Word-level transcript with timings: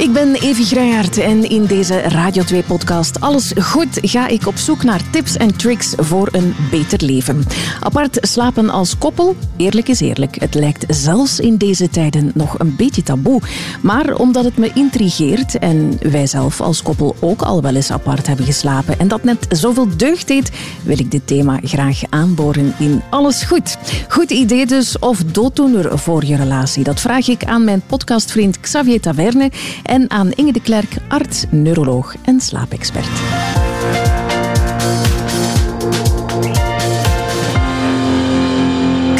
Ik 0.00 0.12
ben 0.12 0.34
Evi 0.34 0.64
Grijhaert 0.64 1.18
en 1.18 1.50
in 1.50 1.64
deze 1.64 1.98
Radio 2.00 2.42
2-podcast 2.42 3.20
Alles 3.20 3.52
Goed 3.58 3.98
ga 4.02 4.28
ik 4.28 4.46
op 4.46 4.56
zoek 4.56 4.82
naar 4.82 5.10
tips 5.10 5.36
en 5.36 5.56
tricks 5.56 5.94
voor 5.96 6.28
een 6.32 6.54
beter 6.70 7.04
leven. 7.04 7.44
Apart 7.80 8.18
slapen 8.20 8.70
als 8.70 8.98
koppel, 8.98 9.36
eerlijk 9.56 9.88
is 9.88 10.00
eerlijk. 10.00 10.40
Het 10.40 10.54
lijkt 10.54 10.84
zelfs 10.88 11.40
in 11.40 11.56
deze 11.56 11.88
tijden 11.88 12.30
nog 12.34 12.58
een 12.58 12.76
beetje 12.76 13.02
taboe. 13.02 13.40
Maar 13.82 14.14
omdat 14.14 14.44
het 14.44 14.56
me 14.56 14.70
intrigeert 14.74 15.58
en 15.58 15.98
wij 16.10 16.26
zelf 16.26 16.60
als 16.60 16.82
koppel 16.82 17.16
ook 17.20 17.42
al 17.42 17.62
wel 17.62 17.74
eens 17.74 17.90
apart 17.90 18.26
hebben 18.26 18.46
geslapen 18.46 18.98
en 18.98 19.08
dat 19.08 19.24
net 19.24 19.46
zoveel 19.48 19.96
deugd 19.96 20.26
deed, 20.28 20.50
wil 20.82 20.98
ik 20.98 21.10
dit 21.10 21.26
thema 21.26 21.58
graag 21.64 22.00
aanboren 22.08 22.74
in 22.78 23.02
Alles 23.10 23.42
Goed. 23.42 23.76
Goed 24.08 24.30
idee 24.30 24.66
dus 24.66 24.98
of 24.98 25.24
dooddoener 25.24 25.98
voor 25.98 26.24
je 26.24 26.36
relatie? 26.36 26.84
Dat 26.84 27.00
vraag 27.00 27.28
ik 27.28 27.44
aan 27.44 27.64
mijn 27.64 27.82
podcastvriend 27.86 28.60
Xavier 28.60 29.00
Taverne 29.00 29.50
en 29.90 30.10
aan 30.10 30.32
Inge 30.32 30.52
de 30.52 30.60
Klerk, 30.60 30.96
arts, 31.08 31.44
neuroloog 31.50 32.14
en 32.24 32.40
slaapexpert. 32.40 34.09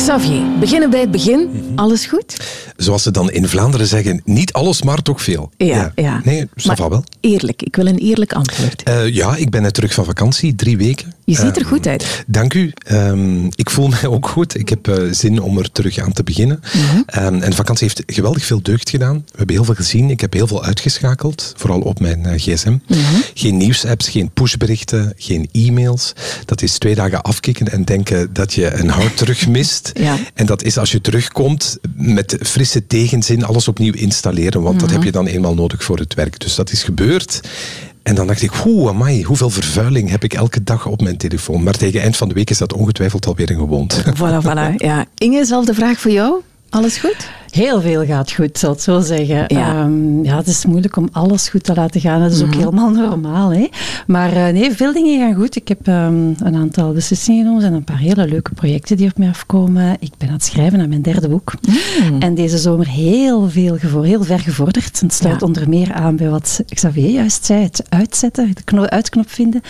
Xavier, 0.00 0.42
beginnen 0.60 0.90
bij 0.90 1.00
het 1.00 1.10
begin. 1.10 1.48
Alles 1.74 2.06
goed? 2.06 2.36
Zoals 2.76 3.02
ze 3.02 3.10
dan 3.10 3.30
in 3.30 3.48
Vlaanderen 3.48 3.86
zeggen, 3.86 4.22
niet 4.24 4.52
alles, 4.52 4.82
maar 4.82 5.02
toch 5.02 5.22
veel. 5.22 5.50
Ja, 5.56 5.92
ja. 5.94 6.20
Nee, 6.24 6.48
va 6.54 6.88
wel. 6.88 7.04
Eerlijk, 7.20 7.62
ik 7.62 7.76
wil 7.76 7.86
een 7.86 7.98
eerlijk 7.98 8.32
antwoord. 8.32 8.88
Uh, 8.88 9.08
ja, 9.08 9.36
ik 9.36 9.50
ben 9.50 9.62
net 9.62 9.74
terug 9.74 9.94
van 9.94 10.04
vakantie, 10.04 10.54
drie 10.54 10.76
weken. 10.76 11.14
Je 11.24 11.36
ziet 11.36 11.56
er 11.56 11.64
goed 11.64 11.86
uit. 11.86 12.24
Dank 12.26 12.54
u. 12.54 12.72
Um, 12.92 13.48
ik 13.54 13.70
voel 13.70 13.88
mij 13.88 14.06
ook 14.06 14.28
goed. 14.28 14.58
Ik 14.58 14.68
heb 14.68 14.88
uh, 14.88 15.12
zin 15.12 15.40
om 15.40 15.58
er 15.58 15.72
terug 15.72 15.98
aan 15.98 16.12
te 16.12 16.22
beginnen. 16.22 16.60
-huh. 16.62 17.26
um, 17.26 17.42
en 17.42 17.52
vakantie 17.52 17.88
heeft 17.88 18.12
geweldig 18.14 18.44
veel 18.44 18.62
deugd 18.62 18.90
gedaan. 18.90 19.14
We 19.14 19.36
hebben 19.36 19.54
heel 19.54 19.64
veel 19.64 19.74
gezien. 19.74 20.10
Ik 20.10 20.20
heb 20.20 20.32
heel 20.32 20.46
veel 20.46 20.64
uitgeschakeld, 20.64 21.52
vooral 21.56 21.80
op 21.80 22.00
mijn 22.00 22.26
uh, 22.26 22.32
gsm. 22.36 22.76
-huh. 22.86 22.98
Geen 23.34 23.56
nieuwsapps, 23.56 24.08
geen 24.08 24.30
pushberichten, 24.30 25.12
geen 25.16 25.48
e-mails. 25.52 26.12
Dat 26.44 26.62
is 26.62 26.78
twee 26.78 26.94
dagen 26.94 27.22
afkicken 27.22 27.68
en 27.72 27.84
denken 27.84 28.32
dat 28.32 28.54
je 28.54 28.74
een 28.74 28.88
hart 28.88 29.16
terug 29.16 29.48
mist. 29.48 29.89
Ja. 29.94 30.16
En 30.34 30.46
dat 30.46 30.62
is 30.62 30.78
als 30.78 30.92
je 30.92 31.00
terugkomt 31.00 31.78
met 31.94 32.36
frisse 32.42 32.86
tegenzin 32.86 33.44
alles 33.44 33.68
opnieuw 33.68 33.92
installeren, 33.92 34.62
want 34.62 34.80
dat 34.80 34.90
heb 34.90 35.02
je 35.02 35.12
dan 35.12 35.26
eenmaal 35.26 35.54
nodig 35.54 35.84
voor 35.84 35.98
het 35.98 36.14
werk. 36.14 36.40
Dus 36.40 36.54
dat 36.54 36.72
is 36.72 36.82
gebeurd. 36.82 37.40
En 38.02 38.14
dan 38.14 38.26
dacht 38.26 38.42
ik, 38.42 38.52
oeh, 38.66 38.88
amai, 38.88 39.22
hoeveel 39.22 39.50
vervuiling 39.50 40.10
heb 40.10 40.24
ik 40.24 40.34
elke 40.34 40.62
dag 40.64 40.86
op 40.86 41.02
mijn 41.02 41.16
telefoon. 41.16 41.62
Maar 41.62 41.76
tegen 41.76 42.00
eind 42.00 42.16
van 42.16 42.28
de 42.28 42.34
week 42.34 42.50
is 42.50 42.58
dat 42.58 42.72
ongetwijfeld 42.72 43.26
alweer 43.26 43.50
een 43.50 43.58
gewoonte. 43.58 44.02
Voilà, 44.16 44.44
voilà. 44.44 44.74
Ja. 44.76 45.06
Inge, 45.14 45.44
zelfde 45.44 45.74
vraag 45.74 46.00
voor 46.00 46.10
jou. 46.10 46.40
Alles 46.70 46.96
goed? 46.96 47.16
Heel 47.50 47.80
veel 47.80 48.04
gaat 48.04 48.32
goed, 48.32 48.58
zal 48.58 48.72
ik 48.72 48.80
zo 48.80 49.00
zeggen. 49.00 49.44
Ja. 49.46 49.82
Um, 49.82 50.24
ja, 50.24 50.36
het 50.36 50.46
is 50.46 50.66
moeilijk 50.66 50.96
om 50.96 51.08
alles 51.12 51.48
goed 51.48 51.64
te 51.64 51.74
laten 51.74 52.00
gaan. 52.00 52.20
Dat 52.20 52.32
is 52.32 52.40
ook 52.40 52.46
mm 52.46 52.52
-hmm. 52.52 52.60
helemaal 52.60 52.90
normaal. 52.90 53.52
Hè? 53.52 53.68
Maar 54.06 54.32
uh, 54.32 54.48
nee, 54.48 54.72
veel 54.72 54.92
dingen 54.92 55.20
gaan 55.20 55.34
goed. 55.34 55.56
Ik 55.56 55.68
heb 55.68 55.86
um, 55.86 56.34
een 56.38 56.56
aantal 56.56 56.92
beslissingen 56.92 57.40
genomen. 57.40 57.62
Er 57.62 57.68
zijn 57.68 57.78
een 57.78 57.84
paar 57.84 57.98
hele 57.98 58.26
leuke 58.26 58.54
projecten 58.54 58.96
die 58.96 59.08
op 59.08 59.18
mij 59.18 59.28
afkomen. 59.28 59.96
Ik 60.00 60.12
ben 60.18 60.28
aan 60.28 60.34
het 60.34 60.44
schrijven 60.44 60.80
aan 60.80 60.88
mijn 60.88 61.02
derde 61.02 61.28
boek. 61.28 61.52
Mm. 61.60 62.20
En 62.20 62.34
deze 62.34 62.58
zomer 62.58 62.88
heel 62.88 63.48
veel 63.48 63.76
gevoor, 63.78 64.04
heel 64.04 64.22
ver 64.22 64.40
gevorderd. 64.40 65.00
Het 65.00 65.14
sluit 65.14 65.40
ja. 65.40 65.46
onder 65.46 65.68
meer 65.68 65.92
aan 65.92 66.16
bij 66.16 66.28
wat 66.28 66.62
Xavier 66.66 67.10
juist 67.10 67.44
zei. 67.44 67.62
Het 67.62 67.84
uitzetten, 67.88 68.52
de 68.64 68.90
uitknop 68.90 69.30
vinden. 69.30 69.60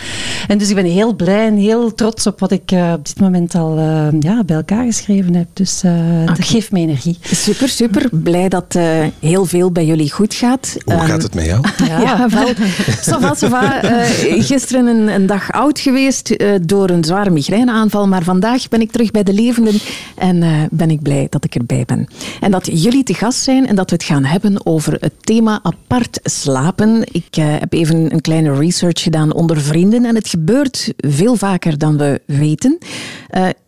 En 0.47 0.57
dus 0.57 0.69
ik 0.69 0.75
ben 0.75 0.85
heel 0.85 1.15
blij 1.15 1.47
en 1.47 1.55
heel 1.55 1.93
trots 1.93 2.27
op 2.27 2.39
wat 2.39 2.51
ik 2.51 2.71
uh, 2.71 2.93
op 2.97 3.05
dit 3.05 3.19
moment 3.19 3.55
al 3.55 3.77
uh, 3.77 4.07
ja, 4.19 4.43
bij 4.43 4.55
elkaar 4.55 4.85
geschreven 4.85 5.35
heb. 5.35 5.47
Dus 5.53 5.81
okay. 5.85 6.25
dat 6.25 6.45
geeft 6.45 6.71
me 6.71 6.79
energie. 6.79 7.17
Super 7.21 7.69
super. 7.71 8.09
Blij 8.11 8.49
dat 8.49 8.75
uh, 8.75 9.05
heel 9.19 9.45
veel 9.45 9.71
bij 9.71 9.85
jullie 9.85 10.11
goed 10.11 10.33
gaat. 10.33 10.75
Hoe 10.85 10.93
um, 10.93 10.99
gaat 10.99 11.23
het 11.23 11.35
met 11.35 11.45
jou? 11.45 11.67
Ja, 11.87 11.99
ja 12.07 12.29
wel. 12.29 12.53
Sava, 13.01 13.33
sava. 13.33 13.83
Uh, 13.83 14.43
gisteren 14.43 14.85
een, 14.85 15.07
een, 15.07 15.25
dag 15.25 15.51
oud 15.51 15.79
geweest 15.79 16.31
uh, 16.31 16.53
door 16.61 16.89
een 16.89 17.03
zware 17.03 17.29
migraineaanval. 17.29 18.07
Maar 18.07 18.23
vandaag 18.23 18.69
ben 18.69 18.81
ik 18.81 18.91
terug 18.91 19.11
bij 19.11 19.23
de 19.23 19.33
levenden 19.33 19.79
en 20.15 20.69
ben 20.71 20.89
ik 20.89 21.01
blij 21.01 21.27
dat 21.29 21.43
ik 21.43 21.55
erbij 21.55 21.83
ben. 21.85 22.07
En 22.39 22.51
dat 22.51 22.81
jullie 22.81 23.03
te 23.03 23.13
gast 23.13 23.43
zijn 23.43 23.67
en 23.67 23.75
dat 23.75 23.89
we 23.89 23.95
het 23.95 24.05
gaan 24.05 24.25
hebben 24.25 24.65
over 24.65 24.97
het 24.99 25.13
thema 25.19 25.59
apart 25.63 26.19
slapen. 26.23 27.03
Ik 27.11 27.35
heb 27.35 27.73
even 27.73 28.13
een 28.13 28.21
kleine 28.21 28.57
research 28.57 29.01
gedaan 29.01 29.33
onder 29.33 29.61
vrienden 29.61 30.05
en 30.05 30.15
het 30.15 30.27
gebeurt 30.27 30.93
veel 30.97 31.35
vaker 31.35 31.77
dan 31.77 31.97
we 31.97 32.21
weten. 32.25 32.77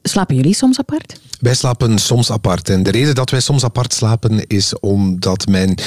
slapen 0.01 0.35
jullie 0.35 0.55
soms 0.55 0.79
apart? 0.79 1.21
Wij 1.43 1.53
slapen 1.53 1.97
soms 1.97 2.31
apart. 2.31 2.69
En 2.69 2.83
de 2.83 2.91
reden 2.91 3.15
dat 3.15 3.29
wij 3.29 3.39
soms 3.39 3.63
apart 3.63 3.92
slapen 3.93 4.47
is 4.47 4.79
omdat 4.79 5.47
mijn 5.47 5.77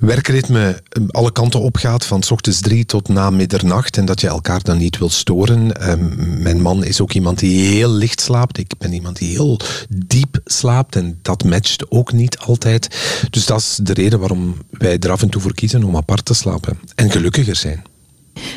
werkritme 0.00 0.82
alle 1.08 1.32
kanten 1.32 1.60
opgaat, 1.60 2.04
van 2.04 2.22
s 2.22 2.30
ochtends 2.30 2.60
drie 2.60 2.84
tot 2.84 3.08
na 3.08 3.30
middernacht. 3.30 3.96
En 3.96 4.04
dat 4.04 4.20
je 4.20 4.26
elkaar 4.26 4.62
dan 4.62 4.78
niet 4.78 4.98
wil 4.98 5.10
storen. 5.10 5.90
Um, 5.90 6.42
mijn 6.42 6.60
man 6.60 6.84
is 6.84 7.00
ook 7.00 7.12
iemand 7.12 7.38
die 7.38 7.66
heel 7.66 7.90
licht 7.90 8.20
slaapt. 8.20 8.58
Ik 8.58 8.72
ben 8.78 8.92
iemand 8.92 9.18
die 9.18 9.30
heel 9.30 9.60
diep 9.88 10.40
slaapt. 10.44 10.96
En 10.96 11.18
dat 11.22 11.44
matcht 11.44 11.90
ook 11.90 12.12
niet 12.12 12.38
altijd. 12.38 12.88
Dus 13.30 13.46
dat 13.46 13.58
is 13.58 13.78
de 13.82 13.92
reden 13.92 14.18
waarom 14.18 14.56
wij 14.70 14.98
er 14.98 15.10
af 15.10 15.22
en 15.22 15.28
toe 15.28 15.40
voor 15.40 15.54
kiezen 15.54 15.84
om 15.84 15.96
apart 15.96 16.24
te 16.24 16.34
slapen. 16.34 16.78
En 16.94 17.10
gelukkiger 17.10 17.56
zijn. 17.56 17.82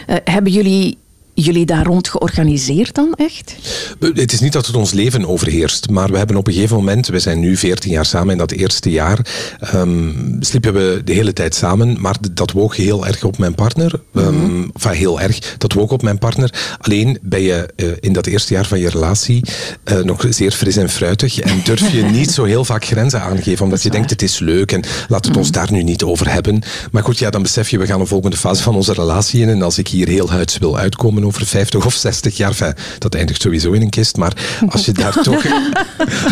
Uh, 0.07 0.15
hebben 0.23 0.51
jullie 0.51 0.97
jullie 1.33 1.65
daar 1.65 1.85
rond 1.85 2.07
georganiseerd 2.07 2.95
dan 2.95 3.13
echt? 3.15 3.55
Het 3.99 4.33
is 4.33 4.39
niet 4.39 4.53
dat 4.53 4.65
het 4.65 4.75
ons 4.75 4.91
leven 4.91 5.27
overheerst, 5.27 5.89
maar 5.89 6.11
we 6.11 6.17
hebben 6.17 6.35
op 6.35 6.47
een 6.47 6.53
gegeven 6.53 6.75
moment, 6.75 7.07
we 7.07 7.19
zijn 7.19 7.39
nu 7.39 7.57
14 7.57 7.91
jaar 7.91 8.05
samen, 8.05 8.31
in 8.31 8.37
dat 8.37 8.51
eerste 8.51 8.91
jaar 8.91 9.19
um, 9.75 10.37
sliepen 10.39 10.73
we 10.73 11.01
de 11.05 11.13
hele 11.13 11.33
tijd 11.33 11.55
samen, 11.55 12.01
maar 12.01 12.15
dat 12.31 12.51
woog 12.51 12.75
heel 12.75 13.07
erg 13.07 13.23
op 13.23 13.37
mijn 13.37 13.55
partner. 13.55 14.01
Um. 14.13 14.71
Enfin, 14.73 14.91
heel 14.91 15.21
erg, 15.21 15.55
dat 15.57 15.73
woog 15.73 15.91
op 15.91 16.01
mijn 16.01 16.17
partner. 16.17 16.77
Alleen 16.79 17.17
ben 17.21 17.41
je 17.41 17.69
uh, 17.75 17.91
in 17.99 18.13
dat 18.13 18.25
eerste 18.25 18.53
jaar 18.53 18.65
van 18.65 18.79
je 18.79 18.89
relatie 18.89 19.43
uh, 19.91 19.99
nog 19.99 20.25
zeer 20.29 20.51
fris 20.51 20.77
en 20.77 20.89
fruitig 20.89 21.39
en 21.39 21.61
durf 21.63 21.91
je 21.91 22.03
niet 22.19 22.31
zo 22.31 22.43
heel 22.43 22.65
vaak 22.65 22.85
grenzen 22.85 23.21
aangeven, 23.21 23.65
omdat 23.65 23.83
je 23.83 23.89
denkt 23.89 24.09
het 24.09 24.21
is 24.21 24.39
leuk 24.39 24.71
en 24.71 24.83
laat 25.07 25.25
het 25.25 25.37
ons 25.37 25.51
daar 25.51 25.71
nu 25.71 25.83
niet 25.83 26.03
over 26.03 26.31
hebben. 26.31 26.61
Maar 26.91 27.03
goed, 27.03 27.19
ja, 27.19 27.29
dan 27.29 27.41
besef 27.41 27.69
je, 27.69 27.77
we 27.77 27.85
gaan 27.85 27.99
een 27.99 28.07
volgende 28.07 28.37
fase 28.37 28.63
van 28.63 28.75
onze 28.75 28.93
relatie 28.93 29.41
in 29.41 29.49
en 29.49 29.61
als 29.61 29.77
ik 29.77 29.87
hier 29.87 30.07
heel 30.07 30.29
huids 30.29 30.57
wil 30.57 30.77
uitkomen, 30.77 31.22
over 31.23 31.45
50 31.45 31.85
of 31.85 31.93
60 31.93 32.37
jaar. 32.37 32.49
Enfin, 32.49 32.73
dat 32.97 33.15
eindigt 33.15 33.41
sowieso 33.41 33.71
in 33.71 33.81
een 33.81 33.89
kist, 33.89 34.17
maar 34.17 34.61
als 34.69 34.85
je 34.85 34.91
daar 34.91 35.21
toch. 35.29 35.45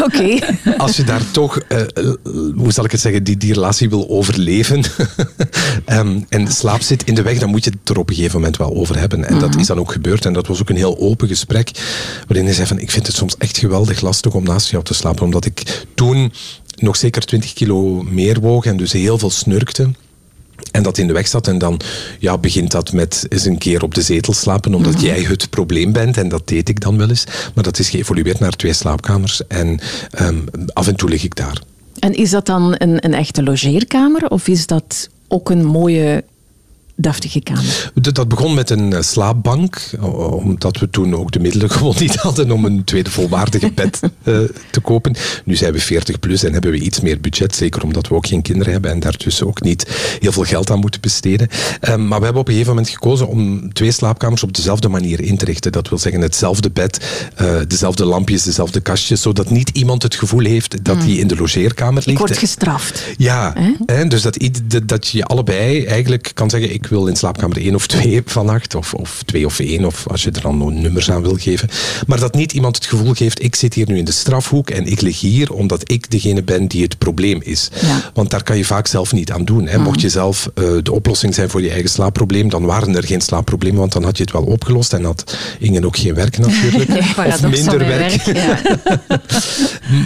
Oké. 0.01 0.39
Als 0.77 0.95
je 0.95 1.03
daar 1.03 1.31
toch, 1.31 1.59
uh, 1.69 2.13
hoe 2.55 2.71
zal 2.71 2.85
ik 2.85 2.91
het 2.91 3.01
zeggen, 3.01 3.23
die, 3.23 3.37
die 3.37 3.53
relatie 3.53 3.89
wil 3.89 4.09
overleven 4.09 4.83
um, 5.85 6.25
en 6.29 6.47
slaap 6.47 6.81
zit 6.81 7.03
in 7.03 7.15
de 7.15 7.21
weg, 7.21 7.39
dan 7.39 7.49
moet 7.49 7.63
je 7.63 7.71
het 7.79 7.89
er 7.89 7.99
op 7.99 8.09
een 8.09 8.15
gegeven 8.15 8.39
moment 8.39 8.57
wel 8.57 8.75
over 8.75 8.99
hebben. 8.99 9.25
En 9.25 9.33
mm 9.33 9.39
-hmm. 9.39 9.51
dat 9.51 9.59
is 9.59 9.67
dan 9.67 9.79
ook 9.79 9.91
gebeurd. 9.91 10.25
En 10.25 10.33
dat 10.33 10.47
was 10.47 10.61
ook 10.61 10.69
een 10.69 10.75
heel 10.75 10.99
open 10.99 11.27
gesprek, 11.27 11.71
waarin 12.27 12.45
hij 12.45 12.55
zei 12.55 12.67
van, 12.67 12.79
ik 12.79 12.91
vind 12.91 13.07
het 13.07 13.15
soms 13.15 13.37
echt 13.37 13.57
geweldig 13.57 14.01
lastig 14.01 14.33
om 14.33 14.43
naast 14.43 14.69
jou 14.69 14.83
te 14.83 14.93
slapen, 14.93 15.23
omdat 15.23 15.45
ik 15.45 15.85
toen 15.93 16.33
nog 16.75 16.95
zeker 16.95 17.25
20 17.25 17.53
kilo 17.53 18.03
meer 18.03 18.39
woog 18.39 18.65
en 18.65 18.77
dus 18.77 18.91
heel 18.91 19.17
veel 19.17 19.29
snurkte. 19.29 19.89
En 20.71 20.83
dat 20.83 20.97
in 20.97 21.07
de 21.07 21.13
weg 21.13 21.27
zat. 21.27 21.47
En 21.47 21.57
dan 21.57 21.79
ja, 22.19 22.37
begint 22.37 22.71
dat 22.71 22.93
met 22.93 23.25
eens 23.29 23.45
een 23.45 23.57
keer 23.57 23.83
op 23.83 23.95
de 23.95 24.01
zetel 24.01 24.33
slapen, 24.33 24.73
omdat 24.73 24.93
mm-hmm. 24.93 25.07
jij 25.07 25.21
het 25.21 25.49
probleem 25.49 25.91
bent. 25.91 26.17
En 26.17 26.29
dat 26.29 26.47
deed 26.47 26.69
ik 26.69 26.79
dan 26.79 26.97
wel 26.97 27.09
eens. 27.09 27.23
Maar 27.55 27.63
dat 27.63 27.79
is 27.79 27.89
geëvolueerd 27.89 28.39
naar 28.39 28.55
twee 28.55 28.73
slaapkamers. 28.73 29.47
En 29.47 29.79
um, 30.21 30.45
af 30.73 30.87
en 30.87 30.95
toe 30.95 31.09
lig 31.09 31.23
ik 31.23 31.35
daar. 31.35 31.61
En 31.99 32.13
is 32.13 32.29
dat 32.29 32.45
dan 32.45 32.75
een, 32.77 33.05
een 33.05 33.13
echte 33.13 33.43
logeerkamer? 33.43 34.29
Of 34.29 34.47
is 34.47 34.67
dat 34.67 35.09
ook 35.27 35.49
een 35.49 35.65
mooie 35.65 36.23
deftige 36.95 37.41
kamer? 37.41 37.91
Dat 37.93 38.27
begon 38.27 38.53
met 38.53 38.69
een 38.69 39.03
slaapbank, 39.03 39.91
omdat 40.29 40.77
we 40.77 40.89
toen 40.89 41.15
ook 41.15 41.31
de 41.31 41.39
middelen 41.39 41.69
gewoon 41.81 41.95
niet 41.99 42.15
hadden 42.15 42.51
om 42.51 42.65
een 42.65 42.83
tweede 42.83 43.09
volwaardige 43.09 43.71
bed 43.71 43.99
uh, 44.23 44.39
te 44.71 44.79
kopen. 44.79 45.15
Nu 45.45 45.55
zijn 45.55 45.73
we 45.73 45.79
40 45.79 46.19
plus 46.19 46.43
en 46.43 46.53
hebben 46.53 46.71
we 46.71 46.79
iets 46.79 46.99
meer 46.99 47.19
budget, 47.19 47.55
zeker 47.55 47.83
omdat 47.83 48.07
we 48.07 48.15
ook 48.15 48.27
geen 48.27 48.41
kinderen 48.41 48.71
hebben 48.73 48.91
en 48.91 48.99
daartussen 48.99 49.47
ook 49.47 49.61
niet 49.61 49.87
heel 50.19 50.31
veel 50.31 50.43
geld 50.43 50.71
aan 50.71 50.79
moeten 50.79 51.01
besteden. 51.01 51.47
Maar 51.81 52.19
we 52.19 52.25
hebben 52.25 52.41
op 52.41 52.47
een 52.47 52.53
gegeven 52.53 52.73
moment 52.73 52.89
gekozen 52.89 53.27
om 53.27 53.73
twee 53.73 53.91
slaapkamers 53.91 54.43
op 54.43 54.55
dezelfde 54.55 54.87
manier 54.87 55.21
in 55.21 55.37
te 55.37 55.45
richten. 55.45 55.71
Dat 55.71 55.89
wil 55.89 55.97
zeggen 55.97 56.21
hetzelfde 56.21 56.69
bed, 56.69 57.05
dezelfde 57.67 58.05
lampjes, 58.05 58.43
dezelfde 58.43 58.79
kastjes, 58.79 59.21
zodat 59.21 59.49
niet 59.49 59.69
iemand 59.69 60.03
het 60.03 60.15
gevoel 60.15 60.45
heeft 60.45 60.85
dat 60.85 60.97
hij 60.97 61.11
mm. 61.11 61.19
in 61.19 61.27
de 61.27 61.35
logeerkamer 61.35 62.03
ligt. 62.05 62.07
Ik 62.07 62.17
word 62.17 62.37
gestraft. 62.37 63.03
Ja, 63.17 63.53
hè? 63.85 64.07
dus 64.07 64.21
dat, 64.21 64.37
dat 64.85 65.07
je 65.07 65.25
allebei 65.25 65.85
eigenlijk 65.85 66.31
kan 66.33 66.49
zeggen, 66.49 66.73
ik 66.73 66.87
wil 66.91 67.07
in 67.07 67.15
slaapkamer 67.15 67.57
1 67.57 67.75
of 67.75 67.87
2 67.87 68.21
vannacht, 68.25 68.75
of, 68.75 68.93
of 68.93 69.23
2 69.25 69.45
of 69.45 69.59
1, 69.59 69.85
of 69.85 70.07
als 70.07 70.23
je 70.23 70.31
er 70.31 70.41
dan 70.41 70.81
nummers 70.81 71.11
aan 71.11 71.21
wil 71.21 71.35
geven. 71.35 71.69
Maar 72.07 72.19
dat 72.19 72.35
niet 72.35 72.51
iemand 72.51 72.75
het 72.75 72.85
gevoel 72.85 73.13
geeft, 73.13 73.43
ik 73.43 73.55
zit 73.55 73.73
hier 73.73 73.87
nu 73.87 73.97
in 73.97 74.05
de 74.05 74.11
strafhoek 74.11 74.69
en 74.69 74.85
ik 74.85 75.01
lig 75.01 75.19
hier 75.19 75.53
omdat 75.53 75.91
ik 75.91 76.11
degene 76.11 76.43
ben 76.43 76.67
die 76.67 76.83
het 76.83 76.97
probleem 76.97 77.39
is. 77.43 77.69
Ja. 77.81 78.11
Want 78.13 78.29
daar 78.29 78.43
kan 78.43 78.57
je 78.57 78.65
vaak 78.65 78.87
zelf 78.87 79.11
niet 79.11 79.31
aan 79.31 79.45
doen. 79.45 79.67
Hè. 79.67 79.77
Mocht 79.77 80.01
je 80.01 80.09
zelf 80.09 80.49
uh, 80.55 80.77
de 80.83 80.91
oplossing 80.91 81.33
zijn 81.35 81.49
voor 81.49 81.61
je 81.61 81.69
eigen 81.69 81.89
slaapprobleem, 81.89 82.49
dan 82.49 82.65
waren 82.65 82.95
er 82.95 83.03
geen 83.03 83.21
slaapproblemen, 83.21 83.79
want 83.79 83.91
dan 83.91 84.03
had 84.03 84.17
je 84.17 84.23
het 84.23 84.31
wel 84.31 84.43
opgelost 84.43 84.93
en 84.93 85.03
had 85.03 85.37
Ingen 85.59 85.85
ook 85.85 85.97
geen 85.97 86.13
werk 86.13 86.37
natuurlijk. 86.37 86.89
of 87.27 87.41
minder 87.41 87.77
werk. 87.77 88.23
werk 88.23 88.37
ja. 88.37 88.59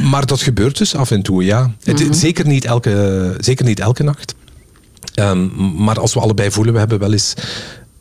maar 0.11 0.25
dat 0.25 0.41
gebeurt 0.41 0.77
dus 0.77 0.95
af 0.95 1.11
en 1.11 1.21
toe, 1.21 1.43
ja. 1.43 1.71
Het, 1.83 1.99
Mhm. 1.99 2.13
zeker, 2.13 2.47
niet 2.47 2.65
elke, 2.65 3.35
zeker 3.39 3.65
niet 3.65 3.79
elke 3.79 4.03
nacht. 4.03 4.35
Ehm, 5.15 5.47
maar 5.83 5.99
als 5.99 6.13
we 6.13 6.19
allebei 6.19 6.51
voelen, 6.51 6.73
we 6.73 6.79
hebben 6.79 6.99
wel 6.99 7.11
eens 7.11 7.33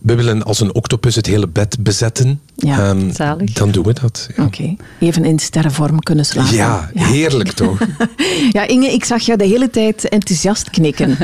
we 0.04 0.14
willen 0.14 0.42
als 0.42 0.60
een 0.60 0.74
octopus 0.74 1.14
het 1.14 1.26
hele 1.26 1.48
bed 1.48 1.76
bezetten. 1.80 2.40
Ja, 2.56 2.90
um, 2.90 3.12
zalig. 3.12 3.52
Dan 3.52 3.70
doen 3.70 3.84
we 3.84 3.92
dat. 3.92 4.28
Ja. 4.36 4.44
Oké, 4.44 4.76
even 5.00 5.24
in 5.24 5.38
sterrenvorm 5.38 5.98
kunnen 5.98 6.24
slapen. 6.24 6.54
Ja, 6.54 6.90
heerlijk 6.94 7.50
toch? 7.62 7.78
ja, 8.52 8.66
Inge, 8.66 8.92
ik 8.92 9.04
zag 9.04 9.22
jou 9.22 9.38
de 9.38 9.44
hele 9.44 9.70
tijd 9.70 10.08
enthousiast 10.08 10.70
knikken. 10.70 11.16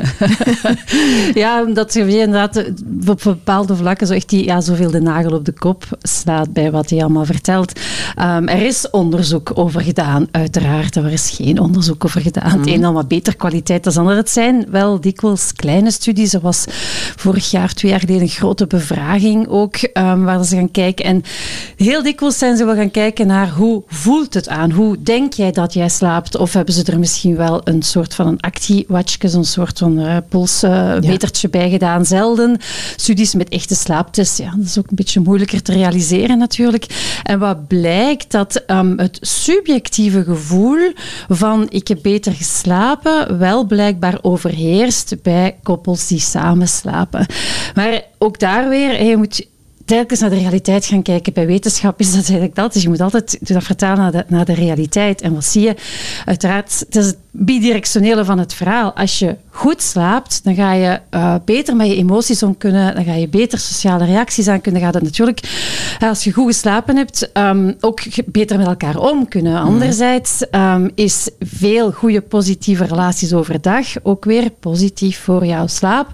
ja, 1.35 1.65
omdat 1.65 1.95
je 1.95 2.19
inderdaad 2.19 2.65
op 3.07 3.21
bepaalde 3.25 3.77
vlakken 3.77 4.07
zo 4.07 4.13
echt 4.13 4.29
die, 4.29 4.45
ja, 4.45 4.61
zoveel 4.61 4.91
de 4.91 5.01
nagel 5.01 5.33
op 5.33 5.45
de 5.45 5.53
kop 5.53 5.85
slaat 5.99 6.53
bij 6.53 6.71
wat 6.71 6.91
hij 6.91 7.01
allemaal 7.01 7.25
vertelt. 7.25 7.81
Um, 8.19 8.49
er 8.49 8.63
is 8.63 8.91
onderzoek 8.91 9.51
over 9.55 9.81
gedaan, 9.81 10.27
uiteraard. 10.31 10.97
Er 10.97 11.13
is 11.13 11.31
geen 11.31 11.61
onderzoek 11.61 12.05
over 12.05 12.21
gedaan. 12.21 12.59
Het 12.59 12.67
een 12.67 12.81
dan 12.81 12.95
wat 12.95 13.09
beter 13.09 13.37
kwaliteit 13.37 13.85
dan 13.85 13.93
het 13.93 14.03
ander. 14.03 14.17
Het 14.17 14.31
zijn 14.31 14.67
wel 14.71 15.01
dikwijls 15.01 15.53
kleine 15.53 15.91
studies. 15.91 16.35
Er 16.35 16.41
was 16.41 16.65
vorig 17.17 17.51
jaar, 17.51 17.73
twee 17.75 17.91
jaar 17.91 18.01
geleden, 18.01 18.23
een 18.23 18.29
grote 18.29 18.67
bevraging 18.71 19.49
ook, 19.49 19.77
um, 19.93 20.25
waar 20.25 20.45
ze 20.45 20.57
gaan 20.57 20.71
kijken. 20.71 21.05
En 21.05 21.23
heel 21.77 22.03
dikwijls 22.03 22.39
zijn 22.39 22.57
ze 22.57 22.65
wel 22.65 22.75
gaan 22.75 22.91
kijken 22.91 23.27
naar 23.27 23.49
hoe 23.51 23.83
voelt 23.87 24.35
het 24.35 24.49
aan? 24.49 24.71
Hoe 24.71 25.03
denk 25.03 25.33
jij 25.33 25.53
dat 25.53 25.73
jij 25.73 25.89
slaapt? 25.89 26.37
Of 26.37 26.53
hebben 26.53 26.75
ze 26.75 26.85
er 26.85 26.99
misschien 26.99 27.37
wel 27.37 27.61
een 27.65 27.83
soort 27.83 28.15
van 28.15 28.27
een 28.27 28.41
actiewatchje, 28.41 29.29
zo'n 29.29 29.45
soort 29.45 29.79
van 29.79 29.99
uh, 29.99 30.17
polsmetertje 30.29 31.47
uh, 31.47 31.53
bij 31.53 31.71
gedaan? 31.71 32.05
Zelden 32.05 32.59
studies 32.97 33.35
met 33.35 33.49
echte 33.49 33.75
slaaptests. 33.75 34.37
Ja, 34.37 34.55
dat 34.57 34.67
is 34.67 34.79
ook 34.79 34.91
een 34.91 34.97
beetje 34.97 35.21
moeilijker 35.21 35.63
te 35.63 35.73
realiseren 35.73 36.39
natuurlijk. 36.39 36.87
En 37.23 37.39
wat 37.39 37.67
blijkt, 37.67 38.31
dat 38.31 38.63
um, 38.67 38.99
het 38.99 39.19
subjectieve 39.21 40.25
gevoel 40.25 40.93
van 41.29 41.67
ik 41.69 41.89
heb 41.89 41.99
beter 42.03 42.33
geslapen 42.33 43.39
wel 43.39 43.65
blijkbaar 43.65 44.19
overheerst 44.23 45.23
bij 45.23 45.57
koppels 45.63 46.07
die 46.07 46.21
samen 46.21 46.69
slapen. 46.69 47.27
Maar 47.75 48.03
ook 48.19 48.39
daar 48.39 48.60
weer, 48.69 49.05
je 49.05 49.17
moet 49.17 49.49
telkens 49.85 50.21
naar 50.21 50.31
de 50.31 50.37
realiteit 50.39 50.85
gaan 50.85 51.03
kijken. 51.03 51.33
Bij 51.33 51.47
wetenschap 51.47 52.01
is 52.01 52.07
dat 52.07 52.15
eigenlijk 52.25 52.55
dat. 52.55 52.73
Dus 52.73 52.83
je 52.83 52.89
moet 52.89 53.01
altijd 53.01 53.39
dat 53.41 53.65
vertalen 53.65 53.99
naar 53.99 54.13
de, 54.13 54.25
naar 54.29 54.45
de 54.45 54.55
realiteit. 54.55 55.21
En 55.21 55.35
wat 55.35 55.45
zie 55.45 55.63
je? 55.63 55.75
Uiteraard, 56.25 56.79
het 56.79 56.97
is 56.97 57.07
het 57.07 57.19
bidirectionele 57.31 58.25
van 58.25 58.39
het 58.39 58.55
verhaal. 58.55 58.93
Als 58.93 59.19
je 59.19 59.37
goed 59.61 59.83
slaapt, 59.83 60.45
dan 60.45 60.55
ga 60.55 60.73
je 60.73 61.01
uh, 61.11 61.35
beter 61.45 61.77
met 61.77 61.87
je 61.87 61.97
emoties 61.97 62.43
om 62.43 62.57
kunnen. 62.57 62.95
Dan 62.95 63.05
ga 63.05 63.15
je 63.15 63.29
beter 63.29 63.59
sociale 63.59 64.05
reacties 64.05 64.49
aan 64.49 64.61
kunnen. 64.61 64.81
Ga 64.81 64.91
dat 64.91 65.03
natuurlijk, 65.03 65.41
als 65.99 66.25
je 66.25 66.33
goed 66.33 66.47
geslapen 66.47 66.97
hebt, 66.97 67.31
um, 67.35 67.77
ook 67.81 68.01
beter 68.27 68.59
met 68.59 68.67
elkaar 68.67 68.97
om 68.97 69.29
kunnen. 69.29 69.53
Mhm. 69.53 69.63
Anderzijds 69.63 70.45
um, 70.51 70.91
is 70.95 71.31
veel 71.41 71.93
goede 71.93 72.21
positieve 72.21 72.85
relaties 72.85 73.33
overdag 73.33 73.87
ook 74.03 74.25
weer 74.25 74.51
positief 74.51 75.19
voor 75.19 75.47
jouw 75.47 75.67
slaap. 75.67 76.09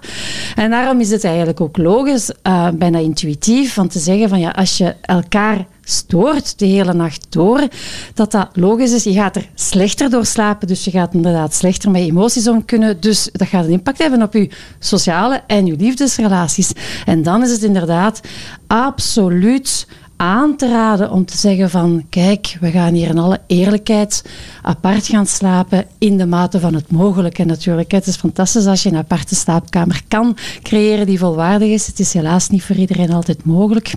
En 0.55 0.69
daarom 0.69 0.99
is 0.99 1.09
het 1.09 1.23
eigenlijk 1.23 1.61
ook 1.61 1.77
logisch, 1.77 2.31
uh, 2.43 2.67
bijna 2.73 2.97
intuïtief, 2.97 3.73
van 3.73 3.87
te 3.87 3.99
zeggen 3.99 4.29
van 4.29 4.39
ja, 4.39 4.49
als 4.49 4.77
je 4.77 4.95
elkaar 5.01 5.65
stoort 5.89 6.59
de 6.59 6.65
hele 6.65 6.93
nacht 6.93 7.25
door, 7.29 7.67
dat 8.13 8.31
dat 8.31 8.49
logisch 8.53 8.91
is. 8.91 9.03
Je 9.03 9.13
gaat 9.13 9.35
er 9.35 9.49
slechter 9.55 10.09
door 10.09 10.25
slapen, 10.25 10.67
dus 10.67 10.83
je 10.83 10.91
gaat 10.91 11.13
inderdaad 11.13 11.53
slechter 11.53 11.91
met 11.91 12.01
emoties 12.01 12.47
om 12.47 12.65
kunnen. 12.65 12.99
Dus 12.99 13.29
dat 13.31 13.47
gaat 13.47 13.65
een 13.65 13.71
impact 13.71 13.97
hebben 13.97 14.21
op 14.21 14.33
je 14.33 14.49
sociale 14.79 15.41
en 15.47 15.65
je 15.65 15.75
liefdesrelaties. 15.75 16.71
En 17.05 17.23
dan 17.23 17.43
is 17.43 17.51
het 17.51 17.63
inderdaad 17.63 18.21
absoluut 18.67 19.87
aan 20.17 20.55
te 20.55 20.67
raden 20.67 21.11
om 21.11 21.25
te 21.25 21.37
zeggen 21.37 21.69
van 21.69 22.05
kijk, 22.09 22.57
we 22.59 22.71
gaan 22.71 22.93
hier 22.93 23.09
in 23.09 23.17
alle 23.17 23.39
eerlijkheid 23.47 24.23
apart 24.61 25.07
gaan 25.07 25.25
slapen 25.25 25.85
in 25.97 26.17
de 26.17 26.25
mate 26.25 26.59
van 26.59 26.73
het 26.73 26.91
mogelijke. 26.91 27.45
natuurlijk, 27.45 27.91
het 27.91 28.07
is 28.07 28.15
fantastisch 28.15 28.65
als 28.65 28.83
je 28.83 28.89
een 28.89 28.97
aparte 28.97 29.35
slaapkamer 29.35 30.01
kan 30.07 30.37
creëren 30.61 31.05
die 31.05 31.19
volwaardig 31.19 31.69
is. 31.69 31.87
Het 31.87 31.99
is 31.99 32.13
helaas 32.13 32.49
niet 32.49 32.63
voor 32.63 32.75
iedereen 32.75 33.11
altijd 33.11 33.45
mogelijk. 33.45 33.93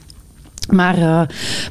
Maar, 0.71 0.99
uh, 0.99 1.21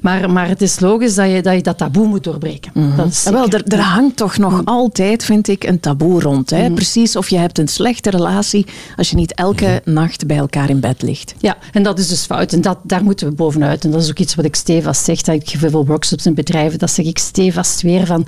maar, 0.01 0.31
maar 0.31 0.47
het 0.47 0.61
is 0.61 0.79
logisch 0.79 1.15
dat 1.15 1.31
je 1.31 1.41
dat, 1.41 1.53
je 1.53 1.61
dat 1.61 1.77
taboe 1.77 2.07
moet 2.07 2.23
doorbreken. 2.23 2.71
Mm 2.73 2.87
-hmm. 2.87 2.97
dat 2.97 3.07
is 3.07 3.23
Wel, 3.23 3.47
er, 3.47 3.63
er, 3.67 3.79
hangt 3.79 4.15
toch 4.15 4.37
nog 4.37 4.51
mm. 4.51 4.61
altijd, 4.67 5.25
vind 5.25 5.47
ik, 5.47 5.63
een 5.63 5.79
taboe 5.79 6.21
rond. 6.21 6.49
Hè? 6.49 6.69
Mm. 6.69 6.75
Precies 6.75 7.15
of 7.15 7.29
je 7.29 7.37
hebt 7.37 7.57
een 7.57 7.67
slechte 7.67 8.09
relatie 8.09 8.65
als 8.95 9.09
je 9.09 9.15
niet 9.15 9.33
elke 9.33 9.81
nacht 9.85 10.27
bij 10.27 10.37
elkaar 10.37 10.69
in 10.69 10.79
bed 10.79 11.01
ligt. 11.01 11.33
Ja, 11.37 11.57
en 11.71 11.83
dat 11.83 11.99
is 11.99 12.07
dus 12.07 12.25
fout. 12.25 12.53
En 12.53 12.61
dat, 12.61 12.77
daar 12.83 13.03
moeten 13.03 13.27
we 13.27 13.33
bovenuit. 13.33 13.83
En 13.83 13.91
dat 13.91 14.01
is 14.01 14.09
ook 14.09 14.19
iets 14.19 14.35
wat 14.35 14.45
ik 14.45 14.55
stevast 14.55 15.03
zeg. 15.03 15.21
Dat 15.21 15.35
ik 15.35 15.49
geef 15.49 15.59
veel 15.59 15.85
workshops 15.85 16.25
in 16.25 16.33
bedrijven. 16.33 16.79
Dat 16.79 16.91
zeg 16.91 17.05
ik 17.05 17.17
stevast 17.17 17.81
weer 17.81 18.05
van, 18.05 18.25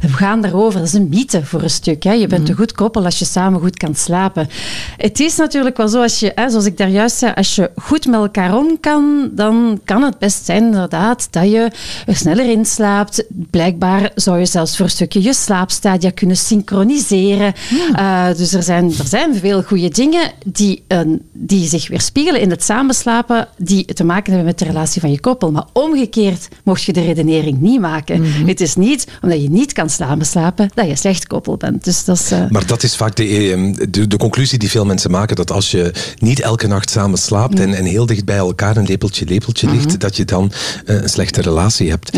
we 0.00 0.08
gaan 0.08 0.40
daarover. 0.40 0.78
Dat 0.78 0.88
is 0.88 0.94
een 0.94 1.08
mythe 1.08 1.44
voor 1.44 1.62
een 1.62 1.70
stuk. 1.70 2.02
Hè? 2.02 2.12
Je 2.12 2.26
bent 2.26 2.48
een 2.48 2.56
goed 2.56 2.72
koppel 2.72 3.04
als 3.04 3.18
je 3.18 3.24
samen 3.24 3.60
goed 3.60 3.76
kan 3.76 3.94
slapen. 3.94 4.48
Het 4.96 5.20
is 5.20 5.36
natuurlijk 5.36 5.76
wel 5.76 5.88
zo, 5.88 6.02
als 6.02 6.20
je, 6.20 6.32
hè, 6.34 6.50
zoals 6.50 6.64
ik 6.64 6.76
daar 6.76 6.88
juist 6.88 7.16
zei, 7.16 7.32
als 7.34 7.54
je 7.54 7.70
goed 7.76 8.06
met 8.06 8.14
elkaar 8.14 8.56
om 8.56 8.80
kan, 8.80 9.30
dan 9.32 9.80
kan 9.84 10.02
het 10.02 10.07
best 10.18 10.44
zijn 10.44 10.64
inderdaad 10.64 11.28
dat 11.30 11.50
je 11.50 11.70
er 12.06 12.16
sneller 12.16 12.50
inslaapt. 12.50 13.24
Blijkbaar 13.50 14.10
zou 14.14 14.38
je 14.38 14.46
zelfs 14.46 14.76
voor 14.76 14.84
een 14.84 14.90
stukje 14.90 15.22
je 15.22 15.34
slaapstadia 15.34 16.10
kunnen 16.10 16.36
synchroniseren. 16.36 17.54
Uh, 17.92 18.26
dus 18.36 18.52
er 18.52 18.62
zijn, 18.62 18.84
er 18.98 19.06
zijn 19.06 19.34
veel 19.34 19.62
goede 19.62 19.88
dingen 19.88 20.30
die, 20.46 20.84
uh, 20.88 21.00
die 21.32 21.68
zich 21.68 21.88
weerspiegelen 21.88 22.40
in 22.40 22.50
het 22.50 22.64
samenslapen, 22.64 23.48
die 23.56 23.84
te 23.84 24.04
maken 24.04 24.26
hebben 24.26 24.44
met 24.44 24.58
de 24.58 24.64
relatie 24.64 25.00
van 25.00 25.10
je 25.10 25.20
koppel. 25.20 25.52
Maar 25.52 25.66
omgekeerd 25.72 26.48
mocht 26.64 26.82
je 26.82 26.92
de 26.92 27.04
redenering 27.04 27.60
niet 27.60 27.80
maken. 27.80 28.20
Mhm. 28.20 28.46
Het 28.46 28.60
is 28.60 28.74
niet 28.74 29.06
omdat 29.22 29.42
je 29.42 29.50
niet 29.50 29.72
kan 29.72 29.90
samenslapen 29.90 30.70
dat 30.74 30.86
je 30.86 30.96
slecht 30.96 31.26
koppel 31.26 31.56
bent. 31.56 31.84
Dus 31.84 32.04
dat 32.04 32.18
is, 32.18 32.32
uh... 32.32 32.50
Maar 32.50 32.66
dat 32.66 32.82
is 32.82 32.96
vaak 32.96 33.16
de, 33.16 33.86
de, 33.90 34.06
de, 34.06 34.16
conclusie 34.16 34.58
die 34.58 34.70
veel 34.70 34.84
mensen 34.84 35.10
maken, 35.10 35.36
dat 35.36 35.50
als 35.50 35.70
je 35.70 35.92
niet 36.18 36.40
elke 36.40 36.66
nacht 36.66 36.90
samen 36.90 37.18
slaapt 37.18 37.54
mhm. 37.54 37.62
en, 37.62 37.74
en 37.74 37.84
heel 37.84 38.06
dicht 38.06 38.24
bij 38.24 38.36
elkaar 38.36 38.76
een 38.76 38.86
lepeltje 38.86 39.26
lepeltje 39.26 39.70
ligt, 39.70 39.87
mhm 39.88 39.96
dat 39.98 40.16
je 40.16 40.24
dan 40.24 40.52
uh, 40.86 41.02
een 41.02 41.08
slechte 41.08 41.40
relatie 41.40 41.90
hebt. 41.90 42.16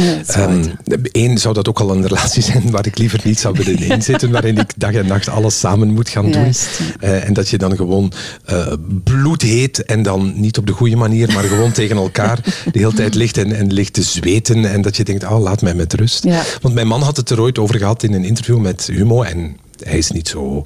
Eén, 1.12 1.30
um, 1.30 1.36
zou 1.36 1.54
dat 1.54 1.68
ook 1.68 1.80
al 1.80 1.90
een 1.90 2.06
relatie 2.06 2.42
zijn 2.52 2.70
waar 2.70 2.86
ik 2.86 2.98
liever 2.98 3.20
niet 3.24 3.40
zou 3.40 3.54
willen 3.58 3.78
inzitten, 3.96 4.30
waarin 4.30 4.58
ik 4.58 4.72
dag 4.76 4.92
en 4.92 5.06
nacht 5.06 5.28
alles 5.28 5.58
samen 5.58 5.92
moet 5.92 6.08
gaan 6.08 6.30
doen. 6.30 6.54
Uh, 7.00 7.24
en 7.28 7.32
dat 7.32 7.48
je 7.48 7.58
dan 7.58 7.76
gewoon 7.76 8.12
uh, 8.50 8.72
bloedheet 9.04 9.84
en 9.84 10.02
dan 10.02 10.40
niet 10.40 10.58
op 10.58 10.66
de 10.66 10.72
goede 10.72 10.96
manier, 10.96 11.32
maar 11.32 11.44
gewoon 11.44 11.72
tegen 11.72 11.96
elkaar 11.96 12.38
de 12.72 12.78
hele 12.78 12.92
tijd 12.92 13.14
ligt 13.14 13.38
en, 13.38 13.52
en 13.52 13.72
ligt 13.72 13.92
te 13.92 14.02
zweten 14.02 14.64
en 14.64 14.82
dat 14.82 14.96
je 14.96 15.04
denkt, 15.04 15.24
oh, 15.24 15.40
laat 15.40 15.62
mij 15.62 15.74
met 15.74 15.94
rust. 15.94 16.24
Ja. 16.24 16.42
Want 16.60 16.74
mijn 16.74 16.86
man 16.86 17.02
had 17.02 17.16
het 17.16 17.30
er 17.30 17.40
ooit 17.40 17.58
over 17.58 17.78
gehad 17.78 18.02
in 18.02 18.12
een 18.12 18.24
interview 18.24 18.58
met 18.58 18.88
Humo 18.92 19.22
en 19.22 19.56
hij 19.84 19.98
is 19.98 20.10
niet 20.10 20.28
zo 20.28 20.62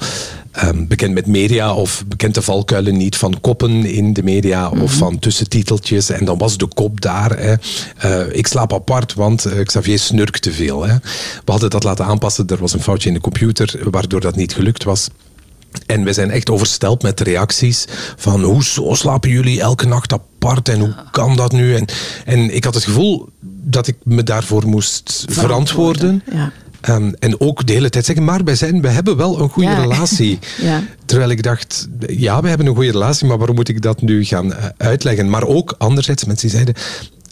um, 0.65 0.87
bekend 0.87 1.15
met 1.15 1.27
media 1.27 1.75
of 1.75 2.05
bekend 2.07 2.35
de 2.35 2.43
valkuilen 2.43 2.97
niet 2.97 3.17
van 3.17 3.41
koppen 3.41 3.85
in 3.85 4.13
de 4.13 4.23
media 4.23 4.69
of 4.69 4.79
mhm. 4.79 4.87
van 4.87 5.19
tussentiteltjes. 5.19 6.11
En 6.11 6.25
dan 6.25 6.39
was 6.39 6.59
de 6.59 6.67
kop 6.67 7.01
daar. 7.01 7.39
Hè. 7.39 7.55
Uh, 8.05 8.37
ik 8.37 8.47
slaap 8.47 8.73
apart, 8.73 9.15
want 9.15 9.47
uh, 9.47 9.65
Xavier 9.65 9.99
snurkt 9.99 10.43
te 10.43 10.53
veel. 10.53 10.87
Hè. 10.87 10.95
We 11.45 11.51
hadden 11.51 11.71
dat 11.71 11.85
laten 11.85 12.05
aanpassen. 12.05 12.47
Er 12.47 12.59
was 12.59 12.73
een 12.73 12.83
foutje 12.83 13.09
in 13.09 13.15
de 13.15 13.21
computer, 13.21 13.79
waardoor 13.91 14.21
dat 14.21 14.37
niet 14.37 14.55
gelukt 14.55 14.85
was. 14.85 15.09
En 15.87 16.05
we 16.05 16.13
zijn 16.13 16.31
echt 16.31 16.51
oversteld 16.51 17.03
met 17.03 17.19
de 17.19 17.25
reacties 17.25 17.85
van 18.17 18.43
hoezo 18.43 18.95
slapen 18.95 19.31
jullie 19.31 19.61
elke 19.61 19.87
nacht 19.87 20.13
apart 20.13 20.69
en 20.69 20.79
hoe 20.79 20.95
kan 21.11 21.37
dat 21.37 21.53
nu? 21.53 21.75
En, 21.75 21.85
en 22.25 22.55
ik 22.55 22.65
had 22.65 22.75
het 22.75 22.85
gevoel 22.85 23.29
dat 23.47 23.87
ik 23.87 23.97
me 24.03 24.23
daarvoor 24.23 24.67
moest 24.67 25.25
verantwoorden. 25.29 26.23
Ja. 26.33 26.53
Um, 26.89 27.15
en 27.19 27.41
ook 27.41 27.67
de 27.67 27.73
hele 27.73 27.91
tijd 27.91 28.05
zeggen, 28.05 28.25
maar 28.25 28.45
wij, 28.45 28.55
zijn, 28.55 28.81
wij 28.81 28.93
hebben 28.93 29.17
wel 29.17 29.41
een 29.41 29.49
goede 29.49 29.75
relatie. 29.75 30.39
ja. 30.61 30.83
Terwijl 31.05 31.31
ik 31.31 31.43
dacht, 31.43 31.89
ja, 32.07 32.43
we 32.43 32.49
hebben 32.49 32.67
een 32.67 32.75
goede 32.75 32.91
relatie, 32.91 33.27
maar 33.27 33.39
waarom 33.39 33.57
moet 33.57 33.69
ik 33.69 33.83
dat 33.83 34.03
nu 34.03 34.25
gaan 34.25 34.47
uh, 34.47 34.65
uitleggen? 34.77 35.31
Maar 35.31 35.47
ook 35.47 35.75
anderzijds, 35.79 36.25
mensen 36.25 36.49
die 36.49 36.57
zeiden, 36.57 36.75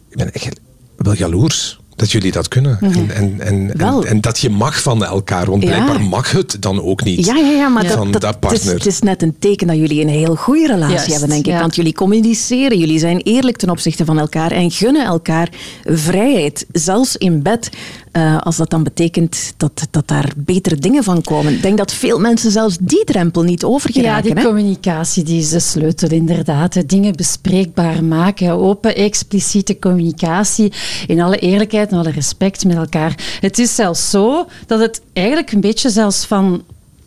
ik 0.09 0.17
ben 0.17 0.33
echt 0.33 0.61
wel 0.97 1.15
jaloers 1.15 1.81
dat 1.97 2.13
jullie 2.13 2.33
dat 2.33 2.49
kunnen. 2.49 2.77
-hmm. 2.81 2.93
en, 2.93 3.11
en, 3.11 3.79
en, 3.79 4.05
en, 4.05 4.21
dat 4.21 4.39
je 4.39 4.51
mag 4.51 4.83
van 4.83 5.05
elkaar, 5.05 5.51
want 5.51 5.65
blijkbaar 5.65 6.03
ja. 6.03 6.09
mag 6.09 6.31
het 6.31 6.57
dan 6.61 6.83
ook 6.83 7.05
niet 7.05 7.27
ja, 7.27 7.37
ja, 7.37 7.51
ja, 7.51 7.69
maar 7.69 7.87
van 7.87 8.13
dat, 8.13 8.21
dat, 8.21 8.41
partner. 8.41 8.61
Het 8.61 8.79
is, 8.79 8.85
het 8.85 8.95
is, 8.95 9.01
net 9.01 9.23
een 9.23 9.37
teken 9.39 9.67
dat 9.67 9.77
jullie 9.77 10.01
een 10.01 10.09
heel 10.09 10.37
goede 10.37 10.67
relatie 10.67 10.97
Just, 10.97 11.11
hebben, 11.11 11.29
denk 11.29 11.47
ik. 11.47 11.53
Want 11.53 11.77
jullie 11.77 11.95
communiceren, 11.95 12.79
jullie 12.79 12.99
zijn 12.99 13.19
eerlijk 13.19 13.57
ten 13.57 13.71
opzichte 13.71 14.05
van 14.05 14.19
elkaar 14.19 14.51
en 14.51 14.71
gunnen 14.71 15.07
elkaar 15.07 15.49
vrijheid. 15.85 16.67
Zelfs 16.73 17.17
in 17.17 17.43
bed 17.43 17.71
uh, 18.13 18.39
als 18.41 18.57
dat 18.57 18.71
dan 18.71 18.83
betekent 18.83 19.53
dat, 19.57 19.87
dat 19.91 20.09
daar 20.09 20.33
betere 20.37 20.77
dingen 20.77 21.05
van 21.05 21.23
komen. 21.23 21.53
Ik 21.53 21.63
denk 21.63 21.79
dat 21.79 21.93
veel 21.93 22.19
mensen 22.19 22.51
zelfs 22.51 22.77
die 22.81 23.05
drempel 23.05 23.43
niet 23.43 23.65
overgeraken. 23.65 24.29
Ja, 24.29 24.35
die 24.35 24.43
hè? 24.43 24.49
communicatie 24.49 25.23
die 25.23 25.41
is 25.41 25.51
de 25.51 25.61
sleutel 25.61 26.09
inderdaad. 26.09 26.89
Dingen 26.89 27.17
bespreekbaar 27.17 28.05
maken, 28.05 28.51
open, 28.51 28.97
expliciete 28.97 29.79
communicatie, 29.79 30.73
in 31.07 31.21
alle 31.21 31.39
eerlijkheid 31.39 31.91
en 31.91 31.99
alle 31.99 32.11
respect 32.11 32.65
met 32.65 32.77
elkaar. 32.77 33.39
Het 33.41 33.59
is 33.59 33.75
zelfs 33.75 34.11
zo 34.11 34.47
dat 34.67 34.81
het 34.81 35.03
eigenlijk 35.13 35.53
een 35.53 35.61
beetje 35.61 35.91
zelfs 35.91 36.25
van 36.25 36.63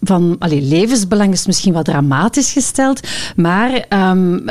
van 0.08 0.36
allee, 0.40 0.62
levensbelang 0.62 1.34
is 1.34 1.46
misschien 1.46 1.74
wat 1.74 1.86
dramatisch 1.86 2.52
gesteld, 2.52 3.00
maar 3.36 3.86
um, 4.12 4.46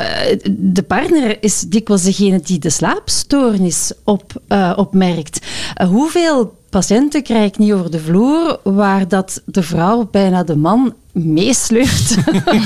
de 0.50 0.82
partner 0.82 1.42
is 1.42 1.60
dikwijls 1.60 2.02
degene 2.02 2.40
die 2.40 2.58
de 2.58 2.70
slaapstoornis 2.70 3.92
op, 4.04 4.32
uh, 4.48 4.72
opmerkt. 4.76 5.46
Uh, 5.82 5.88
hoeveel 5.88 6.56
patiënten 6.70 7.22
krijg 7.22 7.46
ik 7.46 7.58
niet 7.58 7.72
over 7.72 7.90
de 7.90 8.00
vloer 8.00 8.60
waar 8.62 9.08
dat 9.08 9.42
de 9.44 9.62
vrouw 9.62 10.08
bijna 10.10 10.42
de 10.42 10.56
man 10.56 10.94
meesleurt. 11.14 12.16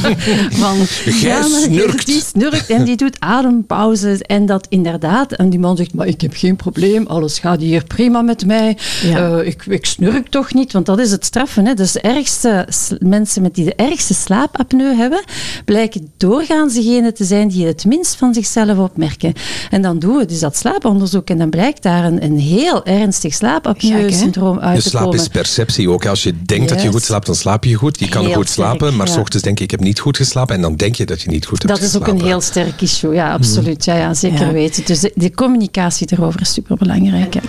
van, 0.60 0.76
Jij 1.04 1.42
snurkt. 1.42 2.06
Die 2.06 2.20
snurkt 2.20 2.70
en 2.70 2.84
die 2.84 2.96
doet 2.96 3.16
adempauzes. 3.18 4.20
En 4.20 4.46
dat 4.46 4.66
inderdaad, 4.68 5.32
en 5.32 5.50
die 5.50 5.58
man 5.58 5.76
zegt, 5.76 5.94
maar 5.94 6.06
ik 6.06 6.20
heb 6.20 6.34
geen 6.34 6.56
probleem, 6.56 7.06
alles 7.06 7.38
gaat 7.38 7.60
hier 7.60 7.84
prima 7.84 8.22
met 8.22 8.46
mij. 8.46 8.76
Eh, 9.02 9.38
ik, 9.46 9.66
ik 9.66 9.86
snurk 9.86 10.28
toch 10.28 10.54
niet, 10.54 10.72
want 10.72 10.86
dat 10.86 10.98
is 10.98 11.10
het 11.10 11.24
straffen. 11.24 11.66
Hè. 11.66 11.74
Dus 11.74 11.92
de 11.92 12.00
ergste, 12.00 12.68
mensen 12.98 13.42
met 13.42 13.54
die 13.54 13.64
de 13.64 13.74
ergste 13.74 14.14
slaapapneu 14.14 14.94
hebben, 14.94 15.22
blijken 15.64 16.10
doorgaans 16.16 16.74
degene 16.74 17.12
te 17.12 17.24
zijn 17.24 17.48
die 17.48 17.66
het 17.66 17.84
minst 17.84 18.16
van 18.16 18.34
zichzelf 18.34 18.78
opmerken. 18.78 19.32
En 19.70 19.82
dan 19.82 19.98
doen 19.98 20.16
we 20.16 20.24
dus 20.24 20.40
dat 20.40 20.56
slaaponderzoek 20.56 21.28
en 21.30 21.38
dan 21.38 21.50
blijkt 21.50 21.82
daar 21.82 22.04
een, 22.04 22.24
een 22.24 22.38
heel 22.38 22.84
ernstig 22.84 23.34
slaapapneu-syndroom 23.34 24.58
uit 24.58 24.82
te 24.82 24.90
komen. 24.90 25.10
De 25.10 25.16
slaap 25.18 25.26
is 25.26 25.28
perceptie 25.28 25.90
ook. 25.90 26.06
Als 26.06 26.22
je 26.22 26.34
denkt 26.42 26.68
dat 26.68 26.82
je 26.82 26.90
goed 26.90 27.02
slaapt, 27.02 27.26
dan 27.26 27.34
slaap 27.34 27.64
je 27.64 27.74
goed. 27.74 28.00
Je 28.00 28.08
kan 28.08 28.37
goed 28.38 28.48
slapen, 28.48 28.96
maar 28.96 29.08
s 29.08 29.16
ochtends 29.16 29.44
denk 29.44 29.58
je, 29.58 29.64
ik 29.64 29.70
heb 29.70 29.80
niet 29.80 30.00
goed 30.00 30.16
geslapen 30.16 30.54
en 30.54 30.60
dan 30.60 30.76
denk 30.76 30.94
je 30.94 31.06
dat 31.06 31.22
je 31.22 31.30
niet 31.30 31.46
goed 31.46 31.62
hebt 31.62 31.80
Dat 31.80 31.88
is 31.88 31.96
ook 31.96 32.06
een 32.06 32.22
heel 32.22 32.40
sterk 32.40 32.80
issue, 32.80 33.14
ja, 33.14 33.32
absoluut. 33.32 33.84
Ja, 33.84 33.94
ja 33.94 34.14
zeker 34.14 34.52
weten. 34.52 34.84
Dus 34.84 35.10
de, 35.14 35.34
communicatie 35.34 36.08
erover 36.10 36.40
is 36.40 36.52
superbelangrijk. 36.52 37.34
Ja. 37.34 37.40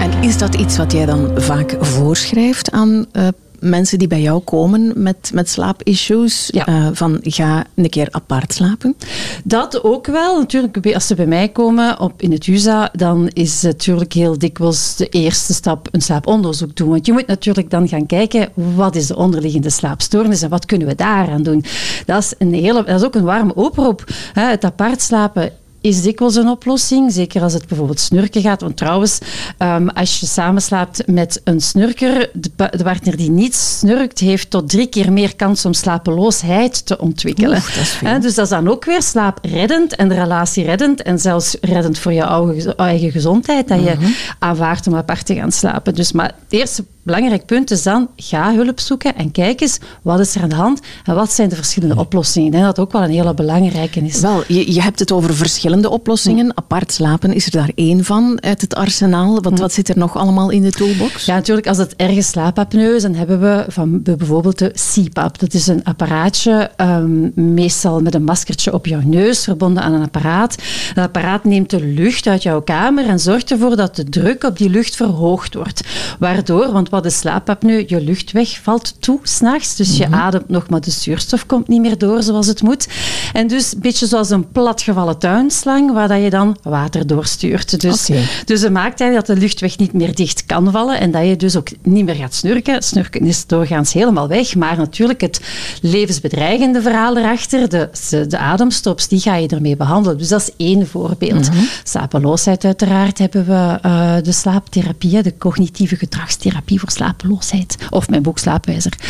En 0.00 0.22
is 0.22 0.38
dat 0.38 0.54
iets 0.54 0.76
wat 0.76 0.92
jij 0.92 1.06
dan 1.06 1.30
vaak 1.36 1.76
voorschrijft 1.80 2.70
aan 2.70 3.06
uh, 3.12 3.28
mensen 3.60 3.98
die 3.98 4.08
bij 4.08 4.20
jou 4.20 4.40
komen 4.40 4.92
met, 4.96 5.30
met 5.34 5.48
slaapissues, 5.48 6.48
ja. 6.52 6.68
uh, 6.68 6.88
van 6.92 7.18
ga 7.22 7.64
een 7.74 7.88
keer 7.88 8.08
apart 8.10 8.52
slapen? 8.52 8.96
Dat 9.44 9.84
ook 9.84 10.06
wel. 10.06 10.38
Natuurlijk, 10.38 10.94
als 10.94 11.06
ze 11.06 11.14
bij 11.14 11.26
mij 11.26 11.48
komen 11.48 12.00
op, 12.00 12.22
in 12.22 12.32
het 12.32 12.46
USA, 12.46 12.90
dan 12.92 13.28
is 13.28 13.52
het 13.52 13.62
natuurlijk 13.62 14.12
heel 14.12 14.38
dikwijls 14.38 14.96
de 14.96 15.08
eerste 15.08 15.54
stap 15.54 15.88
een 15.90 16.02
slaaponderzoek 16.02 16.76
doen. 16.76 16.88
Want 16.88 17.06
je 17.06 17.12
moet 17.12 17.26
natuurlijk 17.26 17.70
dan 17.70 17.88
gaan 17.88 18.06
kijken, 18.06 18.48
wat 18.54 18.96
is 18.96 19.06
de 19.06 19.16
onderliggende 19.16 19.70
slaapstoornis 19.70 20.42
en 20.42 20.50
wat 20.50 20.66
kunnen 20.66 20.86
we 20.86 20.94
daaraan 20.94 21.42
doen? 21.42 21.64
Dat 22.06 22.22
is, 22.22 22.34
een 22.38 22.54
hele, 22.54 22.84
dat 22.84 23.00
is 23.00 23.06
ook 23.06 23.14
een 23.14 23.24
warme 23.24 23.54
oproep. 23.54 24.04
Het 24.32 24.64
apart 24.64 25.02
slapen 25.02 25.52
is 25.80 26.02
dikwijls 26.02 26.36
een 26.36 26.48
oplossing. 26.48 27.12
Zeker 27.12 27.42
als 27.42 27.52
het 27.52 27.66
bijvoorbeeld 27.66 28.00
snurken 28.00 28.42
gaat. 28.42 28.60
Want 28.60 28.76
trouwens, 28.76 29.18
um, 29.58 29.88
als 29.88 30.20
je 30.20 30.26
samenslaapt 30.26 31.06
met 31.06 31.40
een 31.44 31.60
snurker, 31.60 32.30
de, 32.32 32.50
de, 32.70 32.82
partner 32.82 33.16
die 33.16 33.30
niet 33.30 33.54
snurkt, 33.54 34.18
heeft 34.18 34.50
tot 34.50 34.68
drie 34.68 34.86
keer 34.86 35.12
meer 35.12 35.36
kans 35.36 35.64
om 35.64 35.72
slapeloosheid 35.72 36.86
te 36.86 36.98
ontwikkelen. 36.98 37.62
dat 38.02 38.22
dus 38.22 38.34
dat 38.34 38.44
is 38.44 38.50
dan 38.50 38.68
ook 38.68 38.84
weer 38.84 39.02
slaapreddend 39.02 39.96
en 39.96 40.08
de 40.08 40.14
relatie 40.14 40.64
reddend 40.64 41.02
en 41.02 41.18
zelfs 41.18 41.56
reddend 41.60 41.98
voor 41.98 42.12
je 42.12 42.74
eigen 42.76 43.10
gezondheid, 43.10 43.68
dat 43.68 43.84
je 43.84 43.94
mhm. 43.98 44.10
aanvaardt 44.38 44.86
om 44.86 44.96
apart 44.96 45.26
te 45.26 45.34
gaan 45.34 45.52
slapen. 45.52 45.94
Dus 45.94 46.12
maar 46.12 46.26
het 46.26 46.52
eerste 46.52 46.84
belangrijk 47.02 47.46
punt 47.46 47.70
is 47.70 47.82
dan, 47.82 48.08
ga 48.16 48.54
hulp 48.54 48.80
zoeken 48.80 49.16
en 49.16 49.30
kijk 49.30 49.60
eens, 49.60 49.78
wat 50.02 50.20
is 50.20 50.34
er 50.34 50.42
aan 50.42 50.48
de 50.48 50.54
hand 50.54 50.80
en 51.04 51.14
wat 51.14 51.32
zijn 51.32 51.48
de 51.48 51.56
verschillende 51.56 51.96
oplossingen. 51.96 52.46
Ik 52.46 52.52
denk 52.52 52.64
dat 52.64 52.76
dat 52.76 52.84
ook 52.84 52.92
wel 52.92 53.02
een 53.02 53.10
hele 53.10 53.34
belangrijke 53.34 54.00
is. 54.00 54.20
Wel, 54.20 54.42
je, 54.48 54.72
je 54.72 54.82
hebt 54.82 54.98
het 54.98 55.12
over 55.12 55.34
verschillende 55.34 55.67
oplossingen. 55.76 56.56
Apart 56.56 56.92
slapen 56.92 57.32
is 57.32 57.46
er 57.46 57.50
daar 57.50 57.70
één 57.74 58.04
van 58.04 58.42
uit 58.42 58.60
het 58.60 58.74
arsenaal. 58.74 59.42
Wat, 59.42 59.58
wat 59.58 59.72
zit 59.72 59.88
er 59.88 59.98
nog 59.98 60.16
allemaal 60.16 60.50
in 60.50 60.62
de 60.62 60.70
toolbox? 60.70 61.24
Ja, 61.24 61.34
natuurlijk, 61.34 61.66
als 61.66 61.78
het 61.78 61.96
ergens 61.96 62.28
slaapapneu 62.28 62.94
is, 62.94 63.02
dan 63.02 63.14
hebben 63.14 63.40
we 63.40 63.64
van 63.68 64.02
bijvoorbeeld 64.02 64.58
de 64.58 64.74
CPAP. 64.94 65.38
Dat 65.38 65.54
is 65.54 65.66
een 65.66 65.84
apparaatje, 65.84 66.70
um, 66.76 67.32
meestal 67.34 68.00
met 68.00 68.14
een 68.14 68.24
maskertje 68.24 68.72
op 68.72 68.86
jouw 68.86 69.00
neus, 69.04 69.44
verbonden 69.44 69.82
aan 69.82 69.92
een 69.92 70.02
apparaat. 70.02 70.56
Dat 70.94 71.04
apparaat 71.04 71.44
neemt 71.44 71.70
de 71.70 71.84
lucht 71.84 72.26
uit 72.26 72.42
jouw 72.42 72.62
kamer 72.62 73.06
en 73.06 73.20
zorgt 73.20 73.50
ervoor 73.50 73.76
dat 73.76 73.96
de 73.96 74.04
druk 74.04 74.44
op 74.44 74.58
die 74.58 74.70
lucht 74.70 74.96
verhoogd 74.96 75.54
wordt. 75.54 75.80
Waardoor, 76.18 76.72
want 76.72 77.02
de 77.02 77.10
slaapapneu, 77.10 77.84
je 77.86 78.00
luchtweg 78.00 78.58
valt 78.62 78.94
toe 79.02 79.18
s'nachts. 79.22 79.76
Dus 79.76 79.96
je 79.96 80.06
mhm. 80.06 80.14
ademt 80.14 80.48
nog, 80.48 80.68
maar 80.68 80.80
de 80.80 80.90
zuurstof 80.90 81.46
komt 81.46 81.68
niet 81.68 81.80
meer 81.80 81.98
door 81.98 82.22
zoals 82.22 82.46
het 82.46 82.62
moet. 82.62 82.88
En 83.32 83.46
dus 83.46 83.74
een 83.74 83.80
beetje 83.80 84.06
zoals 84.06 84.30
een 84.30 84.48
platgevallen 84.52 85.18
tuinslang, 85.62 85.92
waar 85.92 86.08
dat 86.08 86.22
je 86.22 86.30
dan 86.30 86.56
water 86.62 87.06
doorstuurt. 87.06 87.80
Dus, 87.80 88.10
dus 88.44 88.60
het 88.60 88.72
maakt 88.72 89.00
eigenlijk 89.00 89.26
dat 89.26 89.36
de 89.36 89.42
luchtweg 89.42 89.78
niet 89.78 89.92
meer 89.92 90.14
dicht 90.14 90.46
kan 90.46 90.70
vallen 90.70 91.00
en 91.00 91.10
dat 91.10 91.26
je 91.26 91.36
dus 91.36 91.56
ook 91.56 91.68
niet 91.82 92.04
meer 92.04 92.14
gaat 92.14 92.34
snurken. 92.34 92.82
Snurken 92.82 93.20
is 93.20 93.46
doorgaans 93.46 93.92
helemaal 93.92 94.28
weg, 94.28 94.54
maar 94.54 94.76
natuurlijk 94.76 95.20
het 95.20 95.40
levensbedreigende 95.82 96.82
verhaal 96.82 97.16
erachter, 97.16 97.68
de, 97.68 97.88
de 98.28 98.38
ademstops, 98.38 99.08
die 99.08 99.20
ga 99.20 99.34
je 99.34 99.48
ermee 99.48 99.76
behandelen. 99.76 100.18
Dus 100.18 100.28
dat 100.28 100.40
is 100.40 100.50
één 100.66 100.86
voorbeeld. 100.86 101.50
Mm 101.50 101.66
Slapeloosheid 101.82 102.64
uiteraard 102.64 103.18
hebben 103.18 103.46
we 103.46 103.78
uh, 103.86 104.14
de 104.22 104.32
slaaptherapie, 104.32 105.22
de 105.22 105.36
cognitieve 105.38 105.96
gedragstherapie 105.96 106.80
voor 106.80 106.90
slapeloosheid. 106.90 107.76
Of 107.90 108.08
mijn 108.08 108.22
boek 108.22 108.38
Slaapwijzer. 108.38 108.92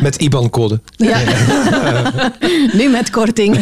met 0.02 0.16
IBAN-code. 0.16 0.80
Ja. 0.96 1.18
nu 2.78 2.88
met 2.88 3.10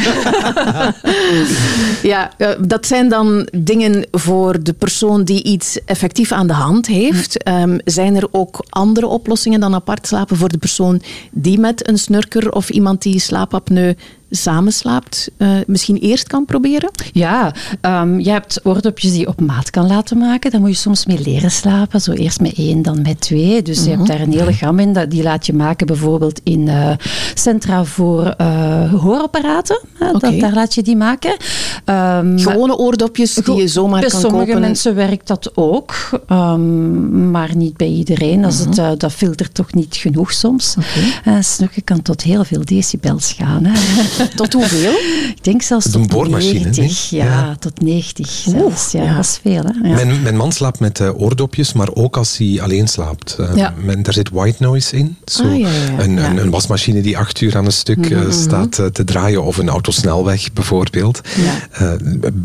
ja, 2.12 2.30
eh, 2.36 2.50
dat 2.60 2.86
zijn 2.86 3.08
dan 3.08 3.48
dingen 3.52 4.06
voor 4.10 4.62
de 4.62 4.72
persoon 4.72 5.24
die 5.24 5.42
iets 5.42 5.84
effectief 5.84 6.32
aan 6.32 6.46
de 6.46 6.52
hand 6.52 6.86
heeft. 6.86 7.48
Um, 7.48 7.78
zijn 7.84 8.16
er 8.16 8.28
ook 8.30 8.64
andere 8.68 9.06
oplossingen 9.06 9.60
dan 9.60 9.74
apart 9.74 10.06
slapen 10.06 10.36
voor 10.36 10.48
de 10.48 10.58
persoon 10.58 11.02
die 11.30 11.58
met 11.58 11.88
een 11.88 11.98
snurker 11.98 12.52
of 12.52 12.70
iemand 12.70 13.02
die 13.02 13.18
slaapapneu 13.18 13.94
samenslaapt, 14.36 15.30
uh, 15.38 15.48
misschien 15.66 15.96
eerst 15.96 16.26
kan 16.26 16.44
proberen? 16.44 16.90
Ja, 17.12 17.54
um, 17.80 18.20
je 18.20 18.30
hebt 18.30 18.60
oordopjes 18.62 19.10
die 19.10 19.20
je 19.20 19.28
op 19.28 19.40
maat 19.40 19.70
kan 19.70 19.86
laten 19.86 20.18
maken. 20.18 20.50
Daar 20.50 20.60
moet 20.60 20.70
je 20.70 20.76
soms 20.76 21.06
mee 21.06 21.20
leren 21.20 21.50
slapen. 21.50 22.00
Zo 22.00 22.12
eerst 22.12 22.40
met 22.40 22.52
één, 22.56 22.82
dan 22.82 23.02
met 23.02 23.20
twee. 23.20 23.62
Dus 23.62 23.84
je 23.84 23.90
hebt 23.90 24.00
mhm. 24.00 24.10
daar 24.10 24.20
een 24.20 24.32
hele 24.32 24.52
gam 24.52 24.78
in. 24.78 25.08
Die 25.08 25.22
laat 25.22 25.46
je 25.46 25.52
maken 25.52 25.86
bijvoorbeeld 25.86 26.40
in 26.42 26.66
uh, 26.66 26.90
centra 27.34 27.84
voor 27.84 28.34
uh, 28.40 28.94
hoorapparaten. 28.94 29.80
dat, 29.98 30.40
daar 30.40 30.52
laat 30.52 30.74
je 30.74 30.82
die 30.82 30.96
maken. 30.96 31.36
Um, 31.84 32.38
Gewone 32.38 32.76
oordopjes 32.76 33.34
die 33.34 33.54
je 33.54 33.68
zomaar 33.68 34.00
kan 34.00 34.10
kopen? 34.10 34.30
Bij 34.30 34.38
sommige 34.38 34.60
mensen 34.60 34.94
werkt 34.94 35.26
dat 35.26 35.50
ook. 35.54 35.94
Um, 36.28 37.30
maar 37.30 37.56
niet 37.56 37.76
bij 37.76 37.88
iedereen. 37.88 38.44
Als 38.44 38.58
het, 38.58 38.76
mhm. 38.76 38.96
dat 38.96 39.12
filtert 39.12 39.54
toch 39.54 39.74
niet 39.74 39.96
genoeg 39.96 40.32
soms. 40.32 40.76
Okay. 40.78 41.42
snukken 41.42 41.84
kan 41.84 42.02
tot 42.02 42.22
heel 42.22 42.44
veel 42.44 42.64
decibels 42.64 43.32
gaan. 43.32 43.64
Hè. 43.64 43.72
Tot 44.34 44.52
hoeveel? 44.52 44.92
Ik 45.28 45.44
denk 45.44 45.62
zelfs 45.62 45.90
tot 45.90 46.28
90. 46.28 47.10
Ja, 47.10 47.56
tot 47.58 47.80
90 47.80 48.28
zelfs. 48.28 48.92
Ja, 48.92 49.14
dat 49.14 49.24
is 49.24 49.40
veel. 49.42 49.62
Hè? 49.64 49.88
Mijn, 49.94 50.22
mijn, 50.22 50.36
man 50.36 50.52
slaapt 50.52 50.80
met 50.80 51.00
uh, 51.00 51.20
oordopjes, 51.20 51.72
maar 51.72 51.88
ook 51.94 52.16
als 52.16 52.36
hij 52.36 52.58
alleen 52.62 52.88
slaapt. 52.88 53.36
Uh, 53.40 53.68
men, 53.84 54.02
daar 54.02 54.12
zit 54.12 54.30
white 54.30 54.62
noise 54.62 54.96
in. 54.96 55.16
Zo 55.24 55.42
ah, 55.42 55.50
een, 55.98 56.16
een, 56.16 56.36
een, 56.36 56.50
wasmachine 56.50 57.00
die 57.00 57.18
acht 57.18 57.40
uur 57.40 57.56
aan 57.56 57.64
een 57.64 57.72
stuk 57.72 58.10
uh, 58.10 58.30
staat 58.30 58.82
te 58.92 59.04
draaien, 59.04 59.44
of 59.44 59.56
een 59.56 59.68
autosnelweg 59.68 60.52
bijvoorbeeld. 60.52 61.20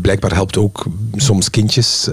blijkbaar 0.00 0.34
helpt 0.34 0.56
ook 0.56 0.86
soms 1.16 1.50
kindjes 1.50 2.08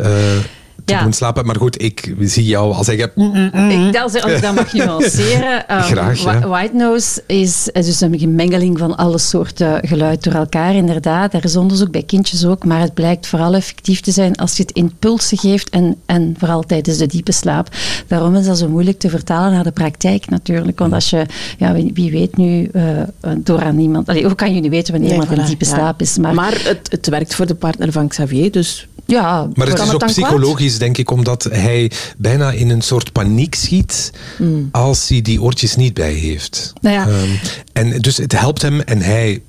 te 0.88 0.94
ja. 0.94 1.03
doen 1.03 1.13
slapen. 1.13 1.46
Maar 1.46 1.56
goed, 1.56 1.82
ik 1.82 2.13
zie 2.20 2.46
jou 2.46 2.74
al 2.74 2.84
zeggen... 2.84 3.12
Mm, 3.15 3.32
mm, 3.34 3.50
mm. 3.53 3.70
Ik, 3.70 3.94
dat, 3.94 4.12
dat 4.41 4.56
mag 4.56 4.74
nuanceren. 4.74 5.56
Um, 5.72 5.82
Graag, 5.82 6.24
ja. 6.24 6.48
White 6.48 6.75
noise 6.75 7.24
is, 7.25 7.70
dus 7.74 8.01
een 8.01 8.20
gemengeling 8.20 8.77
van 8.77 8.98
alle 8.98 9.17
soorten 9.17 9.88
geluid 9.88 10.24
door 10.24 10.34
elkaar, 10.34 10.75
inderdaad. 10.75 11.34
Er 11.34 11.44
is 11.44 11.56
onderzoek 11.56 11.91
bij 11.91 12.03
kindjes 12.03 12.46
ook, 12.46 12.65
maar 12.65 12.79
het 12.79 12.94
blijkt 12.94 13.27
vooral 13.27 13.53
effectief 13.53 14.01
te 14.01 14.12
zijn 14.12 14.36
als 14.36 14.58
je 14.58 14.63
het 14.63 14.72
impulsen 14.72 15.38
geeft 15.38 15.70
en, 15.70 15.96
en 16.06 16.36
vooral 16.38 16.63
tijdens 16.63 16.98
de 16.98 17.06
diepe 17.06 17.32
slaap. 17.32 17.70
Daarom 18.08 18.36
is 18.36 18.46
dat 18.46 18.58
zo 18.58 18.67
moeilijk 18.67 19.00
te 19.00 19.10
vertalen 19.10 19.51
naar 19.51 19.63
de 19.63 19.72
praktijk 19.72 20.29
natuurlijk. 20.29 20.79
Want 20.79 20.94
als 20.94 21.10
je, 21.10 21.25
ja, 21.58 21.74
wie, 21.74 22.12
weet 22.12 22.38
nu 22.38 22.70
uh, 22.74 22.84
door 23.38 23.62
aan 23.62 23.79
iemand... 23.79 24.10
Allee, 24.10 24.25
hoe 24.25 24.36
kan 24.36 24.56
je 24.56 24.62
nu 24.62 24.70
weten 24.70 24.94
wanneer 24.94 25.12
iemand 25.12 25.32
in 25.32 25.46
diepe 25.46 25.65
slaap 25.65 26.01
is? 26.01 26.17
Maar, 26.17 26.34
maar 26.34 26.62
het, 26.63 26.88
het 26.91 27.08
werkt 27.08 27.36
voor 27.36 27.46
de 27.46 27.56
partner 27.56 27.91
van 27.91 28.08
Xavier, 28.08 28.51
dus 28.51 28.88
ja, 29.08 29.48
maar 29.53 29.67
het 29.67 29.79
is 29.79 29.94
ook 29.94 30.06
psychologisch, 30.06 30.76
denk 30.77 30.98
ik, 30.98 31.12
omdat 31.12 31.43
hij 31.43 31.91
bijna 32.17 32.51
in 32.51 32.69
een 32.69 32.81
soort 32.81 33.12
paniek 33.12 33.55
schiet 33.55 34.12
mm. 34.38 34.69
als 34.72 35.07
hij 35.10 35.22
die 35.22 35.41
oortjes 35.41 35.75
niet 35.75 35.93
bij 35.93 36.13
heeft. 36.13 36.74
Nou 36.81 36.96
ja. 36.96 37.07
Um, 37.07 37.39
en 37.74 38.00
dus 38.00 38.17
het 38.17 38.39
helpt 38.39 38.62
hem 38.62 38.81
en 38.81 39.01
hij 39.01 39.41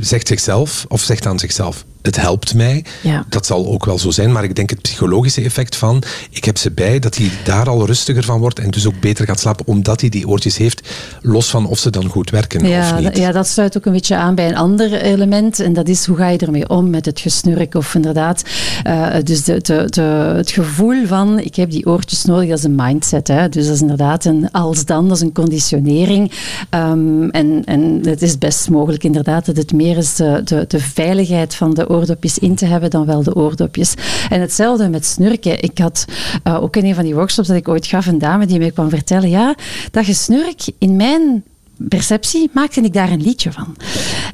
zegt 0.00 0.28
zichzelf, 0.28 0.84
of 0.88 1.02
zegt 1.02 1.26
aan 1.26 1.38
zichzelf, 1.38 1.84
het 2.06 2.16
helpt 2.16 2.54
mij. 2.54 2.84
Ja. 3.02 3.24
Dat 3.28 3.46
zal 3.46 3.66
ook 3.66 3.84
wel 3.84 3.98
zo 3.98 4.10
zijn, 4.10 4.32
maar 4.32 4.44
ik 4.44 4.54
denk 4.54 4.70
het 4.70 4.82
psychologische 4.82 5.42
effect 5.42 5.76
van 5.76 6.02
ik 6.30 6.44
heb 6.44 6.58
ze 6.58 6.70
bij, 6.70 6.98
dat 6.98 7.16
hij 7.16 7.30
daar 7.44 7.68
al 7.68 7.86
rustiger 7.86 8.24
van 8.24 8.40
wordt 8.40 8.58
en 8.58 8.70
dus 8.70 8.86
ook 8.86 9.00
beter 9.00 9.26
gaat 9.26 9.40
slapen 9.40 9.66
omdat 9.66 10.00
hij 10.00 10.10
die 10.10 10.28
oortjes 10.28 10.56
heeft, 10.56 10.88
los 11.20 11.50
van 11.50 11.66
of 11.66 11.78
ze 11.78 11.90
dan 11.90 12.08
goed 12.08 12.30
werken 12.30 12.66
ja, 12.66 12.94
of 12.94 13.00
niet. 13.00 13.16
Ja, 13.16 13.32
dat 13.32 13.48
sluit 13.48 13.76
ook 13.76 13.86
een 13.86 13.92
beetje 13.92 14.16
aan 14.16 14.34
bij 14.34 14.48
een 14.48 14.56
ander 14.56 14.92
element 14.92 15.60
en 15.60 15.72
dat 15.72 15.88
is 15.88 16.06
hoe 16.06 16.16
ga 16.16 16.28
je 16.28 16.38
ermee 16.38 16.68
om 16.68 16.90
met 16.90 17.06
het 17.06 17.20
gesnurk 17.20 17.74
of 17.74 17.94
inderdaad, 17.94 18.42
uh, 18.86 19.14
dus 19.22 19.44
de, 19.44 19.60
de, 19.60 19.86
de, 19.90 20.32
het 20.36 20.50
gevoel 20.50 21.06
van 21.06 21.38
ik 21.38 21.56
heb 21.56 21.70
die 21.70 21.86
oortjes 21.86 22.24
nodig, 22.24 22.48
dat 22.48 22.58
is 22.58 22.64
een 22.64 22.74
mindset. 22.74 23.28
Hè? 23.28 23.48
Dus 23.48 23.64
dat 23.64 23.74
is 23.74 23.80
inderdaad 23.80 24.24
een 24.24 24.50
als 24.50 24.84
dan, 24.84 25.08
dat 25.08 25.16
is 25.16 25.22
een 25.22 25.32
conditionering 25.32 26.32
um, 26.70 27.30
en, 27.30 27.62
en 27.64 28.00
het 28.04 28.22
is 28.22 28.38
best 28.38 28.70
mogelijk 28.70 29.04
inderdaad 29.04 29.46
dat 29.46 29.56
het 29.56 29.72
meer 29.72 29.96
is 29.96 30.14
de, 30.14 30.40
de, 30.44 30.64
de 30.68 30.80
veiligheid 30.80 31.54
van 31.54 31.74
de 31.74 31.88
oordopjes 31.96 32.38
in 32.38 32.54
te 32.54 32.66
hebben 32.66 32.90
dan 32.90 33.06
wel 33.06 33.22
de 33.22 33.34
oordopjes. 33.34 33.94
En 34.28 34.40
hetzelfde 34.40 34.88
met 34.88 35.04
snurken. 35.04 35.62
Ik 35.62 35.78
had 35.78 36.04
uh, 36.44 36.62
ook 36.62 36.76
in 36.76 36.84
een 36.84 36.94
van 36.94 37.04
die 37.04 37.14
workshops 37.14 37.48
dat 37.48 37.56
ik 37.56 37.68
ooit 37.68 37.86
gaf 37.86 38.06
een 38.06 38.18
dame 38.18 38.46
die 38.46 38.58
mij 38.58 38.70
kwam 38.70 38.88
vertellen, 38.88 39.28
ja, 39.28 39.54
dat 39.90 40.04
gesnurk 40.04 40.60
in 40.78 40.96
mijn 40.96 41.44
perceptie 41.78 42.50
maakte 42.52 42.80
ik 42.80 42.92
daar 42.92 43.10
een 43.10 43.22
liedje 43.22 43.52
van. 43.52 43.76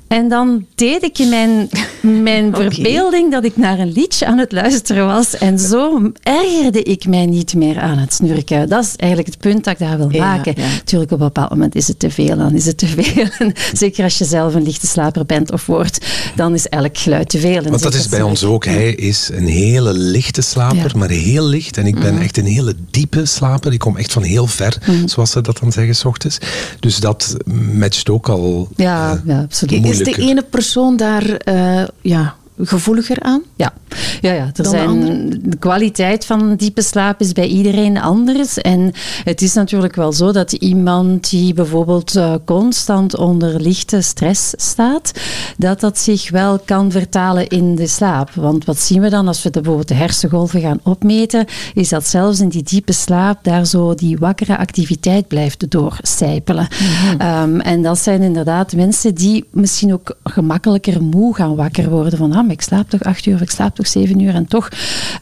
En 0.09 0.29
dan 0.29 0.67
deed 0.75 1.03
ik 1.03 1.19
in 1.19 1.29
mijn, 1.29 1.69
mijn 2.03 2.55
verbeelding 2.55 3.31
dat 3.31 3.45
ik 3.45 3.57
naar 3.57 3.79
een 3.79 3.93
liedje 3.93 4.27
aan 4.27 4.39
het 4.39 4.53
luisteren 4.53 5.07
was. 5.07 5.37
En 5.37 5.59
zo 5.59 6.13
ergerde 6.23 6.83
ik 6.83 7.07
mij 7.07 7.27
niet 7.27 7.55
meer 7.55 7.79
aan 7.79 7.99
het 7.99 8.13
snurken. 8.13 8.69
Dat 8.69 8.85
is 8.85 8.97
eigenlijk 8.97 9.31
het 9.31 9.41
punt 9.41 9.65
dat 9.65 9.73
ik 9.73 9.79
daar 9.79 9.97
wil 9.97 10.11
maken. 10.11 10.55
Ja, 10.57 10.69
Natuurlijk, 10.69 11.13
op 11.13 11.21
een 11.21 11.27
bepaald 11.27 11.51
moment 11.51 11.75
is 11.75 11.89
het 11.89 11.99
te 11.99 12.11
veel. 12.11 12.37
Dan 12.37 12.55
is 12.55 12.67
het 12.67 12.79
te 12.79 12.87
veel. 12.87 13.27
zeker 13.73 14.05
als 14.05 14.19
je 14.19 14.25
zelf 14.25 14.55
een 14.55 14.63
lichte 14.63 14.87
slaper 14.87 15.27
bent 15.27 15.53
of 15.53 15.67
wordt, 15.67 16.07
dan 16.37 16.55
is 16.55 16.69
elk 16.69 16.99
geluid 16.99 17.29
te 17.29 17.39
veel. 17.39 17.63
Want 17.63 17.83
dat 17.83 17.95
is 17.95 18.09
bij 18.09 18.23
ons 18.23 18.45
ook. 18.45 18.65
Hij 18.65 18.95
is 18.95 19.31
een 19.33 19.47
hele 19.47 19.93
lichte 19.93 20.43
slaper, 20.43 20.99
maar 20.99 21.09
heel 21.09 21.47
licht. 21.47 21.77
En 21.77 21.87
ik 21.87 22.01
ben 22.01 22.15
mhm. 22.15 22.23
echt 22.23 22.37
een 22.37 22.47
hele 22.47 22.75
diepe 22.91 23.27
slaper. 23.27 23.73
Ik 23.73 23.79
kom 23.79 23.97
echt 23.97 24.13
van 24.13 24.23
heel 24.23 24.47
ver, 24.47 24.79
mhm. 24.87 25.07
zoals 25.07 25.31
ze 25.31 25.41
dat 25.41 25.59
dan 25.59 25.73
zeggen, 25.73 25.95
s 25.95 26.05
ochtends. 26.05 26.39
Dus 26.81 27.01
dat 27.01 27.37
matcht 27.75 28.11
ook 28.11 28.29
al 28.29 28.69
ja, 28.77 29.15
uh, 29.15 29.21
ja, 29.25 29.41
absoluut. 29.41 29.87
Is 29.87 29.99
de 29.99 30.15
ene 30.17 30.43
persoon 30.43 30.97
daar 30.97 31.25
uh, 31.45 31.83
ja, 32.03 32.35
gevoeliger 32.63 33.21
aan? 33.21 33.43
Ja, 33.57 33.73
ja, 34.21 34.33
ja. 34.33 34.51
Er 34.55 34.67
zijn, 34.67 35.29
de 35.43 35.57
kwaliteit 35.57 36.27
van 36.27 36.57
diepe 36.57 36.83
slaap 36.83 37.21
is 37.21 37.33
bij 37.33 37.47
iedereen 37.47 37.99
anders. 37.99 38.59
En 38.59 38.93
het 39.25 39.43
is 39.43 39.55
natuurlijk 39.55 39.95
wel 39.95 40.13
zo 40.13 40.33
dat 40.33 40.53
iemand 40.53 41.31
die 41.31 41.55
bijvoorbeeld 41.55 42.17
uh, 42.17 42.35
constant 42.45 43.17
onder 43.17 43.61
lichte 43.61 44.01
stress 44.01 44.53
staat, 44.57 45.13
dat 45.57 45.81
dat 45.81 45.99
zich 45.99 46.31
wel 46.31 46.59
kan 46.59 46.91
vertalen 46.91 47.49
in 47.49 47.75
de 47.75 47.87
slaap. 47.87 48.31
Want 48.35 48.65
wat 48.65 48.79
zien 48.79 49.01
we 49.01 49.09
dan 49.09 49.29
als 49.29 49.43
we 49.43 49.51
de, 49.51 49.61
bijvoorbeeld 49.61 49.89
de 49.89 49.95
hersengolven 49.95 50.61
gaan 50.61 50.81
opmeten, 50.83 51.47
is 51.75 51.89
dat 51.89 52.07
zelfs 52.07 52.41
in 52.41 52.49
die 52.49 52.63
diepe 52.63 52.93
slaap 52.93 53.39
daar 53.45 53.67
zo 53.67 53.95
die 53.95 54.19
wakkere 54.19 54.59
activiteit 54.59 55.29
blijft 55.29 55.71
doorcijpelen. 55.71 56.69
Mm 56.81 57.21
um, 57.21 57.61
en 57.61 57.83
dat 57.83 57.99
zijn 57.99 58.23
inderdaad 58.23 58.73
mensen 58.73 59.15
die 59.15 59.45
misschien 59.51 59.93
ook 59.93 60.17
gemakkelijker 60.25 61.03
moe 61.03 61.35
gaan 61.35 61.57
wakker 61.57 61.91
worden 61.91 62.19
van 62.19 62.33
ah, 62.33 62.47
ik 62.53 62.63
slaap 62.63 62.91
toch 62.91 63.03
acht 63.03 63.27
uur 63.27 63.35
of 63.35 63.41
ik 63.41 63.51
slaap 63.51 63.75
toch 63.75 63.87
zeven 63.87 64.21
uur 64.21 64.35
en 64.35 64.47
toch 64.47 64.69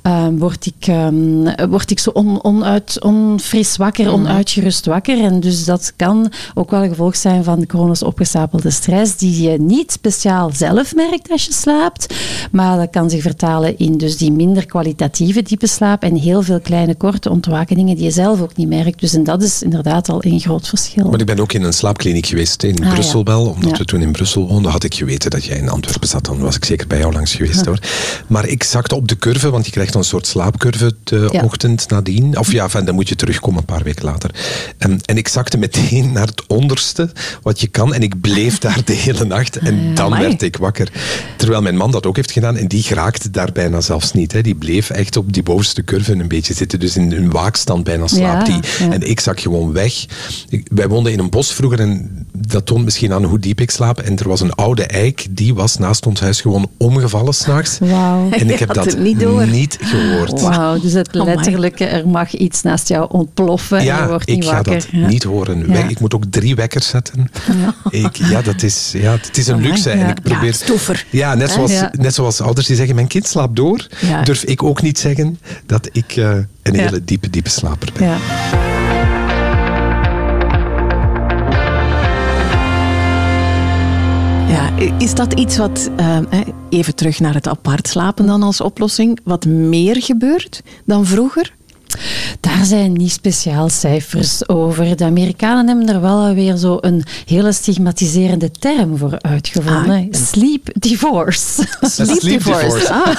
um, 0.03 0.39
word, 0.39 0.67
ik, 0.67 0.87
um, 0.87 1.69
word 1.69 1.91
ik 1.91 1.99
zo 1.99 2.11
on, 2.11 2.45
onuit, 2.45 3.03
onfris 3.03 3.77
wakker, 3.77 4.05
mhm. 4.05 4.15
onuitgerust 4.15 4.87
wakker. 4.87 5.21
En 5.21 5.41
dus 5.41 5.65
dat 5.65 5.93
kan 5.97 6.33
ook 6.55 6.71
wel 6.71 6.83
een 6.83 6.89
gevolg 6.89 7.17
zijn 7.17 7.45
van 7.45 7.65
chronisch 7.67 8.03
opgestapelde 8.03 8.71
stress, 8.71 9.17
die 9.17 9.43
je 9.43 9.61
niet 9.61 9.93
speciaal 9.93 10.51
zelf 10.55 10.95
merkt 10.95 11.31
als 11.31 11.45
je 11.45 11.53
slaapt, 11.53 12.15
maar 12.51 12.77
dat 12.77 12.91
kan 12.91 13.11
zich 13.11 13.23
vertalen 13.23 13.79
in 13.79 13.99
dus 13.99 14.17
die 14.17 14.33
minder 14.33 14.67
kwalitatieve 14.67 15.43
diepe 15.43 15.67
slaap 15.67 16.03
en 16.03 16.15
heel 16.15 16.43
veel 16.43 16.61
kleine 16.61 16.95
korte 16.95 17.31
ontwakeningen 17.31 17.97
die 17.97 18.05
je 18.05 18.11
zelf 18.11 18.41
ook 18.41 18.57
niet 18.57 18.69
merkt. 18.69 19.01
Dus 19.01 19.15
en 19.15 19.25
dat 19.25 19.43
is 19.43 19.63
inderdaad 19.63 20.09
al 20.09 20.25
een 20.25 20.41
groot 20.41 20.69
verschil. 20.69 21.11
Maar 21.11 21.21
ik 21.21 21.27
ben 21.27 21.41
ook 21.41 21.53
in 21.53 21.63
een 21.63 21.73
slaapkliniek 21.73 22.27
geweest 22.27 22.63
in 22.63 22.85
ah, 22.85 22.93
Brussel 22.93 23.25
wel, 23.25 23.47
omdat 23.47 23.79
we 23.79 23.85
toen 23.85 24.03
in 24.03 24.13
Brussel 24.13 24.49
woonden, 24.49 24.73
had 24.73 24.85
ik 24.85 24.95
geweten 24.95 25.31
dat 25.31 25.45
jij 25.45 25.57
in 25.57 25.69
Antwerpen 25.69 26.09
zat. 26.09 26.25
Dan 26.25 26.39
was 26.39 26.57
ik 26.57 26.65
zeker 26.65 26.87
bij 26.87 26.99
jou 26.99 27.10
langs 27.13 27.35
geweest 27.35 27.65
hoor. 27.65 27.79
Maar 28.27 28.47
ik 28.47 28.63
zakte 28.63 28.95
op 28.95 29.09
de 29.09 29.17
curve, 29.17 29.51
want 29.51 29.65
je 29.65 29.71
krijgt 29.71 29.95
een 29.95 30.05
soort 30.05 30.27
slaapcurve 30.27 30.95
de 31.05 31.41
ochtend 31.43 31.89
nadien. 31.89 32.39
Of 32.39 32.53
ja, 32.53 32.69
van, 32.69 32.85
dan 32.85 32.95
moet 32.95 33.09
je 33.09 33.17
terugkomen 33.17 33.59
een 33.59 33.65
paar 33.65 33.83
weken 33.83 34.05
later. 34.05 34.31
En, 34.79 35.01
en 35.05 35.17
ik 35.17 35.29
zakte 35.29 35.59
meteen 35.59 36.13
naar 36.13 36.27
het 36.27 36.47
onderste 36.47 37.11
wat 37.43 37.61
je 37.61 37.67
kan. 37.67 37.95
En 37.95 38.03
ik 38.03 38.21
bleef 38.21 38.59
daar 38.67 38.85
de 38.85 38.93
hele 38.93 39.25
nacht. 39.25 39.57
En 39.57 39.95
dan 39.95 40.11
werd 40.19 40.43
ik 40.43 40.57
wakker. 40.57 40.93
Terwijl 41.37 41.63
mijn 41.63 41.77
man 41.77 41.91
dat 41.91 42.07
ook 42.07 42.17
heeft 42.17 42.31
gedaan. 42.31 42.57
En 42.57 42.69
die 42.69 42.83
geraakte 42.83 43.31
daar 43.31 43.53
bijna 43.53 43.81
zelfs 43.81 44.13
niet. 44.13 44.33
Hè. 44.33 44.41
Die 44.41 44.55
bleef 44.55 44.91
echt 44.91 45.17
op 45.17 45.33
die 45.33 45.43
bovenste 45.43 45.85
curve 45.85 46.13
een 46.13 46.29
beetje 46.29 46.55
zitten. 46.55 46.81
Dus 46.81 46.97
in 46.97 47.13
een 47.13 47.31
waakstand 47.31 47.85
bijna 47.85 48.07
slaapt 48.07 48.49
hij. 48.49 48.61
En 48.91 49.03
ik 49.03 49.21
zak 49.21 49.41
gewoon 49.41 49.73
weg. 49.73 50.05
wij 50.65 50.89
woonden 50.89 51.13
in 51.13 51.19
een 51.19 51.31
bos 51.31 51.53
vroeger. 51.53 51.81
En 51.81 52.27
dat 52.33 52.67
toont 52.67 52.85
misschien 52.85 53.13
aan 53.13 53.25
hoe 53.25 53.39
diep 53.39 53.61
ik 53.61 53.71
slaap. 53.71 54.01
En 54.01 54.19
er 54.19 54.29
was 54.29 54.41
een 54.41 54.55
oude 54.55 54.85
eik. 54.85 55.27
Die 55.31 55.55
was 55.55 55.79
naast 55.79 56.07
ons 56.07 56.21
huis 56.21 56.41
gewoon 56.41 56.71
omgevallen 57.01 57.35
s'nachts. 57.35 57.79
Wow. 57.79 58.35
En 58.35 58.51
ik 58.51 58.59
heb 58.59 58.75
dat 58.75 58.99
niet, 58.99 59.51
niet, 59.51 59.79
gehoord. 59.81 60.41
Wauw, 60.41 60.81
dus 60.81 60.93
het 60.93 61.15
letterlijke, 61.15 61.85
er 61.85 62.09
mag 62.09 62.35
iets 62.35 62.63
naast 62.63 62.89
jou 62.89 63.07
ontploffen 63.11 63.85
ja, 63.85 63.97
en 63.97 64.03
je 64.03 64.09
wordt 64.09 64.29
niet 64.29 64.45
wakker. 64.45 64.77
ik 64.77 64.83
ga 64.83 64.99
dat 65.01 65.09
niet 65.09 65.23
horen. 65.23 65.65
Ja. 65.69 65.89
Ik 65.89 66.01
moet 66.01 66.15
ook 66.15 66.25
drie 66.31 66.55
wekkers 66.55 66.89
zetten. 66.89 67.31
Ja, 67.61 67.75
ik, 67.91 68.17
ja 68.17 68.43
dat 68.43 68.63
is, 68.63 68.91
ja, 68.93 69.13
het 69.13 69.37
is 69.37 69.47
een 69.47 69.61
luxe. 69.61 69.91
En 69.91 70.09
ik 70.09 70.23
probeer, 70.23 71.05
ja, 71.11 71.35
net 71.35 71.51
zoals, 71.51 71.73
net 71.93 72.15
zoals 72.15 72.41
ouders 72.41 72.67
die 72.67 72.77
zeggen, 72.77 72.95
mijn 72.95 73.07
kind 73.07 73.27
slaapt 73.27 73.57
door, 73.57 73.87
durf 74.25 74.43
ik 74.43 74.63
ook 74.63 74.83
niet 74.83 74.99
zeggen 74.99 75.39
dat 75.67 75.89
ik 75.93 76.17
uh, 76.17 76.31
een 76.63 76.75
hele 76.75 77.05
diepe, 77.05 77.31
diepe 77.31 77.51
slaper 77.51 77.89
ben. 77.99 78.70
Is 84.81 85.15
dat 85.15 85.33
iets 85.33 85.57
wat, 85.57 85.91
uh, 86.01 86.19
even 86.69 86.95
terug 86.95 87.21
naar 87.21 87.35
het 87.35 87.49
apart 87.49 87.89
slapen 87.89 88.27
dan 88.27 88.43
als 88.43 88.61
oplossing, 88.61 89.21
wat 89.25 89.47
meer 89.47 90.03
gebeurt 90.03 90.63
dan 90.85 91.07
vroeger? 91.07 91.55
Daar 92.41 92.65
zijn 92.65 92.93
niet 92.93 93.13
speciaal 93.13 93.69
cijfers 93.69 94.49
over. 94.49 94.97
De 94.97 95.05
Amerikanen 95.05 95.67
hebben 95.67 95.95
er 95.95 96.01
wel 96.01 96.35
weer 96.35 96.57
zo 96.57 96.79
een 96.81 97.05
hele 97.27 97.53
stigmatiserende 97.53 98.51
term 98.51 98.97
voor 98.99 99.17
uitgevonden. 99.21 100.09
Ah, 100.13 100.21
sleep 100.31 100.69
divorce. 100.73 101.67
Sleep, 101.81 102.21
divorce. 102.21 102.93
Ah. 102.93 103.15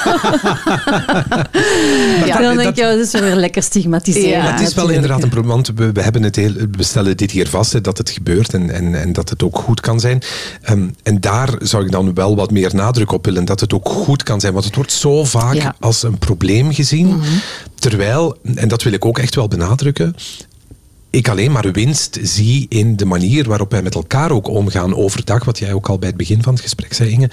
ja, 2.27 2.41
dan 2.41 2.57
denk 2.57 2.75
je, 2.75 2.81
dat 2.81 2.99
is 2.99 3.12
weer 3.12 3.36
lekker 3.36 3.63
stigmatiseren. 3.63 4.29
Ja, 4.29 4.51
het 4.51 4.67
is 4.67 4.73
wel 4.73 4.89
inderdaad 4.89 5.23
een 5.23 5.29
probleem, 5.29 5.53
want 5.53 5.71
we, 5.75 5.91
we, 5.91 6.01
hebben 6.01 6.23
het 6.23 6.36
heel, 6.36 6.53
we 6.71 6.84
stellen 6.84 7.17
dit 7.17 7.31
hier 7.31 7.47
vast, 7.47 7.84
dat 7.84 7.97
het 7.97 8.10
gebeurt 8.10 8.53
en, 8.53 8.69
en, 8.69 9.01
en 9.01 9.13
dat 9.13 9.29
het 9.29 9.43
ook 9.43 9.57
goed 9.57 9.79
kan 9.79 9.99
zijn. 9.99 10.21
Ehm, 10.62 10.89
en 11.03 11.21
daar 11.21 11.49
zou 11.60 11.86
ik 11.86 11.91
dan 11.91 12.13
wel 12.13 12.36
wat 12.36 12.51
meer 12.51 12.75
nadruk 12.75 13.12
op 13.12 13.25
willen, 13.25 13.45
dat 13.45 13.60
het 13.60 13.73
ook 13.73 13.89
goed 13.89 14.23
kan 14.23 14.39
zijn. 14.39 14.53
Want 14.53 14.65
het 14.65 14.75
wordt 14.75 14.91
zo 14.91 15.23
vaak 15.23 15.73
als 15.79 16.03
een 16.03 16.17
probleem 16.17 16.73
gezien. 16.73 17.07
Mhm. 17.07 17.27
Terwijl, 17.75 18.38
en 18.62 18.67
dat 18.67 18.84
wil 18.84 18.93
ik 18.93 19.06
ook 19.06 19.19
echt 19.19 19.36
wel 19.36 19.47
benadrukken, 19.47 20.15
ik 21.10 21.28
alleen 21.28 21.52
maar 21.52 21.71
winst 21.71 22.19
zie 22.21 22.65
in 22.69 22.95
de 22.95 23.06
manier 23.06 23.47
waarop 23.47 23.71
wij 23.71 23.82
met 23.82 23.95
elkaar 23.95 24.32
ook 24.32 24.47
omgaan 24.47 24.95
overdag. 24.95 25.45
Wat 25.45 25.60
jij 25.60 25.74
ook 25.74 25.89
al 25.89 26.00
bij 26.00 26.08
het 26.08 26.17
begin 26.17 26.43
van 26.43 26.54
het 26.54 26.62
gesprek 26.62 26.93
zei, 26.93 27.10
Inge. 27.10 27.30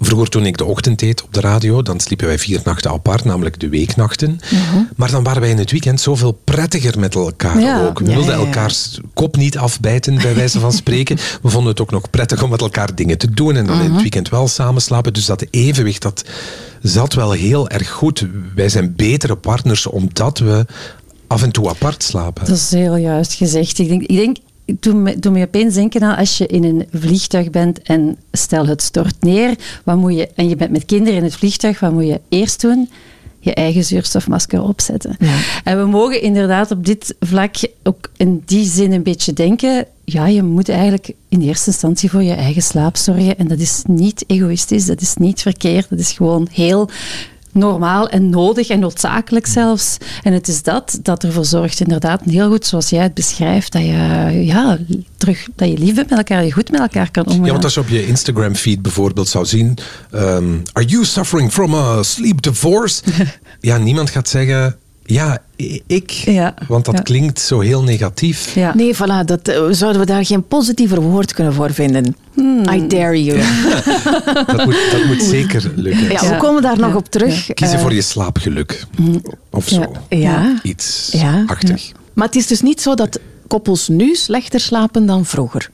Vroeger 0.00 0.28
toen 0.28 0.46
ik 0.46 0.56
de 0.56 0.64
ochtend 0.64 0.98
deed 0.98 1.22
op 1.22 1.34
de 1.34 1.40
radio, 1.40 1.82
dan 1.82 2.00
sliepen 2.00 2.26
wij 2.26 2.38
vier 2.38 2.60
nachten 2.64 2.90
apart, 2.90 3.24
namelijk 3.24 3.60
de 3.60 3.68
weeknachten. 3.68 4.40
Mhm. 4.50 4.82
Maar 4.96 5.10
dan 5.10 5.22
waren 5.22 5.40
wij 5.40 5.50
in 5.50 5.58
het 5.58 5.70
weekend 5.70 6.00
zoveel 6.00 6.32
prettiger 6.44 6.98
met 6.98 7.14
elkaar 7.14 7.86
ook. 7.86 7.98
We 7.98 8.04
wilden 8.04 8.34
elkaars 8.34 9.00
kop 9.14 9.36
niet 9.36 9.58
afbijten, 9.58 10.14
bij 10.14 10.34
wijze 10.34 10.60
van 10.60 10.72
spreken. 10.72 11.16
We 11.42 11.48
vonden 11.48 11.70
het 11.70 11.80
ook 11.80 11.90
nog 11.90 12.10
prettig 12.10 12.42
om 12.42 12.50
met 12.50 12.60
elkaar 12.60 12.94
dingen 12.94 13.18
te 13.18 13.30
doen 13.30 13.56
en 13.56 13.66
dan 13.66 13.76
in 13.76 13.82
het 13.82 13.92
mhm. 13.92 14.00
weekend 14.00 14.28
wel 14.28 14.48
samen 14.48 14.82
slapen. 14.82 15.12
Dus 15.12 15.26
dat 15.26 15.46
evenwicht, 15.50 16.02
dat 16.02 16.24
zat 16.82 17.14
wel 17.14 17.30
heel 17.32 17.68
erg 17.68 17.90
goed. 17.90 18.26
Wij 18.54 18.68
zijn 18.68 18.94
betere 18.96 19.36
partners 19.36 19.86
omdat 19.86 20.38
we 20.38 20.66
af 21.26 21.42
en 21.42 21.50
toe 21.50 21.68
apart 21.68 22.02
slapen. 22.02 22.44
Dat 22.44 22.56
is 22.56 22.70
heel 22.70 22.96
juist 22.96 23.34
gezegd. 23.34 23.78
Ik 23.78 23.88
denk, 23.88 24.02
ik 24.02 24.16
denk 24.16 24.36
doe 24.64 24.94
me, 24.94 25.16
me 25.30 25.42
opeens 25.42 25.74
denken 25.74 26.02
aan 26.02 26.16
als 26.16 26.38
je 26.38 26.46
in 26.46 26.64
een 26.64 26.86
vliegtuig 26.92 27.50
bent 27.50 27.82
en 27.82 28.16
stel 28.32 28.66
het 28.66 28.82
stort 28.82 29.16
neer, 29.20 29.54
wat 29.84 29.96
moet 29.96 30.14
je, 30.14 30.28
en 30.34 30.48
je 30.48 30.56
bent 30.56 30.70
met 30.70 30.84
kinderen 30.84 31.18
in 31.18 31.24
het 31.24 31.34
vliegtuig, 31.34 31.80
wat 31.80 31.92
moet 31.92 32.06
je 32.06 32.20
eerst 32.28 32.60
doen? 32.60 32.90
Je 33.38 33.54
eigen 33.54 33.84
zuurstofmasker 33.84 34.62
opzetten. 34.62 35.16
Ja. 35.18 35.36
En 35.64 35.78
we 35.78 35.86
mogen 35.86 36.22
inderdaad 36.22 36.70
op 36.70 36.84
dit 36.84 37.14
vlak 37.20 37.56
ook 37.82 38.10
in 38.16 38.42
die 38.44 38.64
zin 38.64 38.92
een 38.92 39.02
beetje 39.02 39.32
denken, 39.32 39.86
ja, 40.04 40.26
je 40.26 40.42
moet 40.42 40.68
eigenlijk 40.68 41.12
in 41.28 41.40
eerste 41.40 41.70
instantie 41.70 42.10
voor 42.10 42.22
je 42.22 42.32
eigen 42.32 42.62
slaap 42.62 42.96
zorgen. 42.96 43.38
En 43.38 43.48
dat 43.48 43.58
is 43.58 43.82
niet 43.86 44.24
egoïstisch, 44.26 44.86
dat 44.86 45.00
is 45.00 45.14
niet 45.14 45.42
verkeerd, 45.42 45.88
dat 45.90 45.98
is 45.98 46.12
gewoon 46.12 46.48
heel 46.52 46.90
normaal 47.54 48.08
en 48.08 48.30
nodig 48.30 48.68
en 48.68 48.78
noodzakelijk 48.78 49.46
zelfs. 49.46 49.96
En 50.22 50.32
het 50.32 50.48
is 50.48 50.62
dat 50.62 50.98
dat 51.02 51.24
ervoor 51.24 51.44
zorgt, 51.44 51.80
inderdaad, 51.80 52.20
heel 52.24 52.48
goed 52.48 52.66
zoals 52.66 52.90
jij 52.90 53.02
het 53.02 53.14
beschrijft, 53.14 53.72
dat 53.72 53.82
je, 53.82 54.32
ja, 54.44 54.78
terug, 55.16 55.48
dat 55.56 55.68
je 55.68 55.78
lief 55.78 55.94
bent 55.94 56.10
met 56.10 56.18
elkaar, 56.18 56.44
je 56.44 56.52
goed 56.52 56.70
met 56.70 56.80
elkaar 56.80 57.10
kan 57.10 57.26
omgaan. 57.26 57.44
Ja, 57.44 57.52
want 57.52 57.64
als 57.64 57.74
je 57.74 57.80
op 57.80 57.88
je 57.88 58.06
Instagram 58.06 58.54
feed 58.54 58.82
bijvoorbeeld 58.82 59.28
zou 59.28 59.46
zien, 59.46 59.78
um, 60.14 60.62
are 60.72 60.86
you 60.86 61.04
suffering 61.04 61.52
from 61.52 61.74
a 61.74 62.02
sleep 62.02 62.42
divorce? 62.42 63.02
ja, 63.60 63.76
niemand 63.76 64.10
gaat 64.10 64.28
zeggen, 64.28 64.76
ja, 65.04 65.38
ik. 65.86 66.10
Ja, 66.10 66.54
want 66.68 66.84
dat 66.84 67.02
klinkt 67.02 67.40
zo 67.40 67.60
heel 67.60 67.82
negatief. 67.82 68.54
Ja. 68.54 68.74
Nee, 68.74 68.94
voilà. 68.94 69.24
Dat, 69.24 69.48
uh, 69.48 69.66
zouden 69.70 70.00
we 70.00 70.06
daar 70.06 70.24
geen 70.24 70.46
positiever 70.46 71.00
woord 71.00 71.32
kunnen 71.32 71.54
voor 71.54 71.72
vinden? 71.72 72.16
Hmm. 72.34 72.68
I 72.68 72.86
dare 72.86 73.24
you. 73.24 73.38
dat, 74.46 74.64
moet, 74.64 74.76
dat 74.90 75.04
moet 75.04 75.22
zeker 75.22 75.72
lukken. 75.76 76.10
Ja, 76.10 76.28
we 76.28 76.36
komen 76.36 76.62
daar 76.62 76.78
nog 76.78 76.94
op 76.94 77.08
terug. 77.08 77.54
Kiezen 77.54 77.78
voor 77.78 77.94
je 77.94 78.02
slaapgeluk. 78.02 78.84
Hmm. 78.96 79.22
Of 79.50 79.68
zo. 79.68 79.92
Ja. 80.08 80.60
Iets 80.62 81.14
achtig. 81.46 81.92
Maar 82.12 82.26
het 82.26 82.36
is 82.36 82.46
dus 82.46 82.60
niet 82.60 82.80
zo 82.80 82.94
dat 82.94 83.20
koppels 83.46 83.88
nu 83.88 84.14
slechter 84.14 84.60
slapen 84.60 85.06
dan 85.06 85.24
vroeger. 85.24 85.70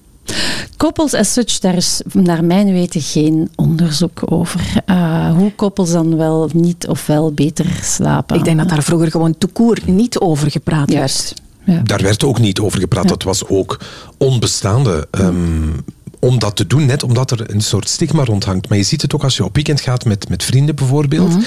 Koppels 0.77 1.15
as 1.15 1.33
such, 1.33 1.59
daar 1.59 1.75
is 1.75 2.03
naar 2.13 2.45
mijn 2.45 2.73
weten 2.73 3.01
geen 3.01 3.51
onderzoek 3.55 4.23
over. 4.25 4.83
Uh, 4.87 5.37
hoe 5.37 5.53
koppels 5.53 5.91
dan 5.91 6.17
wel 6.17 6.49
niet 6.53 6.87
of 6.89 7.07
wel 7.07 7.33
beter 7.33 7.67
slapen. 7.83 8.37
Ik 8.37 8.45
denk 8.45 8.59
dat 8.59 8.69
daar 8.69 8.83
vroeger 8.83 9.11
gewoon 9.11 9.39
toekoer 9.39 9.79
niet 9.87 10.19
over 10.19 10.51
gepraat 10.51 10.93
werd. 10.93 11.35
Ja. 11.65 11.81
Daar 11.85 12.03
werd 12.03 12.25
ook 12.25 12.39
niet 12.39 12.61
over 12.61 12.81
gepraat. 12.81 13.09
Dat 13.09 13.23
was 13.23 13.47
ook 13.47 13.81
onbestaande. 14.19 15.09
Um, 15.11 15.85
om 16.21 16.39
dat 16.39 16.57
te 16.57 16.67
doen, 16.67 16.87
net 16.87 17.03
omdat 17.03 17.31
er 17.31 17.55
een 17.55 17.61
soort 17.61 17.89
stigma 17.89 18.25
rondhangt. 18.25 18.69
Maar 18.69 18.79
je 18.79 18.85
ziet 18.85 19.03
het 19.03 19.15
ook 19.15 19.25
als 19.25 19.37
je 19.37 19.45
op 19.45 19.55
weekend 19.55 19.81
gaat 19.81 20.05
met, 20.05 20.29
met 20.29 20.45
vrienden 20.45 20.75
bijvoorbeeld. 20.75 21.29
Mm 21.29 21.35
-hmm. 21.35 21.45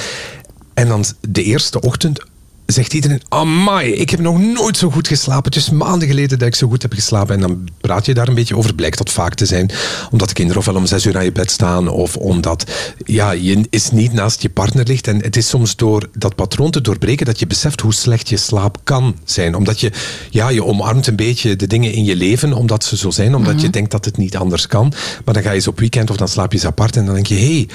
En 0.73 0.87
dan 0.87 1.05
de 1.29 1.43
eerste 1.43 1.81
ochtend 1.81 2.19
zegt 2.65 2.93
iedereen, 2.93 3.21
amai, 3.29 3.93
ik 3.93 4.09
heb 4.09 4.19
nog 4.19 4.39
nooit 4.39 4.77
zo 4.77 4.89
goed 4.89 5.07
geslapen. 5.07 5.51
Het 5.51 5.55
is 5.55 5.69
maanden 5.69 6.07
geleden 6.07 6.39
dat 6.39 6.47
ik 6.47 6.55
zo 6.55 6.67
goed 6.67 6.81
heb 6.81 6.93
geslapen. 6.93 7.35
En 7.35 7.41
dan 7.41 7.69
praat 7.81 8.05
je 8.05 8.13
daar 8.13 8.27
een 8.27 8.33
beetje 8.35 8.57
over. 8.57 8.75
Blijkt 8.75 8.97
dat 8.97 9.11
vaak 9.11 9.33
te 9.33 9.45
zijn 9.45 9.71
omdat 10.11 10.27
de 10.27 10.33
kinderen 10.33 10.61
ofwel 10.61 10.75
om 10.75 10.85
zes 10.85 11.05
uur 11.05 11.17
aan 11.17 11.23
je 11.23 11.31
bed 11.31 11.51
staan 11.51 11.87
of 11.87 12.17
omdat 12.17 12.71
ja, 13.05 13.31
je 13.31 13.67
is 13.69 13.91
niet 13.91 14.13
naast 14.13 14.41
je 14.41 14.49
partner 14.49 14.87
ligt. 14.87 15.07
En 15.07 15.23
het 15.23 15.35
is 15.35 15.47
soms 15.47 15.75
door 15.75 16.09
dat 16.17 16.35
patroon 16.35 16.71
te 16.71 16.81
doorbreken 16.81 17.25
dat 17.25 17.39
je 17.39 17.47
beseft 17.47 17.81
hoe 17.81 17.93
slecht 17.93 18.29
je 18.29 18.37
slaap 18.37 18.77
kan 18.83 19.15
zijn. 19.23 19.55
Omdat 19.55 19.79
je, 19.79 19.91
ja, 20.29 20.49
je 20.49 20.63
omarmt 20.63 21.07
een 21.07 21.15
beetje 21.15 21.55
de 21.55 21.67
dingen 21.67 21.93
in 21.93 22.03
je 22.03 22.15
leven 22.15 22.53
omdat 22.53 22.83
ze 22.83 22.97
zo 22.97 23.09
zijn. 23.09 23.35
Omdat 23.35 23.51
mm 23.53 23.57
-hmm. 23.57 23.65
je 23.65 23.71
denkt 23.71 23.91
dat 23.91 24.05
het 24.05 24.17
niet 24.17 24.37
anders 24.37 24.67
kan. 24.67 24.93
Maar 25.25 25.33
dan 25.33 25.43
ga 25.43 25.49
je 25.49 25.55
eens 25.55 25.67
op 25.67 25.79
weekend 25.79 26.09
of 26.09 26.17
dan 26.17 26.27
slaap 26.27 26.51
je 26.51 26.57
eens 26.57 26.67
apart 26.67 26.95
en 26.95 27.05
dan 27.05 27.13
denk 27.13 27.27
je, 27.27 27.35
hé... 27.35 27.41
Hey, 27.41 27.67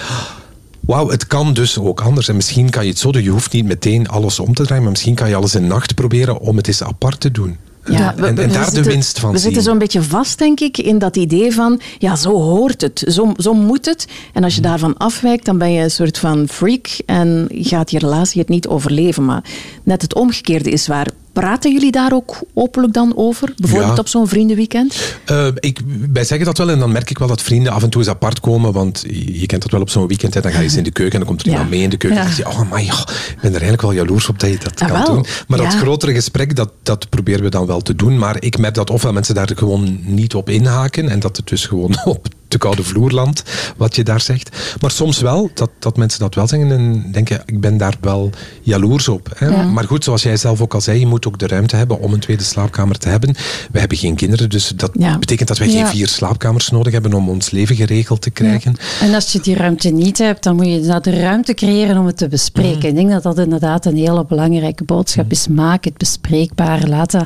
wauw, 0.89 1.09
het 1.09 1.27
kan 1.27 1.53
dus 1.55 1.79
ook 1.79 2.01
anders. 2.01 2.29
En 2.29 2.37
misschien 2.37 2.71
kan 2.71 2.85
je 2.85 2.91
het 2.91 2.99
zo 2.99 3.13
doen. 3.13 3.23
Je 3.23 3.31
hoeft 3.31 3.53
niet 3.53 3.65
meteen 3.65 4.09
alles 4.09 4.41
om 4.41 4.55
te 4.55 4.63
draaien, 4.63 4.83
maar 4.83 4.93
misschien 4.93 5.15
kan 5.15 5.29
je 5.29 5.35
alles 5.35 5.55
in 5.55 5.67
nacht 5.67 5.95
proberen 5.95 6.41
om 6.41 6.57
het 6.57 6.67
eens 6.67 6.83
apart 6.83 7.21
te 7.21 7.31
doen. 7.31 7.57
Ja, 7.85 8.15
en, 8.17 8.35
we, 8.35 8.43
en 8.43 8.53
daar 8.53 8.65
zitten, 8.65 8.83
de 8.83 8.89
winst 8.89 9.19
van 9.19 9.31
We 9.31 9.39
zien. 9.39 9.47
zitten 9.47 9.63
zo'n 9.63 9.79
beetje 9.79 10.03
vast, 10.03 10.39
denk 10.39 10.61
ik, 10.61 10.79
in 10.79 10.99
dat 10.99 11.17
idee 11.17 11.55
van, 11.55 11.81
ja, 11.99 12.17
zo 12.17 12.31
hoort 12.31 12.81
het, 12.81 13.05
zo, 13.07 13.33
zo 13.37 13.55
moet 13.55 13.87
het. 13.87 14.07
En 14.33 14.45
als 14.45 14.55
je 14.55 14.61
daarvan 14.61 14.97
afwijkt, 14.97 15.45
dan 15.45 15.59
ben 15.59 15.73
je 15.73 15.83
een 15.83 15.91
soort 15.91 16.19
van 16.19 16.49
freak 16.49 16.87
en 17.07 17.49
gaat 17.51 17.91
je 17.91 17.99
relatie 17.99 18.41
het 18.41 18.49
niet 18.49 18.69
overleven. 18.69 19.25
Maar 19.25 19.45
net 19.83 20.03
het 20.03 20.15
omgekeerde 20.15 20.71
is 20.71 20.87
waar. 20.87 21.09
Praten 21.41 21.73
jullie 21.73 21.91
daar 21.93 22.13
ook 22.13 22.39
openlijk 22.55 22.93
dan 22.95 23.13
over? 23.17 23.53
Bijvoorbeeld 23.57 23.93
Ja. 23.93 23.99
op 23.99 24.09
zo'n 24.09 24.29
vriendenweekend? 24.29 25.17
Uh, 25.31 25.47
ik, 25.55 25.81
wij 26.13 26.25
zeggen 26.25 26.47
dat 26.47 26.59
wel 26.59 26.71
en 26.71 26.79
dan 26.79 26.93
merk 26.93 27.11
ik 27.11 27.19
wel 27.19 27.29
dat 27.29 27.43
vrienden 27.43 27.73
af 27.73 27.83
en 27.83 27.91
toe 27.91 28.01
eens 28.01 28.11
apart 28.11 28.41
komen, 28.41 28.73
want 28.73 29.05
je, 29.07 29.41
je 29.41 29.47
kent 29.47 29.63
dat 29.63 29.71
wel 29.71 29.81
op 29.81 29.91
zo'n 29.91 30.07
weekend. 30.07 30.35
Hè, 30.35 30.41
dan 30.41 30.51
ga 30.53 30.59
je 30.59 30.65
eens 30.65 30.77
in 30.77 30.85
de 30.85 30.91
keuken 30.91 31.13
en 31.13 31.19
dan 31.19 31.29
komt 31.29 31.41
er 31.41 31.47
Ja. 31.47 31.53
iemand 31.53 31.71
mee 31.71 31.81
in 31.83 31.91
de 31.91 31.97
keuken. 31.97 32.19
Ja. 32.19 32.25
En 32.25 32.29
dan 32.35 32.45
zeg 32.45 32.53
je, 32.55 32.61
oh 32.63 32.71
maar 32.71 32.83
ja, 32.85 32.93
ik 33.09 33.37
ben 33.41 33.51
er 33.51 33.61
eigenlijk 33.61 33.83
wel 33.83 33.93
jaloers 33.93 34.29
op 34.29 34.41
dat 34.41 34.51
je 34.51 34.59
dat 34.59 34.81
Ah, 34.81 34.89
kan 34.89 35.03
wel. 35.05 35.15
doen. 35.15 35.27
Maar 35.49 35.59
dat 35.59 35.75
grotere 35.75 36.15
gesprek, 36.15 36.57
dat, 36.57 36.71
dat 36.83 37.09
proberen 37.09 37.43
we 37.43 37.51
dan 37.51 37.67
wel 37.67 37.81
te 37.81 37.95
doen. 37.97 38.19
Maar 38.19 38.37
ik 38.43 38.59
merk 38.59 38.75
dat 38.75 38.91
ofwel 38.91 39.13
mensen 39.13 39.35
daar 39.35 39.51
gewoon 39.55 39.99
niet 40.03 40.35
op 40.35 40.49
inhaken 40.49 41.09
en 41.09 41.21
dat 41.21 41.37
het 41.37 41.47
dus 41.49 41.67
gewoon 41.67 41.99
op 42.05 42.27
de 42.49 42.59
koude 42.59 42.83
vloer 42.83 43.11
landt, 43.11 43.43
wat 43.77 43.97
je 43.97 44.03
daar 44.05 44.21
zegt. 44.21 44.57
Maar 44.81 44.91
soms 44.91 45.21
wel, 45.21 45.51
dat, 45.55 45.71
dat 45.79 45.97
mensen 45.97 46.21
dat 46.21 46.35
wel 46.35 46.47
zeggen 46.47 46.71
en 46.71 47.13
denken, 47.13 47.43
ik 47.47 47.61
ben 47.61 47.77
daar 47.77 47.95
wel 48.01 48.31
jaloers 48.63 49.09
op. 49.09 49.29
Hè. 49.37 49.47
Ja. 49.47 49.63
Maar 49.63 49.85
goed, 49.85 50.05
zoals 50.05 50.23
jij 50.23 50.37
zelf 50.37 50.61
ook 50.61 50.75
al 50.75 50.81
zei, 50.81 50.99
je 50.99 51.07
moet 51.07 51.27
ook 51.27 51.39
de 51.39 51.47
ruimte 51.47 51.77
hebben 51.77 52.01
om 52.01 52.13
een 52.13 52.21
tweede 52.21 52.43
slaapkamer 52.43 52.99
te 52.99 53.09
hebben. 53.09 53.35
We 53.71 53.79
hebben 53.79 53.99
geen 53.99 54.15
kinderen, 54.15 54.51
dus 54.51 54.73
dat 54.77 54.91
Ja. 54.99 55.19
betekent 55.19 55.49
dat 55.49 55.59
wij 55.59 55.69
geen 55.69 55.77
Ja. 55.79 55.89
vier 55.89 56.09
slaapkamers 56.09 56.71
nodig 56.71 56.93
hebben 56.93 57.13
om 57.13 57.29
ons 57.29 57.51
leven 57.51 57.77
geregeld 57.77 58.23
te 58.23 58.31
krijgen. 58.31 58.77
En 59.01 59.15
als 59.15 59.33
je 59.33 59.41
die 59.41 59.55
ruimte 59.55 59.89
niet 59.91 60.19
hebt, 60.19 60.43
dan 60.43 60.57
moet 60.57 60.65
je 60.67 60.71
inderdaad 60.73 61.05
de 61.05 61.21
ruimte 61.21 61.55
creëren 61.55 61.97
om 61.99 62.07
het 62.07 62.17
te 62.17 62.29
bespreken. 62.29 62.89
Ik 62.89 62.95
denk 62.95 63.11
dat 63.11 63.23
dat 63.23 63.39
inderdaad 63.39 63.87
een 63.87 63.97
hele 63.97 64.25
belangrijke 64.27 64.85
boodschap 64.85 65.31
is. 65.31 65.49
Maak 65.49 65.85
het 65.85 65.97
bespreekbaar. 65.97 66.89
Laat 66.89 67.11
dat. 67.11 67.25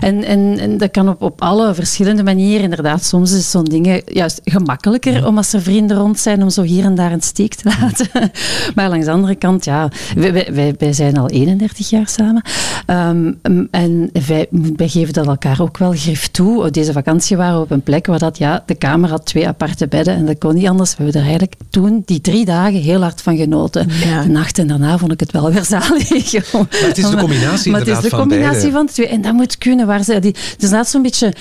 En, 0.00 0.24
en, 0.24 0.58
en 0.58 0.78
dat 0.78 0.90
kan 0.90 1.08
op, 1.08 1.22
op 1.22 1.42
alle 1.42 1.74
verschillende 1.74 2.22
manieren. 2.22 2.62
Inderdaad, 2.64 3.04
soms 3.04 3.32
is 3.32 3.50
zo'n 3.50 3.64
dingen 3.64 4.02
juist 4.06 4.40
gemakkelijker 4.62 5.26
om 5.26 5.36
als 5.36 5.52
er 5.52 5.62
vrienden 5.62 5.96
rond 5.96 6.18
zijn 6.18 6.42
om 6.42 6.50
zo 6.50 6.62
hier 6.62 6.84
en 6.84 6.94
daar 6.94 7.12
een 7.12 7.20
steek 7.22 7.54
te 7.54 7.72
laten. 7.80 8.08
maar 8.74 8.88
langs 8.88 9.04
de 9.06 9.12
andere 9.12 9.34
kant, 9.34 9.64
ja, 9.64 9.88
wij, 10.16 10.32
wij- 10.54 10.74
wij, 10.78 10.92
zijn 10.92 11.16
al 11.18 11.28
31 11.28 11.88
jaar 11.90 12.08
samen. 12.08 12.42
Ehm, 12.86 13.32
en 13.70 14.10
wij, 14.26 14.46
wij 14.76 14.88
geven 14.88 15.12
dat 15.12 15.26
elkaar 15.26 15.60
ook 15.60 15.78
wel 15.78 15.92
grif 15.92 16.26
toe. 16.28 16.64
Op 16.64 16.72
Deze 16.72 16.92
vakantie 16.92 17.36
waren 17.36 17.56
we 17.56 17.62
op 17.62 17.70
een 17.70 17.82
plek 17.82 18.06
waar 18.06 18.18
dat, 18.18 18.38
ja, 18.38 18.62
de 18.66 18.74
kamer 18.74 19.10
had 19.10 19.26
twee 19.26 19.48
aparte 19.48 19.88
bedden 19.88 20.14
en 20.14 20.26
dat 20.26 20.38
kon 20.38 20.54
niet 20.54 20.68
anders. 20.68 20.90
We 20.90 21.02
hebben 21.02 21.14
er 21.14 21.26
eigenlijk 21.28 21.54
toen 21.70 22.02
die 22.04 22.20
drie 22.20 22.44
dagen 22.44 22.80
heel 22.80 23.00
hard 23.02 23.22
van 23.22 23.36
genoten. 23.36 23.88
Ja. 24.04 24.22
De 24.22 24.28
nacht 24.28 24.58
en 24.58 24.66
daarna 24.66 24.98
vond 24.98 25.12
ik 25.12 25.20
het 25.20 25.32
wel 25.32 25.52
weer 25.52 25.64
zalig. 25.74 26.10
Maar 26.52 26.66
het 26.70 26.98
is 26.98 27.10
de 27.10 27.16
combinatie 27.16 27.70
Maar 27.70 27.80
het 27.80 27.88
is 27.88 28.00
de 28.00 28.08
van 28.08 28.18
combinatie 28.18 28.72
van 28.72 28.86
de 28.86 28.92
twee. 28.92 29.06
En 29.08 29.22
dat 29.22 29.32
moet 29.32 29.58
kunnen. 29.58 29.86
Waar 29.86 30.02
ze, 30.04 30.18
die, 30.18 30.30
het 30.30 30.38
is 30.38 30.52
inderdaad 30.64 30.88
zo'n 30.88 31.02
beetje... 31.02 31.32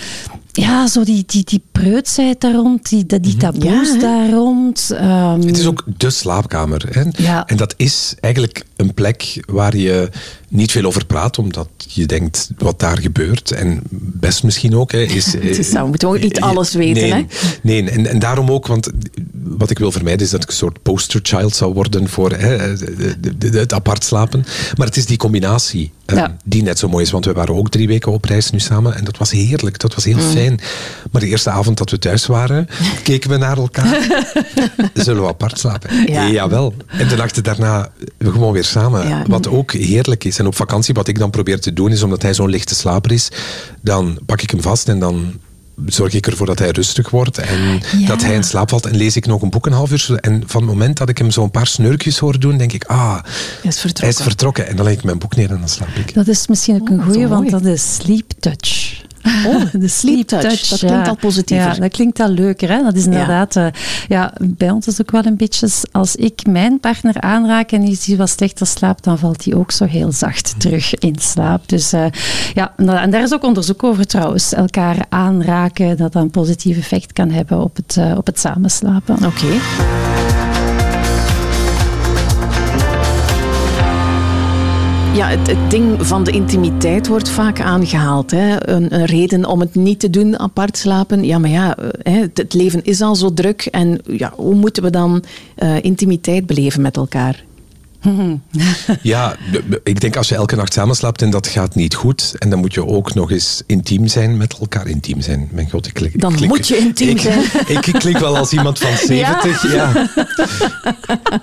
Ja, 0.53 0.87
zo 0.87 1.03
die, 1.03 1.23
die, 1.27 1.43
die 1.43 1.63
preutsheid 1.83 2.41
daar 2.41 2.53
rond, 2.53 2.89
die, 2.89 3.05
die, 3.05 3.19
die 3.19 3.37
taboes 3.37 3.63
Ja, 3.93 3.97
daar 3.99 4.29
rond. 4.29 4.91
ehm, 4.97 5.41
Het 5.41 5.57
is 5.57 5.65
ook 5.65 5.83
de 5.97 6.09
slaapkamer. 6.09 6.85
Hè? 6.91 7.03
Ja. 7.23 7.45
En 7.47 7.57
dat 7.57 7.73
is 7.77 8.15
eigenlijk 8.19 8.63
een 8.75 8.93
plek 8.93 9.43
waar 9.47 9.75
je 9.77 10.09
niet 10.49 10.71
veel 10.71 10.85
over 10.85 11.05
praat, 11.05 11.37
omdat 11.37 11.67
je 11.87 12.05
denkt 12.05 12.49
wat 12.57 12.79
daar 12.79 12.99
gebeurt. 12.99 13.51
En 13.51 13.81
best 13.91 14.43
misschien 14.43 14.75
ook. 14.75 14.91
Hè, 14.91 14.99
is, 15.19 15.33
Het 15.33 15.57
is 15.57 15.69
zo, 15.69 15.81
we 15.83 15.87
moeten 15.87 16.07
ook 16.07 16.19
niet 16.21 16.41
alles 16.41 16.73
weten, 16.73 17.01
Nee, 17.01 17.11
hè? 17.11 17.25
nee. 17.61 17.89
En, 17.89 18.07
en 18.07 18.19
daarom 18.19 18.51
ook, 18.51 18.67
want 18.67 18.89
wat 19.43 19.69
ik 19.69 19.79
wil 19.79 19.91
vermijden 19.91 20.25
is 20.25 20.31
dat 20.31 20.43
ik 20.43 20.49
een 20.49 20.55
soort 20.55 20.81
poster 20.81 21.19
child 21.23 21.55
zou 21.55 21.73
worden 21.73 22.09
voor 22.09 22.31
hè, 22.31 22.75
het 23.39 23.73
apart 23.73 24.03
slapen. 24.03 24.43
Maar 24.77 24.87
het 24.87 24.97
is 24.97 25.05
die 25.05 25.17
combinatie 25.17 25.91
eh, 26.05 26.15
Ja. 26.17 26.37
die 26.43 26.63
net 26.63 26.79
zo 26.79 26.89
mooi 26.89 27.03
is. 27.03 27.11
Want 27.11 27.25
we 27.25 27.33
waren 27.33 27.55
ook 27.55 27.69
drie 27.69 27.87
weken 27.87 28.11
op 28.11 28.25
reis 28.25 28.49
nu 28.51 28.59
samen 28.59 28.95
en 28.95 29.03
dat 29.03 29.17
was 29.17 29.31
heerlijk. 29.31 29.79
Dat 29.79 29.95
was 29.95 30.03
heel 30.03 30.15
Mm. 30.15 30.21
fijn. 30.31 30.59
Maar 31.11 31.21
de 31.21 31.27
eerste 31.27 31.49
avond 31.49 31.70
dat 31.77 31.89
we 31.89 31.99
thuis 31.99 32.25
waren, 32.25 32.67
keken 33.03 33.29
we 33.29 33.37
naar 33.37 33.57
elkaar. 33.57 34.07
Zullen 34.93 35.21
we 35.21 35.27
apart 35.27 35.59
slapen? 35.59 36.11
Ja. 36.11 36.27
Jawel. 36.29 36.73
En 36.87 37.07
de 37.07 37.15
nachten 37.15 37.43
daarna 37.43 37.89
gewoon 38.19 38.53
weer 38.53 38.63
samen. 38.65 39.07
Ja. 39.07 39.23
Wat 39.27 39.47
ook 39.47 39.71
heerlijk 39.71 40.23
is. 40.23 40.39
En 40.39 40.47
op 40.47 40.55
vakantie, 40.55 40.93
wat 40.93 41.07
ik 41.07 41.19
dan 41.19 41.29
probeer 41.29 41.59
te 41.59 41.73
doen, 41.73 41.91
is 41.91 42.03
omdat 42.03 42.21
hij 42.21 42.33
zo'n 42.33 42.49
lichte 42.49 42.75
slaper 42.75 43.11
is, 43.11 43.29
dan 43.81 44.19
pak 44.25 44.41
ik 44.41 44.49
hem 44.51 44.61
vast 44.61 44.89
en 44.89 44.99
dan 44.99 45.33
zorg 45.85 46.13
ik 46.13 46.27
ervoor 46.27 46.45
dat 46.45 46.59
hij 46.59 46.69
rustig 46.69 47.09
wordt 47.09 47.37
en 47.37 47.81
Ja. 47.97 48.07
dat 48.07 48.21
hij 48.21 48.33
in 48.35 48.43
slaap 48.43 48.69
valt 48.69 48.85
en 48.85 48.95
lees 48.95 49.15
ik 49.15 49.25
nog 49.25 49.41
een 49.41 49.49
boek 49.49 49.65
een 49.65 49.71
half 49.73 49.91
uur. 49.91 50.17
En 50.19 50.43
van 50.45 50.61
het 50.61 50.69
moment 50.69 50.97
dat 50.97 51.09
ik 51.09 51.17
hem 51.17 51.31
zo'n 51.31 51.51
paar 51.51 51.67
snurkjes 51.67 52.17
hoor 52.19 52.39
doen, 52.39 52.57
denk 52.57 52.73
ik, 52.73 52.83
ah, 52.83 53.13
Hij 53.13 53.21
is 53.63 53.79
vertrokken. 53.79 53.99
hij 54.01 54.09
is 54.09 54.21
vertrokken. 54.21 54.67
En 54.67 54.75
dan 54.75 54.85
leg 54.85 54.93
ik 54.93 55.03
mijn 55.03 55.17
boek 55.19 55.35
neer 55.35 55.49
en 55.51 55.59
dan 55.59 55.69
slaap 55.69 55.95
ik. 55.95 56.13
Dat 56.13 56.27
is 56.27 56.47
misschien 56.47 56.75
ook 56.75 56.89
Oh, 56.89 56.95
een 56.95 56.99
is 56.99 57.05
goeie, 57.05 57.27
want 57.27 57.49
dat 57.49 57.65
is 57.65 57.95
sleep 57.95 58.31
touch. 58.39 58.99
Oh, 59.47 59.61
de 59.81 59.87
sleep 59.87 60.27
touch. 60.27 60.67
Dat 60.67 60.79
klinkt 60.79 61.07
al 61.07 61.15
positiever. 61.15 61.73
Ja, 61.73 61.79
dat 61.79 61.91
klinkt 61.91 62.19
al 62.19 62.29
leuker. 62.29 62.69
Hè? 62.69 62.83
Dat 62.83 62.95
is 62.95 63.05
inderdaad... 63.05 63.55
eh, 63.55 63.65
ja, 64.07 64.33
bij 64.39 64.69
ons 64.69 64.87
is 64.87 65.01
ook 65.01 65.11
wel 65.11 65.25
een 65.25 65.37
beetje... 65.37 65.69
Als 65.91 66.15
ik 66.15 66.45
mijn 66.47 66.79
partner 66.79 67.21
aanraak 67.21 67.71
en 67.71 67.81
die 67.81 67.95
ziet 67.95 68.17
wat 68.17 68.29
slechter 68.29 68.67
slaapt, 68.67 69.03
dan 69.03 69.19
valt 69.19 69.45
hij 69.45 69.53
ook 69.53 69.71
zo 69.71 69.85
heel 69.85 70.11
zacht 70.11 70.55
terug 70.57 70.95
in 70.95 71.15
slaap. 71.19 71.69
Dus 71.69 71.93
eh, 71.93 72.05
ja, 72.53 72.73
en 72.77 73.11
daar 73.11 73.23
is 73.23 73.33
ook 73.33 73.43
onderzoek 73.43 73.83
over 73.83 74.05
trouwens. 74.05 74.53
Elkaar 74.53 75.05
aanraken, 75.09 75.97
dat 75.97 76.11
dat 76.11 76.21
een 76.23 76.29
positief 76.29 76.77
effect 76.77 77.13
kan 77.13 77.29
hebben 77.29 77.61
op 77.61 77.75
het, 77.75 77.97
eh, 77.97 78.17
op 78.17 78.25
het 78.25 78.39
samenslapen. 78.39 79.25
Oké. 79.25 79.47
Ja, 85.13 85.27
het, 85.27 85.71
ding 85.71 86.07
van 86.07 86.23
de 86.23 86.31
intimiteit 86.31 87.07
wordt 87.07 87.29
vaak 87.29 87.59
aangehaald. 87.61 88.31
Hè? 88.31 88.69
Een, 88.69 88.95
een 88.95 89.05
reden 89.05 89.45
om 89.45 89.59
het 89.59 89.75
niet 89.75 89.99
te 89.99 90.09
doen, 90.09 90.39
apart 90.39 90.77
slapen. 90.77 91.23
Ja, 91.23 91.37
maar 91.37 91.49
ja, 91.49 91.77
eh, 91.77 92.13
het, 92.13 92.37
het 92.37 92.53
leven 92.53 92.83
is 92.83 93.01
al 93.01 93.15
zo 93.15 93.33
druk. 93.33 93.65
En 93.65 93.99
ja, 94.05 94.33
hoe 94.35 94.55
moeten 94.55 94.83
we 94.83 94.89
dan 94.89 95.23
eh, 95.55 95.83
intimiteit 95.83 96.45
beleven 96.45 96.81
met 96.81 96.97
elkaar? 96.97 97.43
Ja, 99.01 99.35
ik 99.83 100.01
denk 100.01 100.15
als 100.15 100.29
je 100.29 100.35
elke 100.35 100.55
nacht 100.55 100.73
samenslaapt 100.73 101.21
en 101.21 101.29
dat 101.29 101.47
gaat 101.47 101.75
niet 101.75 101.95
goed, 101.95 102.33
en 102.37 102.49
dan 102.49 102.59
moet 102.59 102.73
je 102.73 102.85
ook 102.85 103.13
nog 103.13 103.31
eens 103.31 103.63
intiem 103.65 104.07
zijn 104.07 104.37
met 104.37 104.57
elkaar. 104.59 104.87
Intiem 104.87 105.21
zijn, 105.21 105.49
mijn 105.51 105.69
god, 105.69 105.87
ik 105.87 105.93
klik. 105.93 106.19
Dan 106.19 106.33
ik 106.33 106.47
moet 106.47 106.67
je 106.67 106.77
intiem 106.77 107.09
ik, 107.09 107.19
zijn. 107.19 107.39
Ik, 107.77 107.85
ik 107.87 107.93
klink 107.93 108.17
wel 108.17 108.37
als 108.37 108.51
iemand 108.51 108.79
van 108.79 108.97
70. 109.07 109.71
Ja. 109.73 109.91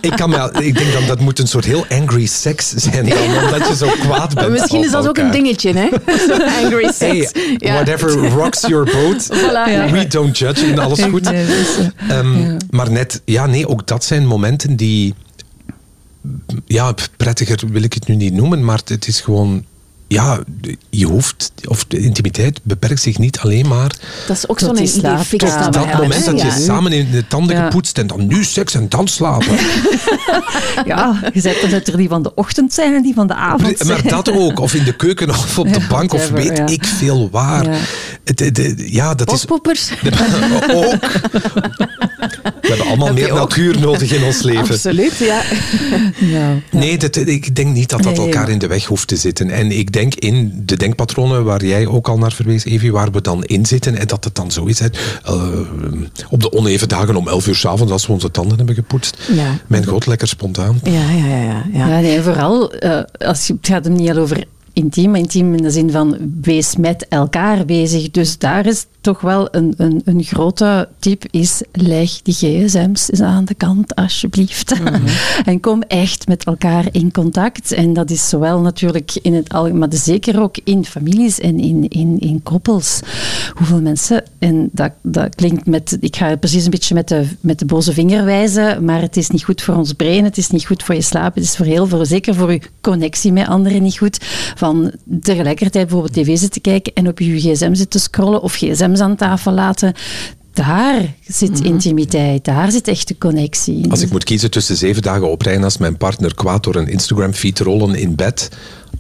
Ik, 0.01 0.11
kan 0.17 0.53
ik 0.63 0.79
denk 0.79 0.93
dan 0.93 1.07
dat 1.07 1.21
moet 1.21 1.39
een 1.39 1.47
soort 1.49 1.65
heel 1.65 1.87
angry 1.89 2.27
sex 2.27 2.69
zijn, 2.75 3.09
dan, 3.09 3.45
omdat 3.45 3.69
je 3.69 3.77
zo 3.77 3.89
kwaad 4.01 4.35
bent. 4.35 4.49
Misschien 4.49 4.85
is 4.85 4.91
dat 4.91 5.09
ook 5.09 5.19
een 5.19 5.31
dingetje, 5.31 5.73
hè? 5.73 5.89
Angry 6.65 6.93
sex. 6.93 7.31
Hey, 7.33 7.57
Ja. 7.59 7.73
whatever 7.73 8.29
rocks 8.29 8.61
your 8.61 8.85
boat, 8.85 9.29
Voilà. 9.33 9.91
we 9.93 10.07
don't 10.09 10.39
judge 10.39 10.67
en 10.67 10.79
alles 10.79 11.03
goed. 11.03 11.31
Ehm, 12.09 12.57
Maar 12.71 12.91
net, 12.91 13.23
ja, 13.25 13.47
nee, 13.47 13.69
ook 13.69 13.87
dat 13.87 14.05
zijn 14.05 14.27
momenten 14.27 14.77
die. 14.77 15.15
Ja, 16.67 16.95
prettiger 17.17 17.59
wil 17.71 17.83
ik 17.83 17.93
het 17.93 18.07
nu 18.07 18.15
niet 18.15 18.33
noemen, 18.33 18.65
maar 18.65 18.81
het 18.85 19.07
is 19.07 19.21
gewoon 19.21 19.65
ja, 20.11 20.39
je 20.91 21.07
hoeft, 21.07 21.53
of 21.65 21.85
de 21.85 21.99
intimiteit 21.99 22.61
beperkt 22.63 23.01
zich 23.03 23.19
niet 23.19 23.39
alleen 23.39 23.69
maar 23.69 23.95
Dat 24.27 24.37
is 24.37 24.49
ook 24.49 24.59
zo'n 24.59 24.83
idee 24.83 24.91
tot 25.27 25.41
dat 25.41 25.63
tot 25.63 25.73
dat 25.73 25.93
moment 25.93 26.25
dat 26.25 26.41
je 26.41 26.47
Ja. 26.47 26.59
samen 26.59 26.93
in 26.93 27.11
de 27.11 27.27
tanden 27.27 27.57
Ja. 27.57 27.65
gepoetst 27.65 27.99
en 27.99 28.07
dan 28.07 28.27
nu 28.27 28.45
seks 28.45 28.75
en 28.75 28.89
dan 28.89 29.09
slapen. 29.09 29.57
Ja, 30.85 31.21
je 31.33 31.41
zet 31.41 31.61
dan 31.61 31.71
er 31.71 31.97
die 31.97 32.09
van 32.09 32.23
de 32.23 32.35
ochtend 32.35 32.73
zijn 32.75 32.95
en 32.95 33.03
die 33.03 33.15
van 33.15 33.27
de 33.27 33.35
avond 33.35 33.79
zijn. 33.79 33.89
Maar 33.89 34.09
dat 34.11 34.31
ook, 34.33 34.61
of 34.61 34.75
in 34.75 34.85
de 34.85 34.97
keuken 34.97 35.29
of 35.29 35.59
op 35.59 35.73
de 35.73 35.81
Ja, 35.81 35.87
bank 35.89 36.13
of 36.13 36.29
weet 36.31 36.57
ja. 36.57 36.67
ik 36.67 36.85
veel 36.85 37.29
waar. 37.31 37.65
Ja. 37.71 37.79
Het, 38.25 38.39
het- 38.41 38.55
dat 39.15 39.33
is 39.33 39.49
ook. 40.75 40.95
Allemaal 42.89 43.13
meer 43.13 43.31
ook? 43.31 43.39
natuur 43.39 43.81
nodig 43.81 44.13
in 44.13 44.25
ons 44.25 44.43
leven. 44.53 44.61
Absoluut, 44.61 45.17
ja. 45.17 45.43
Ja. 46.19 46.55
Nee, 46.71 46.99
dat, 46.99 47.17
ik 47.17 47.57
denk 47.57 47.75
niet 47.75 47.89
dat 47.89 48.03
dat 48.03 48.17
Nee, 48.17 48.27
elkaar 48.27 48.49
in 48.49 48.59
de 48.59 48.67
weg 48.67 48.85
hoeft 48.85 49.09
te 49.09 49.17
zitten. 49.17 49.51
En 49.51 49.71
ik 49.73 49.93
denk 49.93 50.15
in 50.15 50.63
de 50.65 50.77
denkpatronen 50.77 51.45
waar 51.45 51.65
jij 51.65 51.87
ook 51.87 52.09
al 52.09 52.19
naar 52.19 52.33
verwees, 52.33 52.65
Evie, 52.65 52.93
waar 52.93 53.11
we 53.11 53.21
dan 53.21 53.45
in 53.45 53.67
zitten, 53.67 53.97
en 53.99 54.07
dat 54.07 54.25
het 54.25 54.35
dan 54.35 54.51
zo 54.51 54.65
is. 54.65 54.79
Hè, 54.79 54.87
eh, 55.25 55.35
op 56.31 56.41
de 56.41 56.53
oneven 56.53 56.89
dagen 56.89 57.17
om 57.17 57.29
11 57.29 57.47
uur 57.47 57.55
s'avonds, 57.55 57.93
als 57.93 58.07
we 58.07 58.13
onze 58.13 58.31
tanden 58.31 58.57
hebben 58.57 58.75
gepoetst. 58.75 59.17
Ja. 59.33 59.59
Mijn 59.67 59.85
god, 59.87 60.07
lekker 60.07 60.29
spontaan. 60.29 60.81
Ja, 60.83 60.93
ja, 60.93 61.27
ja. 61.27 61.37
ja, 61.37 61.65
ja. 61.73 61.89
Ja, 61.89 62.01
nee, 62.01 62.23
vooral, 62.23 62.73
eh, 62.73 63.01
als 63.19 63.47
je, 63.47 63.53
het 63.53 63.67
gaat 63.67 63.85
hem 63.85 63.95
niet 63.95 64.11
al 64.11 64.17
over 64.17 64.45
intiem, 64.79 65.11
maar 65.11 65.21
intiem 65.21 65.55
in 65.55 65.63
de 65.63 65.71
zin 65.71 65.91
van 65.91 66.17
wees 66.41 66.77
met 66.77 67.07
elkaar 67.09 67.65
bezig. 67.65 68.11
Dus 68.11 68.39
daar 68.39 68.67
is 68.67 68.87
toch 69.01 69.21
wel 69.21 69.49
een, 69.51 69.75
een, 69.77 70.03
een 70.05 70.23
grote 70.23 70.89
tip, 70.99 71.25
is 71.31 71.63
leg 71.73 72.23
die 72.23 72.35
gsm's 72.35 73.11
eens 73.11 73.21
aan 73.21 73.45
de 73.45 73.55
kant, 73.55 73.95
alsjeblieft. 73.95 74.75
en 75.45 75.61
kom 75.61 75.83
echt 75.83 76.29
met 76.29 76.45
elkaar 76.45 76.89
in 76.93 77.13
contact. 77.13 77.73
En 77.73 77.93
dat 77.93 78.11
is 78.11 78.29
zowel 78.29 78.61
natuurlijk 78.61 79.19
in 79.23 79.35
het 79.35 79.53
algemeen, 79.53 79.79
maar 79.79 79.89
zeker 79.91 80.41
ook 80.41 80.57
in 80.65 80.85
families 80.85 81.41
en 81.41 81.59
in, 81.61 81.89
in, 81.89 82.19
in 82.19 82.43
koppels. 82.43 83.01
Hoeveel 83.55 83.81
mensen, 83.81 84.23
en 84.39 84.69
dat, 84.73 84.93
dat 85.03 85.35
klinkt 85.35 85.67
met, 85.67 85.97
ik 86.01 86.17
ga 86.17 86.37
precies 86.37 86.65
een 86.65 86.71
beetje 86.71 86.95
met 86.95 87.09
de, 87.09 87.27
met 87.41 87.59
de 87.59 87.65
boze 87.65 87.93
vinger 87.93 88.25
wijzen, 88.25 88.85
maar 88.85 89.01
het 89.01 89.17
is 89.17 89.29
niet 89.31 89.45
goed 89.45 89.63
voor 89.63 89.75
ons 89.75 89.93
brein, 89.93 90.25
het 90.25 90.39
is 90.39 90.51
niet 90.51 90.67
goed 90.67 90.83
voor 90.83 90.95
je 90.95 91.03
slaap, 91.03 91.35
het 91.35 91.45
is 91.45 91.57
voor 91.57 91.67
heel 91.67 91.87
veel, 91.87 92.07
zeker 92.07 92.35
voor 92.35 92.53
je 92.53 92.61
connectie 92.81 93.33
met 93.33 93.47
anderen 93.47 93.83
niet 93.83 93.99
goed. 93.99 94.19
Van 94.55 94.68
tegelijkertijd 95.23 95.89
bijvoorbeeld 95.89 96.27
tv 96.27 96.39
zitten 96.39 96.61
kijken 96.61 96.93
en 96.95 97.09
op 97.09 97.19
je 97.19 97.41
gsm 97.41 97.75
zitten 97.75 98.01
scrollen 98.01 98.43
of 98.43 98.55
gsm's 98.55 99.01
aan 99.01 99.17
tafel 99.17 99.53
laten. 99.53 99.95
Daar 100.53 101.15
zit 101.27 101.61
intimiteit, 101.61 102.45
daar 102.45 102.71
zit 102.71 102.89
echte 102.89 103.19
connectie. 103.19 103.91
Als 103.91 104.01
ik 104.01 104.11
moet 104.11 104.25
kiezen 104.25 104.51
tussen 104.51 104.77
zeven 104.77 105.03
dagen 105.03 105.31
op 105.31 105.43
rij 105.43 105.59
naast 105.59 105.79
mijn 105.79 105.97
partner 105.97 106.35
kwaad 106.35 106.65
door 106.65 106.77
een 106.77 106.89
Instagram-feed 106.89 107.59
rollen 107.59 107.95
in 107.95 108.15
bed, 108.15 108.51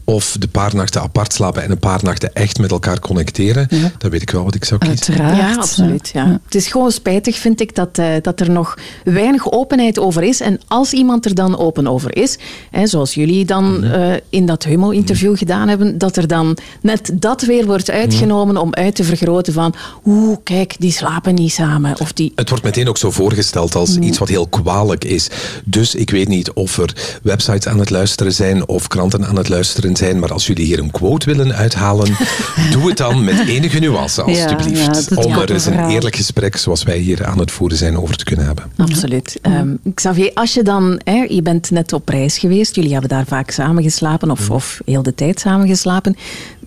of 0.08 0.36
de 0.38 0.48
paar 0.48 0.74
nachten 0.74 1.00
apart 1.00 1.32
slapen 1.32 1.62
en 1.62 1.70
een 1.70 1.78
paar 1.78 2.00
nachten 2.02 2.34
echt 2.34 2.58
met 2.58 2.70
elkaar 2.70 3.00
connecteren, 3.00 3.66
Ja. 3.70 3.90
dan 3.98 4.10
weet 4.10 4.22
ik 4.22 4.30
wel 4.30 4.44
wat 4.44 4.54
ik 4.54 4.64
zou 4.64 4.80
kiezen. 4.80 5.14
Uiteraard. 5.14 5.36
Ja, 5.36 5.54
absoluut. 5.60 6.10
Ja. 6.12 6.40
Het 6.44 6.54
is 6.54 6.66
gewoon 6.66 6.92
spijtig, 6.92 7.36
vind 7.38 7.60
ik, 7.60 7.74
dat, 7.74 7.98
eh, 7.98 8.06
dat 8.22 8.40
er 8.40 8.50
nog 8.50 8.78
weinig 9.04 9.52
openheid 9.52 9.98
over 9.98 10.22
is. 10.22 10.40
En 10.40 10.60
als 10.66 10.92
iemand 10.92 11.24
er 11.24 11.34
dan 11.34 11.58
open 11.58 11.86
over 11.86 12.16
is, 12.16 12.38
hè, 12.70 12.86
zoals 12.86 13.14
jullie 13.14 13.44
dan 13.44 13.84
eh, 13.84 14.12
in 14.28 14.46
dat 14.46 14.64
Humo-interview 14.64 15.36
gedaan 15.36 15.68
hebben, 15.68 15.98
dat 15.98 16.16
er 16.16 16.26
dan 16.26 16.56
net 16.82 17.10
dat 17.14 17.42
weer 17.42 17.66
wordt 17.66 17.90
uitgenomen 17.90 18.56
om 18.56 18.74
uit 18.74 18.94
te 18.94 19.04
vergroten 19.04 19.52
van 19.52 19.74
oeh, 20.04 20.36
kijk, 20.42 20.74
die 20.78 20.92
slapen 20.92 21.34
niet 21.34 21.52
samen. 21.52 22.00
Of 22.00 22.12
die... 22.12 22.32
Het 22.34 22.48
wordt 22.48 22.64
meteen 22.64 22.88
ook 22.88 22.98
zo 22.98 23.10
voorgesteld 23.10 23.74
als 23.74 23.96
iets 23.96 24.18
wat 24.18 24.28
heel 24.28 24.46
kwalijk 24.46 25.04
is. 25.04 25.28
Dus 25.64 25.94
ik 25.94 26.10
weet 26.10 26.28
niet 26.28 26.50
of 26.52 26.78
er 26.78 27.18
websites 27.22 27.66
aan 27.66 27.78
het 27.78 27.90
luisteren 27.90 28.32
zijn 28.32 28.68
of 28.68 28.86
kranten 28.88 29.26
aan 29.26 29.36
het 29.36 29.48
luisteren 29.48 29.96
zijn, 29.98 30.18
maar 30.18 30.32
als 30.32 30.46
jullie 30.46 30.64
hier 30.64 30.78
een 30.78 30.90
quote 30.90 31.26
willen 31.26 31.54
uithalen, 31.54 32.16
doe 32.72 32.88
het 32.88 32.96
dan 32.96 33.24
met 33.24 33.48
enige 33.48 33.78
nuance, 33.78 34.22
alstublieft. 34.22 35.08
ja, 35.10 35.16
om 35.22 35.32
er 35.32 35.52
eens 35.52 35.66
een 35.66 35.88
eerlijk 35.88 36.16
gesprek 36.16 36.56
zoals 36.56 36.82
wij 36.82 36.98
hier 36.98 37.26
aan 37.26 37.38
het 37.38 37.50
voeren 37.50 37.78
zijn 37.78 37.98
over 37.98 38.16
te 38.16 38.24
kunnen 38.24 38.46
hebben. 38.46 38.64
Absoluut. 38.76 39.38
Ehm, 39.42 39.74
Xavier, 39.94 40.30
als 40.34 40.54
je 40.54 40.62
dan, 40.62 41.00
hè, 41.04 41.26
je 41.28 41.42
bent 41.42 41.70
net 41.70 41.92
op 41.92 42.08
reis 42.08 42.38
geweest, 42.38 42.74
jullie 42.74 42.92
hebben 42.92 43.10
daar 43.10 43.26
vaak 43.26 43.50
samen 43.50 43.82
geslapen 43.82 44.30
of, 44.30 44.50
of 44.50 44.80
heel 44.84 45.02
de 45.02 45.14
tijd 45.14 45.40
samen 45.40 45.68
geslapen, 45.68 46.16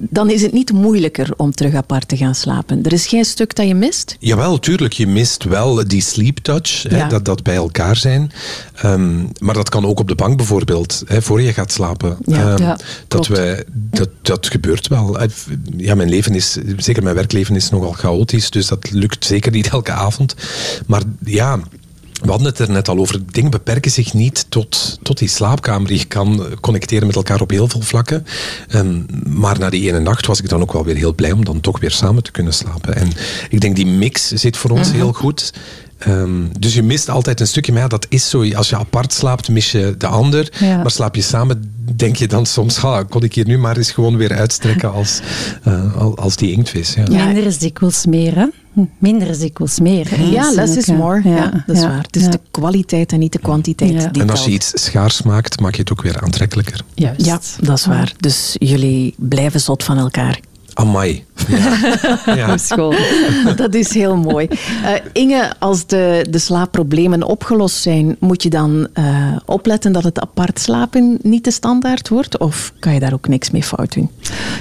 dan 0.10 0.30
is 0.30 0.42
het 0.42 0.52
niet 0.54 0.72
moeilijker 0.72 1.30
om 1.38 1.52
terug 1.52 1.74
apart 1.74 2.08
te 2.08 2.18
gaan 2.18 2.36
slapen. 2.36 2.84
Er 2.84 2.94
is 2.94 3.08
geen 3.08 3.26
stuk 3.26 3.56
dat 3.56 3.68
je 3.68 3.76
mist. 3.76 4.16
Jawel, 4.20 4.60
tuurlijk. 4.60 4.94
Je 4.94 5.08
mist 5.08 5.44
wel 5.44 5.88
die 5.88 6.02
sleep 6.02 6.38
touch, 6.38 6.84
hè, 6.84 6.98
Ja. 6.98 7.08
dat, 7.08 7.26
dat 7.26 7.44
bij 7.44 7.56
elkaar 7.56 7.96
zijn. 7.96 8.32
Ehm, 8.76 9.20
maar 9.40 9.54
dat 9.56 9.70
kan 9.70 9.86
ook 9.86 10.00
op 10.00 10.08
de 10.08 10.16
bank 10.16 10.38
bijvoorbeeld, 10.38 11.04
hè, 11.08 11.22
voor 11.22 11.42
je 11.42 11.54
gaat 11.54 11.72
slapen. 11.72 12.18
Ja. 12.26 12.54
Ehm, 12.54 12.64
Ja, 12.64 12.78
dat, 13.08 13.28
wij, 13.28 13.64
dat, 13.74 14.10
dat 14.22 14.48
gebeurt 14.48 14.88
wel. 14.88 15.20
Eh, 15.20 15.28
Ja, 15.78 15.96
mijn 15.96 16.10
leven 16.10 16.36
is, 16.36 16.58
zeker 16.78 17.04
mijn 17.04 17.16
werkleven 17.16 17.56
is 17.56 17.70
nogal 17.70 17.92
chaotisch, 17.92 18.50
dus 18.50 18.68
dat 18.68 18.92
lukt 18.92 19.26
zeker 19.26 19.52
niet 19.52 19.68
elke 19.78 19.92
avond. 19.92 20.36
Maar 20.86 21.02
ja... 21.26 21.60
We 22.22 22.30
hadden 22.30 22.48
het 22.48 22.60
er 22.60 22.72
net 22.72 22.90
al 22.90 22.98
over. 22.98 23.20
Dingen 23.32 23.52
beperken 23.52 23.92
zich 23.92 24.14
niet 24.14 24.46
tot, 24.50 25.00
tot 25.04 25.18
die 25.18 25.28
slaapkamer. 25.28 25.94
Je 25.94 26.06
kan 26.06 26.46
connecteren 26.62 27.08
met 27.08 27.16
elkaar 27.16 27.42
op 27.42 27.50
heel 27.50 27.68
veel 27.68 27.82
vlakken. 27.82 28.26
Ehm, 28.68 29.00
maar 29.26 29.60
na 29.60 29.70
die 29.70 29.88
ene 29.90 30.00
nacht 30.00 30.26
was 30.26 30.40
ik 30.42 30.50
dan 30.50 30.62
ook 30.62 30.74
wel 30.74 30.86
weer 30.86 30.96
heel 30.96 31.14
blij 31.16 31.32
om 31.32 31.46
dan 31.46 31.60
toch 31.60 31.80
weer 31.80 31.92
samen 31.92 32.24
te 32.24 32.32
kunnen 32.32 32.54
slapen. 32.54 32.96
En 32.96 33.12
ik 33.50 33.62
denk 33.62 33.76
die 33.76 33.86
mix 33.86 34.28
zit 34.28 34.58
voor 34.58 34.70
ons 34.72 34.92
heel 34.92 35.14
goed. 35.14 35.54
Ehm, 35.98 36.30
dus 36.60 36.74
je 36.74 36.84
mist 36.84 37.10
altijd 37.10 37.40
een 37.40 37.48
stukje. 37.48 37.72
Maar 37.72 37.82
ja, 37.82 37.88
dat 37.88 38.06
is 38.10 38.30
zo. 38.30 38.52
Als 38.54 38.70
je 38.70 38.78
apart 38.78 39.14
slaapt, 39.14 39.50
mis 39.50 39.72
je 39.72 39.96
de 39.98 40.08
ander. 40.08 40.52
Ja. 40.60 40.78
Maar 40.78 40.92
slaap 40.92 41.16
je 41.16 41.22
samen, 41.22 41.74
denk 41.96 42.16
je 42.16 42.28
dan 42.28 42.46
soms... 42.46 42.78
Ha, 42.78 43.04
kon 43.04 43.24
ik 43.24 43.34
hier 43.36 43.46
nu 43.48 43.58
maar 43.58 43.78
eens 43.78 43.92
gewoon 43.92 44.18
weer 44.18 44.32
uitstrekken 44.34 44.92
als, 44.92 45.20
eh, 45.64 45.96
al- 45.98 46.18
als 46.18 46.36
die 46.36 46.52
inktvis. 46.52 46.94
Ja. 46.94 47.04
Ja. 47.10 47.26
Minder 47.26 47.46
is 47.46 47.58
dikwijls 47.58 48.06
meer, 48.06 48.36
hè? 48.36 48.46
Minder 48.98 49.28
is 49.28 49.40
dikwijls 49.40 49.80
meer. 49.80 50.10
hè. 50.10 50.24
Ja, 50.24 50.52
less 50.52 50.76
is 50.76 50.86
more. 50.86 51.22
Ja, 51.30 51.64
dat 51.66 51.76
is 51.76 51.82
waar. 51.84 52.02
Het 52.02 52.16
is 52.16 52.24
ja. 52.24 52.30
de 52.30 52.40
kwaliteit 52.52 53.12
en 53.12 53.20
niet 53.20 53.32
de 53.32 53.40
kwantiteit 53.40 53.92
Ja. 53.92 54.08
die 54.08 54.22
En 54.22 54.30
als 54.30 54.46
je 54.46 54.52
iets 54.52 54.72
schaars 54.84 55.22
maakt, 55.22 55.60
maak 55.60 55.74
je 55.76 55.80
het 55.82 55.92
ook 55.92 56.02
weer 56.02 56.22
aantrekkelijker. 56.22 56.82
Juist. 56.94 57.26
Ja, 57.26 57.40
dat 57.60 57.78
is 57.78 57.86
waar. 57.86 58.14
Dus 58.18 58.56
jullie 58.60 59.14
blijven 59.18 59.60
zot 59.60 59.84
van 59.84 59.98
elkaar. 59.98 60.40
Amai. 60.74 61.26
Ja. 61.48 62.20
ja. 62.36 62.58
School. 62.68 62.94
Dat 63.56 63.74
is 63.74 63.94
heel 63.94 64.18
mooi. 64.18 64.48
Eh, 64.84 64.94
Inge, 65.14 65.54
als 65.60 65.86
de, 65.86 66.26
de 66.30 66.40
slaapproblemen 66.40 67.24
opgelost 67.24 67.76
zijn, 67.76 68.16
moet 68.20 68.44
je 68.44 68.50
dan 68.50 68.88
eh, 68.94 69.36
opletten 69.46 69.92
dat 69.92 70.04
het 70.04 70.20
apart 70.20 70.60
slapen 70.60 71.20
niet 71.22 71.44
de 71.44 71.52
standaard 71.52 72.10
wordt? 72.10 72.38
Of 72.38 72.74
kan 72.80 72.94
je 72.94 73.00
daar 73.00 73.14
ook 73.14 73.28
niks 73.28 73.52
mee 73.52 73.64
fout 73.64 73.94
doen? 73.94 74.10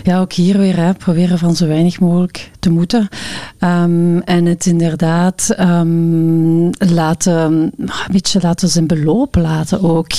Ja, 0.02 0.20
ook 0.20 0.32
hier 0.32 0.58
weer 0.58 0.76
hè, 0.76 0.94
proberen 0.94 1.38
van 1.38 1.56
zo 1.56 1.66
weinig 1.66 2.00
mogelijk 2.00 2.50
te 2.58 2.70
moeten. 2.70 3.08
Ehm, 3.58 4.18
en 4.18 4.46
het 4.46 4.66
inderdaad 4.66 5.54
ehm, 5.56 6.70
laten, 6.94 7.72
een 7.76 7.90
beetje 8.12 8.40
laten 8.42 8.68
zijn 8.68 8.86
beloop 8.86 9.34
laten 9.36 9.82
ook. 9.82 10.12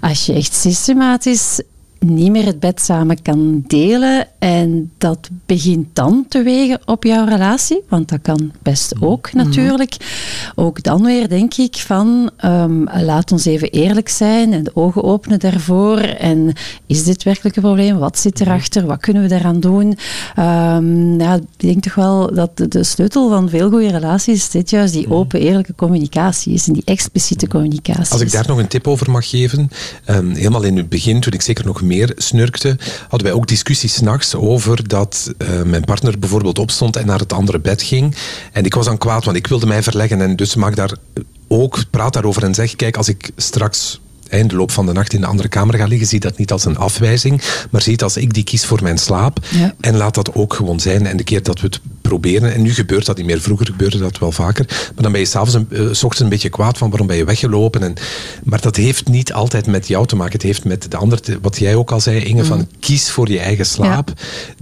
Als 0.00 0.26
je 0.26 0.32
echt 0.32 0.54
systematisch 0.54 1.60
niet 2.14 2.30
meer 2.30 2.44
het 2.44 2.60
bed 2.60 2.80
samen 2.80 3.22
kan 3.22 3.64
delen 3.66 4.26
en 4.38 4.92
dat 4.98 5.28
begint 5.46 5.86
dan 5.92 6.24
te 6.28 6.42
wegen 6.42 6.80
op 6.84 7.04
jouw 7.04 7.26
relatie, 7.26 7.82
want 7.88 8.08
dat 8.08 8.18
kan 8.22 8.52
best 8.62 8.94
ook 9.00 9.32
natuurlijk. 9.32 9.96
Ook 10.54 10.82
dan 10.82 11.04
weer 11.04 11.28
denk 11.28 11.54
ik 11.54 11.76
van 11.76 12.30
ehm, 12.36 12.82
laat 13.04 13.32
ons 13.32 13.44
even 13.44 13.70
eerlijk 13.70 14.08
zijn 14.08 14.52
en 14.52 14.64
de 14.64 14.70
ogen 14.74 15.04
openen 15.04 15.38
daarvoor 15.38 15.98
en 15.98 16.52
is 16.86 17.04
dit 17.04 17.22
werkelijk 17.22 17.56
een 17.56 17.62
probleem? 17.62 17.98
Wat 17.98 18.18
zit 18.18 18.40
erachter? 18.40 18.86
Wat 18.86 19.00
kunnen 19.00 19.22
we 19.22 19.28
daaraan 19.28 19.60
doen? 19.60 19.98
Ehm, 20.34 21.20
ja, 21.20 21.34
ik 21.34 21.42
denk 21.56 21.82
toch 21.82 21.94
wel 21.94 22.34
dat 22.34 22.56
de, 22.56 22.68
de 22.68 22.84
sleutel 22.84 23.28
van 23.28 23.48
veel 23.48 23.70
goede 23.70 23.90
relaties 23.90 24.50
dit 24.50 24.70
juist 24.70 24.92
die 24.92 25.10
open 25.10 25.40
eerlijke 25.40 25.74
communicatie 25.74 26.52
is 26.52 26.66
en 26.66 26.72
die 26.72 26.82
expliciete 26.84 27.48
communicatie. 27.48 28.12
Als 28.12 28.20
ik 28.20 28.32
daar 28.32 28.46
nog 28.46 28.58
een 28.58 28.68
tip 28.68 28.88
over 28.88 29.10
mag 29.10 29.28
geven. 29.28 29.68
ehm, 30.04 30.30
helemaal 30.30 30.62
in 30.62 30.76
het 30.76 30.88
begin, 30.88 31.20
toen 31.20 31.32
ik 31.32 31.42
zeker 31.42 31.66
nog 31.66 31.82
meer 31.82 31.95
snurkte, 32.16 32.76
hadden 33.08 33.28
wij 33.28 33.32
ook 33.32 33.46
discussies 33.46 33.94
s'nachts 33.94 34.34
over 34.34 34.88
dat 34.88 35.32
eh, 35.38 35.62
mijn 35.62 35.84
partner 35.84 36.18
bijvoorbeeld 36.18 36.58
opstond 36.58 36.96
en 36.96 37.06
naar 37.06 37.18
het 37.18 37.32
andere 37.32 37.58
bed 37.58 37.82
ging. 37.82 38.14
En 38.52 38.64
ik 38.64 38.74
was 38.74 38.86
dan 38.86 38.98
kwaad, 38.98 39.24
want 39.24 39.36
ik 39.36 39.46
wilde 39.46 39.66
mij 39.66 39.82
verleggen. 39.82 40.20
En 40.20 40.36
dus 40.36 40.54
maak 40.54 40.76
daar 40.76 40.92
ook, 41.48 41.84
praat 41.90 42.12
daarover 42.12 42.42
en 42.42 42.54
zeg, 42.54 42.76
kijk, 42.76 42.96
als 42.96 43.08
ik 43.08 43.30
straks 43.36 44.00
in 44.30 44.48
de 44.48 44.56
loop 44.56 44.70
van 44.70 44.86
de 44.86 44.92
nacht 44.92 45.12
in 45.12 45.20
de 45.20 45.26
andere 45.26 45.48
kamer 45.48 45.74
ga 45.74 45.86
liggen, 45.86 46.06
zie 46.06 46.20
dat 46.20 46.38
niet 46.38 46.52
als 46.52 46.64
een 46.64 46.76
afwijzing, 46.78 47.42
maar 47.70 47.82
zie 47.82 47.92
het 47.92 48.02
als 48.02 48.16
ik 48.16 48.34
die 48.34 48.44
kies 48.44 48.66
voor 48.66 48.82
mijn 48.82 48.98
slaap. 48.98 49.38
Ja. 49.50 49.74
En 49.80 49.96
laat 49.96 50.14
dat 50.14 50.34
ook 50.34 50.54
gewoon 50.54 50.80
zijn. 50.80 51.06
En 51.06 51.16
de 51.16 51.24
keer 51.24 51.42
dat 51.42 51.60
we 51.60 51.66
het 51.66 51.80
proberen, 52.02 52.54
en 52.54 52.62
nu 52.62 52.72
gebeurt 52.74 53.06
dat 53.06 53.16
niet 53.16 53.26
meer, 53.26 53.40
vroeger 53.40 53.66
gebeurde 53.66 53.98
dat 53.98 54.18
wel 54.18 54.32
vaker, 54.32 54.64
maar 54.68 55.02
dan 55.02 55.12
ben 55.12 55.20
je 55.20 55.26
s'avonds 55.26 55.54
een, 55.54 55.66
eh, 55.70 55.78
s 55.92 56.02
ochtends 56.02 56.20
een 56.20 56.28
beetje 56.28 56.48
kwaad 56.48 56.78
van 56.78 56.88
waarom 56.88 57.06
ben 57.06 57.16
je 57.16 57.24
weggelopen. 57.24 57.82
En, 57.82 57.94
maar 58.44 58.60
dat 58.60 58.76
heeft 58.76 59.08
niet 59.08 59.32
altijd 59.32 59.66
met 59.66 59.88
jou 59.88 60.06
te 60.06 60.16
maken. 60.16 60.32
Het 60.32 60.42
heeft 60.42 60.64
met 60.64 60.90
de 60.90 60.96
ander, 60.96 61.20
te- 61.20 61.38
wat 61.42 61.58
jij 61.58 61.74
ook 61.74 61.90
al 61.90 62.00
zei, 62.00 62.18
Inge, 62.24 62.44
van 62.44 62.68
kies 62.80 63.10
voor 63.10 63.30
je 63.30 63.38
eigen 63.38 63.66
slaap. 63.66 64.12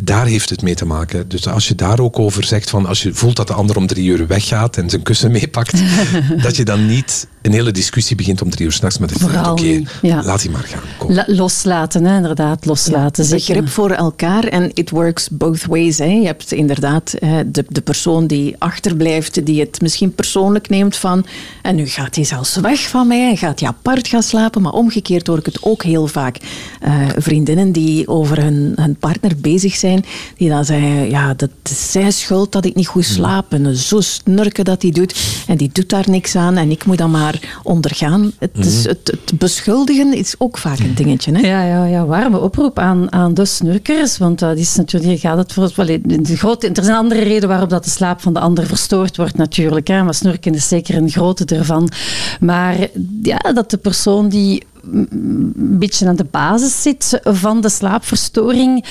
Daar 0.01 0.27
heeft 0.27 0.51
het 0.51 0.63
mee 0.63 0.75
te 0.75 0.85
maken. 0.87 1.29
Dus 1.29 1.47
als 1.49 1.69
je 1.69 1.75
daar 1.75 1.99
ook 2.01 2.19
over 2.19 2.45
zegt, 2.45 2.71
van 2.71 2.87
als 2.87 3.03
je 3.03 3.15
voelt 3.15 3.37
dat 3.37 3.47
de 3.47 3.53
ander 3.55 3.77
om 3.77 3.87
drie 3.87 4.07
uur 4.09 4.27
weggaat 4.27 4.77
en 4.77 4.91
zijn 4.91 5.03
kussen 5.03 5.31
meepakt, 5.31 5.83
dat 6.43 6.57
je 6.57 6.65
dan 6.65 6.87
niet 6.87 7.27
een 7.43 7.53
hele 7.53 7.71
discussie 7.71 8.17
begint 8.17 8.43
om 8.43 8.51
drie 8.51 8.67
uur 8.67 8.73
s'nachts 8.73 8.99
met 8.99 9.11
het 9.11 9.19
Oké, 9.55 9.83
laat 10.03 10.41
die 10.41 10.51
maar 10.51 10.63
gaan. 10.63 10.83
Kom. 10.99 11.23
loslaten, 11.27 12.05
hè, 12.05 12.17
inderdaad, 12.17 12.67
loslaten. 12.67 13.25
Ja, 13.25 13.31
begrip 13.31 13.69
voor 13.69 13.91
elkaar 13.91 14.45
en 14.45 14.71
it 14.75 14.91
works 14.91 15.29
both 15.31 15.67
ways. 15.67 15.99
Hè. 15.99 16.05
Je 16.05 16.27
hebt 16.27 16.53
inderdaad 16.53 17.15
de, 17.47 17.65
de 17.69 17.81
persoon 17.81 18.27
die 18.27 18.57
achterblijft, 18.59 19.47
die 19.47 19.61
het 19.61 19.81
misschien 19.81 20.15
persoonlijk 20.15 20.69
neemt 20.69 20.97
van 20.97 21.27
en 21.63 21.75
nu 21.75 21.87
gaat 21.87 22.15
hij 22.15 22.25
zelfs 22.25 22.57
weg 22.57 22.89
van 22.89 23.07
mij 23.07 23.31
en 23.31 23.37
gaat 23.37 23.61
hij 23.61 23.69
apart 23.69 24.09
gaan 24.09 24.23
slapen, 24.23 24.63
maar 24.63 24.73
omgekeerd 24.73 25.27
hoor 25.27 25.39
ik 25.39 25.47
het 25.47 25.63
ook 25.63 25.83
heel 25.83 26.07
vaak. 26.07 26.39
Uh, 26.87 27.09
vriendinnen 27.17 27.73
die 27.73 28.09
over 28.09 28.43
hun, 28.43 28.73
hun 28.77 28.97
partner 28.97 29.33
bezig 29.37 29.75
zijn, 29.75 30.05
die 30.37 30.49
dan 30.49 30.65
zeggen, 30.65 31.11
ja, 31.11 31.35
dat 31.35 31.51
is 31.63 31.93
zijn 31.93 32.13
schuld 32.13 32.53
dat 32.53 32.65
ik 32.65 32.75
niet 32.75 32.87
goed 32.87 33.05
slaap 33.05 33.53
en 33.53 33.77
zo 33.77 34.01
snurken 34.01 34.65
dat 34.65 34.83
hij 34.83 34.91
doet 34.91 35.15
en 35.47 35.57
die 35.57 35.71
doet 35.73 35.89
daar 35.89 36.11
niks 36.11 36.37
aan 36.37 36.57
en 36.57 36.71
ik 36.71 36.85
moet 36.85 36.99
dan 36.99 37.11
maar 37.11 37.59
ondergaan. 37.63 38.33
Het, 38.39 38.51
is, 38.55 38.79
mhm. 38.79 38.89
het, 38.89 39.19
het 39.25 39.39
beschuldigen 39.45 40.15
is 40.15 40.35
ook 40.39 40.59
vaak 40.59 40.79
een 40.79 40.95
dingetje. 40.95 41.33
Hè? 41.33 41.49
Ja, 41.49 41.63
ja, 41.63 41.85
ja, 41.85 42.07
warme 42.07 42.41
oproep 42.41 42.79
aan, 42.79 43.13
aan 43.13 43.35
de 43.35 43.45
snurkers, 43.45 44.19
want 44.19 44.39
dat 44.39 44.59
is 44.59 44.75
natuurlijk, 44.77 45.21
gaat 45.21 45.37
het 45.37 45.53
voor, 45.53 45.87
de 45.87 46.37
grote, 46.37 46.69
er 46.69 46.85
zijn 46.85 46.97
andere 46.97 47.23
redenen 47.23 47.49
waarop 47.49 47.71
dat 47.71 47.85
de 47.85 47.91
slaap 47.91 48.21
van 48.21 48.33
de 48.33 48.41
ander 48.41 48.67
verstoord 48.67 49.17
wordt 49.17 49.37
natuurlijk, 49.37 49.89
hè, 49.89 50.03
maar 50.03 50.15
snurken 50.15 50.55
is 50.55 50.69
zeker 50.69 50.97
een 50.97 51.11
grote 51.11 51.45
ervan. 51.45 51.89
Maar 52.41 52.77
ja, 53.23 53.39
dat 53.39 53.71
de 53.71 53.77
persoon 53.77 54.29
die 54.29 54.63
een 54.93 55.79
beetje 55.79 56.07
aan 56.07 56.17
de 56.17 56.27
basis 56.31 56.83
zit 56.83 57.21
van 57.25 57.61
de 57.61 57.69
slaapverstoring, 57.69 58.85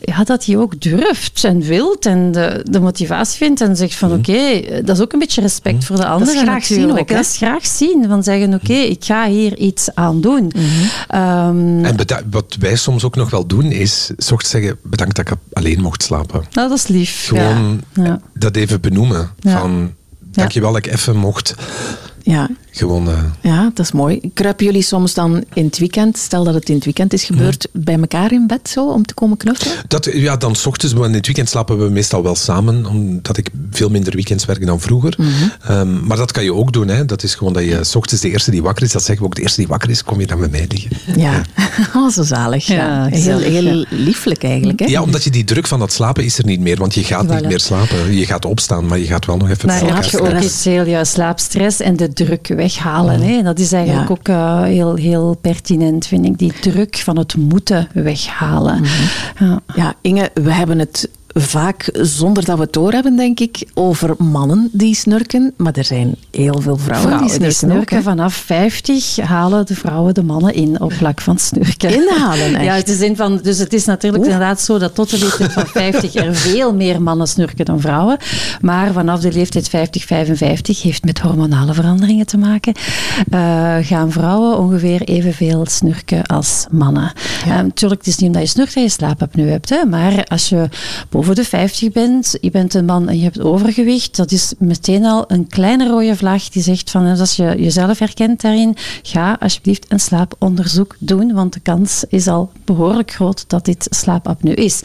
ja, 0.00 0.24
dat 0.24 0.44
hij 0.44 0.56
ook 0.56 0.80
durft 0.80 1.44
en 1.44 1.60
wilt 1.60 2.06
en 2.06 2.32
de, 2.32 2.66
de 2.70 2.80
motivatie 2.80 3.36
vindt 3.36 3.60
en 3.60 3.76
zegt 3.76 3.94
van 3.94 4.08
mhm. 4.08 4.18
oké, 4.18 4.60
dat 4.84 4.96
is 4.96 5.02
ook 5.02 5.12
een 5.12 5.18
beetje 5.18 5.40
respect 5.40 5.76
mhm. 5.76 5.84
voor 5.84 5.96
de 5.96 6.06
anderen. 6.06 6.26
Dat 6.26 6.36
is 6.36 6.48
graag 6.48 6.64
zien 6.64 6.90
ook. 6.90 7.08
Dat 7.08 7.20
is 7.20 7.36
graag 7.36 7.66
zien, 7.66 8.04
van 8.08 8.22
zeggen 8.22 8.54
oké, 8.54 8.72
ik 8.72 9.04
ga 9.04 9.28
hier 9.28 9.58
iets 9.58 9.94
aan 9.94 10.20
doen. 10.20 10.52
Mhm. 10.54 10.64
Ehm, 11.08 11.84
en 11.84 11.96
wat 12.30 12.56
wij 12.58 12.76
soms 12.76 13.04
ook 13.04 13.16
nog 13.16 13.30
wel 13.30 13.46
doen, 13.46 13.64
is 13.64 14.10
s 14.16 14.32
zeggen 14.38 14.76
bedankt 14.82 15.16
dat 15.16 15.30
ik 15.30 15.36
alleen 15.52 15.80
mocht 15.80 16.02
slapen. 16.02 16.44
Nou, 16.52 16.68
dat 16.68 16.78
is 16.78 16.86
lief. 16.86 17.26
Gewoon 17.26 17.80
ja. 17.92 18.20
dat 18.34 18.56
even 18.56 18.80
benoemen. 18.80 19.30
Van, 19.40 19.94
dankjewel 20.20 20.72
dat 20.72 20.86
ik 20.86 20.92
even 20.92 21.16
mocht 21.16 21.54
ja. 22.22 22.48
Gewoon, 22.70 23.08
uh... 23.08 23.18
Ja, 23.40 23.70
dat 23.74 23.84
is 23.84 23.92
mooi. 23.92 24.20
Kruipen 24.34 24.64
jullie 24.64 24.82
soms 24.82 25.14
dan 25.14 25.44
in 25.52 25.64
het 25.64 25.78
weekend, 25.78 26.18
stel 26.18 26.44
dat 26.44 26.54
het 26.54 26.68
in 26.68 26.74
het 26.74 26.84
weekend 26.84 27.12
is 27.12 27.24
gebeurd, 27.24 27.68
bij 27.72 27.98
elkaar 27.98 28.32
in 28.32 28.46
bed 28.46 28.68
zo, 28.68 28.88
om 28.90 29.06
te 29.06 29.14
komen 29.14 29.36
knuffelen? 29.36 29.74
Dat, 29.88 30.08
ja, 30.12 30.36
dan 30.36 30.54
s 30.54 30.66
ochtends, 30.66 30.94
maar 30.94 31.08
in 31.08 31.14
het 31.14 31.26
weekend 31.26 31.48
slapen 31.48 31.78
we 31.78 31.88
meestal 31.88 32.22
wel 32.22 32.34
samen, 32.34 32.86
omdat 32.86 33.36
ik 33.36 33.50
veel 33.70 33.88
minder 33.88 34.14
weekends 34.14 34.44
werk 34.44 34.66
dan 34.66 34.80
vroeger. 34.80 35.14
Mhm. 35.18 35.28
Ehm, 35.62 36.06
maar 36.06 36.16
dat 36.16 36.32
kan 36.32 36.44
je 36.44 36.54
ook 36.54 36.72
doen, 36.72 36.88
hè. 36.88 37.04
Dat 37.04 37.22
is 37.22 37.34
gewoon 37.34 37.52
dat 37.52 37.64
je 37.64 37.84
s 37.84 37.94
ochtends 37.94 38.22
de 38.22 38.30
eerste 38.30 38.50
die 38.50 38.62
wakker 38.62 38.84
is, 38.84 38.92
dat 38.92 39.02
zeggen 39.02 39.18
we 39.22 39.24
ook, 39.30 39.34
de 39.34 39.42
eerste 39.42 39.60
die 39.60 39.68
wakker 39.68 39.90
is, 39.90 40.04
kom 40.04 40.20
je 40.20 40.26
dan 40.26 40.38
met 40.38 40.50
mij 40.50 40.66
liggen. 40.68 41.20
Ja, 41.20 41.42
oh, 41.96 42.10
zo 42.10 42.22
zalig. 42.22 42.66
Ja, 42.66 43.06
heel, 43.06 43.38
heel 43.38 43.84
lieflijk 43.88 44.44
eigenlijk. 44.44 44.80
Hè? 44.80 44.86
Ja, 44.86 45.02
omdat 45.02 45.24
je 45.24 45.30
die 45.30 45.44
druk 45.44 45.66
van 45.66 45.78
dat 45.78 45.92
slapen 45.92 46.24
is 46.24 46.38
er 46.38 46.44
niet 46.44 46.60
meer, 46.60 46.76
want 46.76 46.94
je 46.94 47.04
gaat 47.04 47.28
niet 47.28 47.46
meer 47.46 47.60
slapen. 47.60 48.14
Je 48.14 48.26
gaat 48.26 48.44
opstaan, 48.44 48.86
maar 48.86 48.98
je 48.98 49.06
gaat 49.06 49.26
wel 49.26 49.36
nog 49.36 49.50
even... 49.50 49.66
Maar 49.66 49.84
je 50.10 50.20
ook 50.20 50.42
heel 50.62 50.86
ja, 50.86 51.04
slaapstress 51.04 51.80
en 51.80 51.96
de 51.96 52.12
druk 52.24 52.46
weghalen. 52.48 53.20
Hè? 53.22 53.42
Dat 53.42 53.58
is 53.58 53.72
eigenlijk 53.72 54.10
ook 54.10 54.28
uh, 54.28 54.62
heel, 54.62 54.94
heel 54.94 55.36
pertinent, 55.40 56.06
vind 56.06 56.26
ik. 56.26 56.38
Die 56.38 56.52
druk 56.60 56.96
van 56.96 57.18
het 57.18 57.36
moeten 57.36 57.88
weghalen. 57.92 58.80
Mhm. 58.80 59.44
ja. 59.44 59.60
ja, 59.74 59.94
Inge, 60.00 60.30
we 60.34 60.52
hebben 60.52 60.78
het 60.78 61.08
vaak 61.32 61.88
zonder 61.92 62.44
dat 62.44 62.56
we 62.56 62.62
het 62.62 62.72
doorhebben, 62.72 63.16
denk 63.16 63.40
ik, 63.40 63.64
over 63.74 64.14
mannen 64.18 64.68
die 64.72 64.94
snurken. 64.94 65.52
Maar 65.56 65.72
er 65.72 65.84
zijn 65.84 66.14
heel 66.30 66.60
veel 66.60 66.76
vrouwen, 66.76 67.18
die 67.18 67.18
snurken. 67.18 67.48
Die 67.48 67.52
snurken 67.52 68.02
vanaf 68.02 68.34
50 68.34 69.16
halen 69.16 69.66
de 69.66 69.74
vrouwen 69.74 70.14
de 70.14 70.22
mannen 70.22 70.54
in 70.54 70.80
op 70.80 70.92
vlak 70.92 71.20
van 71.20 71.38
snurken. 71.38 71.94
Inhalen, 71.94 72.54
echt? 72.54 72.64
Ja, 72.64 72.74
het 72.74 72.88
is 72.88 73.00
in 73.00 73.16
van, 73.16 73.38
dus 73.42 73.58
het 73.58 73.72
is 73.72 73.84
natuurlijk 73.84 74.24
inderdaad 74.24 74.60
zo 74.60 74.78
dat 74.78 74.94
tot 74.94 75.10
de 75.10 75.18
leeftijd 75.18 75.52
van 75.52 75.66
50 75.66 76.14
er 76.14 76.34
veel 76.34 76.74
meer 76.74 77.02
mannen 77.02 77.28
snurken 77.28 77.64
dan 77.64 77.80
vrouwen. 77.80 78.18
Maar 78.60 78.92
vanaf 78.92 79.20
de 79.20 79.32
leeftijd 79.32 79.68
50, 79.68 80.04
55 80.04 80.82
heeft 80.82 81.04
met 81.04 81.18
hormonale 81.18 81.74
veranderingen 81.74 82.26
te 82.26 82.38
maken. 82.38 82.74
Uh, 83.30 83.76
gaan 83.80 84.12
vrouwen 84.12 84.58
ongeveer 84.58 85.02
evenveel 85.02 85.66
snurken 85.66 86.26
als 86.26 86.66
mannen. 86.70 87.12
Ja. 87.44 87.56
Uh, 87.56 87.62
natuurlijk, 87.62 88.00
het 88.00 88.08
is 88.10 88.16
niet 88.16 88.26
omdat 88.26 88.42
je 88.42 88.48
snurkt 88.48 88.74
dat 88.74 88.82
je 88.82 88.88
slaapapneu 88.88 89.48
hebt. 89.48 89.68
Hè, 89.68 89.84
maar 89.84 90.24
als 90.24 90.48
je 90.48 90.68
over 91.20 91.34
de 91.34 91.44
50 91.44 91.92
bent, 91.92 92.36
je 92.40 92.50
bent 92.50 92.74
een 92.74 92.84
man 92.84 93.08
en 93.08 93.16
je 93.16 93.22
hebt 93.22 93.40
overgewicht, 93.40 94.16
dat 94.16 94.30
is 94.32 94.54
meteen 94.58 95.04
al 95.04 95.24
een 95.26 95.46
kleine 95.46 95.88
rode 95.88 96.16
vlag 96.16 96.48
die 96.48 96.62
zegt 96.62 96.90
van 96.90 97.06
als 97.06 97.36
je 97.36 97.54
jezelf 97.58 97.98
herkent 97.98 98.40
daarin, 98.40 98.76
ga 99.02 99.36
alsjeblieft 99.40 99.84
een 99.88 100.00
slaaponderzoek 100.00 100.96
doen, 100.98 101.32
want 101.32 101.52
de 101.52 101.60
kans 101.60 102.04
is 102.08 102.28
al 102.28 102.50
behoorlijk 102.64 103.10
groot 103.10 103.44
dat 103.46 103.64
dit 103.64 103.86
slaapapneu 103.90 104.54
is. 104.54 104.80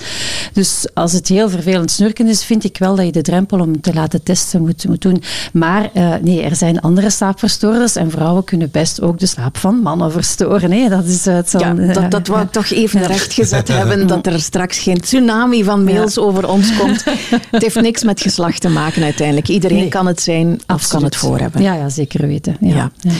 Dus 0.54 0.88
als 0.94 1.12
het 1.12 1.28
heel 1.28 1.50
vervelend 1.50 1.92
snurken 1.92 2.28
is, 2.28 2.44
vind 2.44 2.64
ik 2.64 2.78
wel 2.78 2.96
dat 2.96 3.06
je 3.06 3.12
de 3.12 3.22
drempel 3.22 3.60
om 3.60 3.82
te 3.82 3.94
laten 3.94 4.24
testen 4.24 4.62
moet, 4.62 4.88
moet 4.88 5.02
doen. 5.02 5.22
Maar 5.54 5.90
uh, 5.94 6.14
nee, 6.22 6.42
er 6.42 6.56
zijn 6.56 6.82
andere 6.82 7.10
slaapverstoorders 7.10 7.96
en 7.96 8.12
vrouwen 8.12 8.44
kunnen 8.44 8.72
best 8.72 9.02
ook 9.02 9.20
de 9.20 9.26
slaap 9.26 9.58
van 9.58 9.76
mannen 9.76 10.12
verstoren. 10.12 10.72
Hè? 10.72 10.90
Dat, 10.90 11.06
is, 11.06 11.26
het 11.26 11.52
ja, 11.58 11.74
dat, 11.74 12.12
dat 12.12 12.28
wou 12.28 12.42
ik 12.46 12.52
toch 12.52 12.70
even 12.70 13.06
rechtgezet 13.08 13.68
hebben, 13.68 14.08
dat 14.08 14.26
er 14.26 14.42
straks 14.42 14.80
geen 14.80 15.00
tsunami 15.00 15.64
van 15.64 15.84
mails 15.84 16.18
over 16.18 16.25
ons 16.34 16.78
komt. 16.78 17.04
het 17.52 17.62
heeft 17.62 17.82
niks 17.82 18.04
met 18.04 18.22
geslacht 18.22 18.62
te 18.62 18.70
maken 18.70 19.04
uiteindelijk. 19.04 19.48
Iedereen 19.48 19.90
kan 19.90 20.08
het 20.08 20.22
zijn 20.22 20.60
of 20.68 20.88
kan 20.88 21.04
het 21.04 21.16
voor 21.16 21.40
hebben. 21.40 21.62
Ja, 21.62 21.74
ja 21.74 21.90
zeker 21.90 22.28
weten. 22.28 22.58
Ja. 22.60 22.92
ja. 23.02 23.12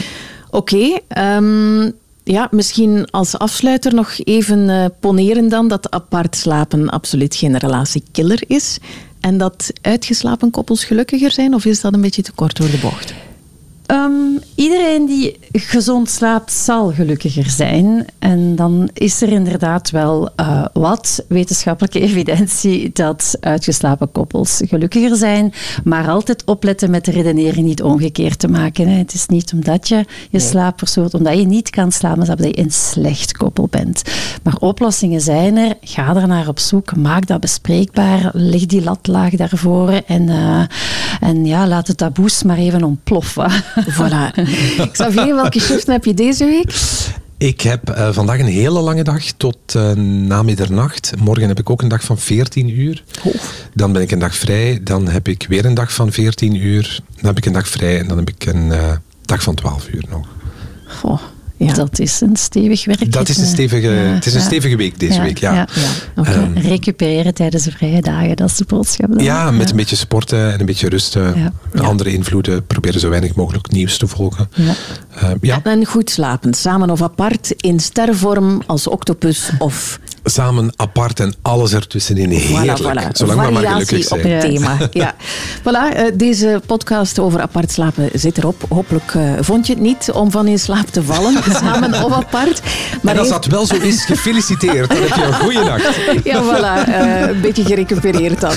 Oké, 0.50 0.98
ehm, 1.08 1.90
ja, 2.24 2.48
misschien 2.50 3.10
als 3.10 3.38
afsluiter 3.38 3.94
nog 3.94 4.18
even 4.24 4.58
uh, 4.68 4.84
poneren 5.00 5.48
dan 5.48 5.68
dat 5.68 5.90
apart 5.90 6.36
slapen 6.36 6.88
absoluut 6.88 7.36
geen 7.36 7.58
relatiekiller 7.58 8.42
is. 8.46 8.78
En 9.20 9.38
dat 9.38 9.72
uitgeslapen 9.80 10.50
koppels 10.50 10.84
gelukkiger 10.84 11.30
zijn? 11.30 11.54
Of 11.54 11.64
is 11.64 11.80
dat 11.80 11.94
een 11.94 12.00
beetje 12.00 12.22
te 12.22 12.32
kort 12.32 12.56
door 12.56 12.70
de 12.70 12.78
bocht? 12.78 13.14
Um, 13.86 14.40
iedereen 14.56 15.06
die 15.06 15.38
gezond 15.52 16.10
slaapt 16.10 16.52
zal 16.52 16.92
gelukkiger 16.92 17.50
zijn. 17.50 18.06
En 18.18 18.56
dan 18.56 18.88
is 18.92 19.22
er 19.22 19.28
inderdaad 19.28 19.90
wel 19.90 20.28
uh, 20.40 20.64
wat 20.72 21.24
wetenschappelijke 21.28 22.00
evidentie 22.08 22.90
dat 22.92 23.36
uitgeslapen 23.40 24.12
koppels 24.12 24.62
gelukkiger 24.64 25.16
zijn. 25.16 25.52
Maar 25.84 26.08
altijd 26.08 26.44
opletten 26.44 26.90
met 26.90 27.04
de 27.04 27.10
redenering 27.10 27.66
niet 27.66 27.82
omgekeerd 27.82 28.38
te 28.38 28.48
maken. 28.48 28.88
Hè. 28.88 28.98
Het 28.98 29.14
is 29.14 29.26
niet 29.26 29.52
omdat 29.52 29.88
je 29.88 30.04
je 30.30 30.40
slaap 30.40 30.78
verstoort, 30.78 31.14
omdat 31.14 31.38
je 31.38 31.46
niet 31.46 31.70
kan 31.70 31.92
slapen, 31.92 32.26
dat 32.26 32.38
je 32.38 32.58
een 32.58 32.72
slecht 32.72 33.36
koppel 33.36 33.68
bent. 33.70 34.02
Maar 34.42 34.56
oplossingen 34.58 35.20
zijn 35.20 35.56
er. 35.56 35.74
Ga 35.80 36.16
er 36.16 36.28
naar 36.28 36.48
op 36.48 36.58
zoek. 36.58 36.96
Maak 36.96 37.26
dat 37.26 37.40
bespreekbaar. 37.40 38.30
Leg 38.32 38.66
die 38.66 38.82
lat 38.82 39.06
laag 39.06 39.34
daarvoor. 39.34 39.90
En, 40.06 40.22
uh, 40.22 40.62
en 41.20 41.44
ja, 41.44 41.66
laat 41.66 41.86
de 41.86 41.94
taboes 41.94 42.42
maar 42.42 42.58
even 42.58 42.84
ontploffen. 42.84 43.50
Voilà. 43.96 44.45
Xavier, 44.92 45.34
welke 45.34 45.60
shift 45.60 45.86
heb 45.86 46.04
je 46.04 46.14
deze 46.14 46.44
week? 46.44 46.74
Ik 47.38 47.60
heb 47.60 47.90
uh, 47.90 48.12
vandaag 48.12 48.38
een 48.38 48.46
hele 48.46 48.80
lange 48.80 49.04
dag 49.04 49.24
tot 49.36 49.58
uh, 49.76 49.92
na 49.92 50.42
middernacht. 50.42 51.12
Morgen 51.18 51.48
heb 51.48 51.58
ik 51.58 51.70
ook 51.70 51.82
een 51.82 51.88
dag 51.88 52.02
van 52.02 52.18
14 52.18 52.80
uur. 52.80 53.04
Oh. 53.24 53.34
Dan 53.74 53.92
ben 53.92 54.02
ik 54.02 54.10
een 54.10 54.18
dag 54.18 54.34
vrij. 54.34 54.80
Dan 54.82 55.08
heb 55.08 55.28
ik 55.28 55.46
weer 55.48 55.64
een 55.64 55.74
dag 55.74 55.92
van 55.92 56.12
14 56.12 56.54
uur. 56.54 57.00
Dan 57.16 57.26
heb 57.26 57.36
ik 57.36 57.46
een 57.46 57.52
dag 57.52 57.68
vrij 57.68 57.98
en 57.98 58.08
dan 58.08 58.18
heb 58.18 58.28
ik 58.28 58.46
een 58.46 58.66
uh, 58.66 58.92
dag 59.22 59.42
van 59.42 59.54
12 59.54 59.88
uur 59.88 60.04
nog. 60.10 60.26
Goh. 60.86 61.20
Ja. 61.56 61.72
Dat 61.72 61.98
is 61.98 62.20
een 62.20 62.36
stevig 62.36 62.84
werk. 62.84 63.12
Dat 63.12 63.28
is 63.28 63.36
een 63.36 63.46
stevige, 63.46 63.86
het 63.86 64.26
is 64.26 64.34
een 64.34 64.40
stevige 64.40 64.76
week 64.76 65.00
deze 65.00 65.20
week, 65.22 65.38
ja. 65.38 65.68
Um, 66.16 66.52
Recupereren 66.54 67.34
tijdens 67.34 67.64
de 67.64 67.70
vrije 67.70 68.02
dagen, 68.02 68.36
dat 68.36 68.50
is 68.50 68.56
de 68.56 68.64
boodschap. 68.64 69.08
Dan. 69.10 69.24
Ja, 69.24 69.50
met 69.50 69.70
een 69.70 69.76
beetje 69.76 69.96
sporten 69.96 70.52
en 70.52 70.60
een 70.60 70.66
beetje 70.66 70.88
rusten. 70.88 71.54
Andere 71.74 72.12
invloeden, 72.12 72.66
proberen 72.66 73.00
zo 73.00 73.08
weinig 73.08 73.34
mogelijk 73.34 73.70
nieuws 73.70 73.98
te 73.98 74.06
volgen. 74.06 74.48
Uh, 74.58 75.30
ja. 75.40 75.60
En 75.62 75.86
goed 75.86 76.10
slapen, 76.10 76.54
samen 76.54 76.90
of 76.90 77.02
apart, 77.02 77.54
in 77.56 77.80
stervorm 77.80 78.62
als 78.66 78.86
octopus 78.86 79.50
of 79.58 80.00
samen, 80.30 80.72
apart 80.76 81.20
en 81.20 81.34
alles 81.42 81.72
ertussenin. 81.72 82.30
Heerlijk. 82.30 82.78
Voilà, 82.78 82.82
voilà. 82.82 83.12
Zolang 83.12 83.46
we 83.46 83.52
maar 83.52 83.62
gelukkig 83.62 84.04
zijn. 84.04 84.20
op 84.20 84.30
het 84.30 84.40
thema. 84.40 84.76
Ja. 84.90 85.14
Voilà, 85.60 85.96
uh, 85.96 86.02
deze 86.14 86.60
podcast 86.66 87.18
over 87.18 87.40
apart 87.40 87.70
slapen 87.70 88.10
zit 88.12 88.38
erop. 88.38 88.64
Hopelijk 88.68 89.14
uh, 89.14 89.32
vond 89.40 89.66
je 89.66 89.72
het 89.72 89.82
niet 89.82 90.10
om 90.12 90.30
van 90.30 90.46
in 90.46 90.58
slaap 90.58 90.86
te 90.86 91.02
vallen, 91.02 91.34
samen 91.62 92.04
of 92.04 92.12
apart. 92.12 92.60
Maar 93.02 93.14
en 93.14 93.20
als 93.20 93.28
dat 93.28 93.46
wel 93.46 93.66
zo 93.66 93.76
is, 93.76 94.04
gefeliciteerd. 94.04 94.88
Dan 94.88 95.02
heb 95.02 95.14
je 95.14 95.24
een 95.24 95.34
goede 95.34 95.64
nacht. 95.64 95.84
Ja, 96.24 96.42
voilà. 96.42 96.88
Uh, 96.88 97.28
een 97.28 97.40
beetje 97.40 97.64
gerecupereerd 97.64 98.40
dan. 98.40 98.54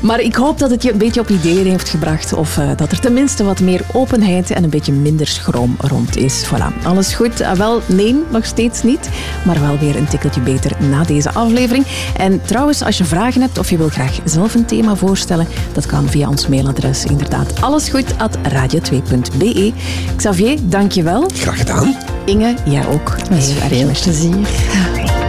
Maar 0.00 0.20
ik 0.20 0.34
hoop 0.34 0.58
dat 0.58 0.70
het 0.70 0.82
je 0.82 0.92
een 0.92 0.98
beetje 0.98 1.20
op 1.20 1.28
ideeën 1.28 1.66
heeft 1.66 1.88
gebracht. 1.88 2.32
Of 2.32 2.58
dat 2.76 2.92
er 2.92 3.00
tenminste 3.00 3.44
wat 3.44 3.60
meer 3.60 3.80
openheid 3.92 4.50
en 4.50 4.64
een 4.64 4.70
beetje 4.70 4.92
minder 4.92 5.26
schroom 5.26 5.76
rond 5.80 6.16
is. 6.16 6.44
Voilà. 6.46 6.82
Alles 6.82 7.14
goed? 7.14 7.40
Ah, 7.40 7.56
wel, 7.56 7.82
nee, 7.86 8.22
nog 8.30 8.44
steeds 8.44 8.82
niet. 8.82 9.08
Maar 9.44 9.60
wel 9.60 9.78
weer 9.78 9.96
een 9.96 10.08
tikkeltje 10.08 10.40
beter 10.40 10.72
na 10.90 11.04
deze 11.12 11.32
aflevering. 11.32 11.86
En 12.16 12.40
trouwens, 12.44 12.82
als 12.82 12.98
je 12.98 13.04
vragen 13.04 13.40
hebt 13.40 13.58
of 13.58 13.70
je 13.70 13.76
wil 13.76 13.88
graag 13.88 14.18
zelf 14.24 14.54
een 14.54 14.64
thema 14.64 14.96
voorstellen, 14.96 15.46
dat 15.72 15.86
kan 15.86 16.08
via 16.08 16.28
ons 16.28 16.48
mailadres 16.48 17.04
inderdaad. 17.04 17.60
Allesgoed 17.60 18.18
at 18.18 18.36
radio2.be. 18.36 19.72
Xavier, 20.16 20.58
dankjewel. 20.62 21.30
Graag 21.34 21.58
gedaan. 21.58 21.96
Inge, 22.24 22.54
jij 22.64 22.86
ook. 22.86 23.16
Met 23.30 23.54
veel 23.68 23.90
plezier. 24.02 25.19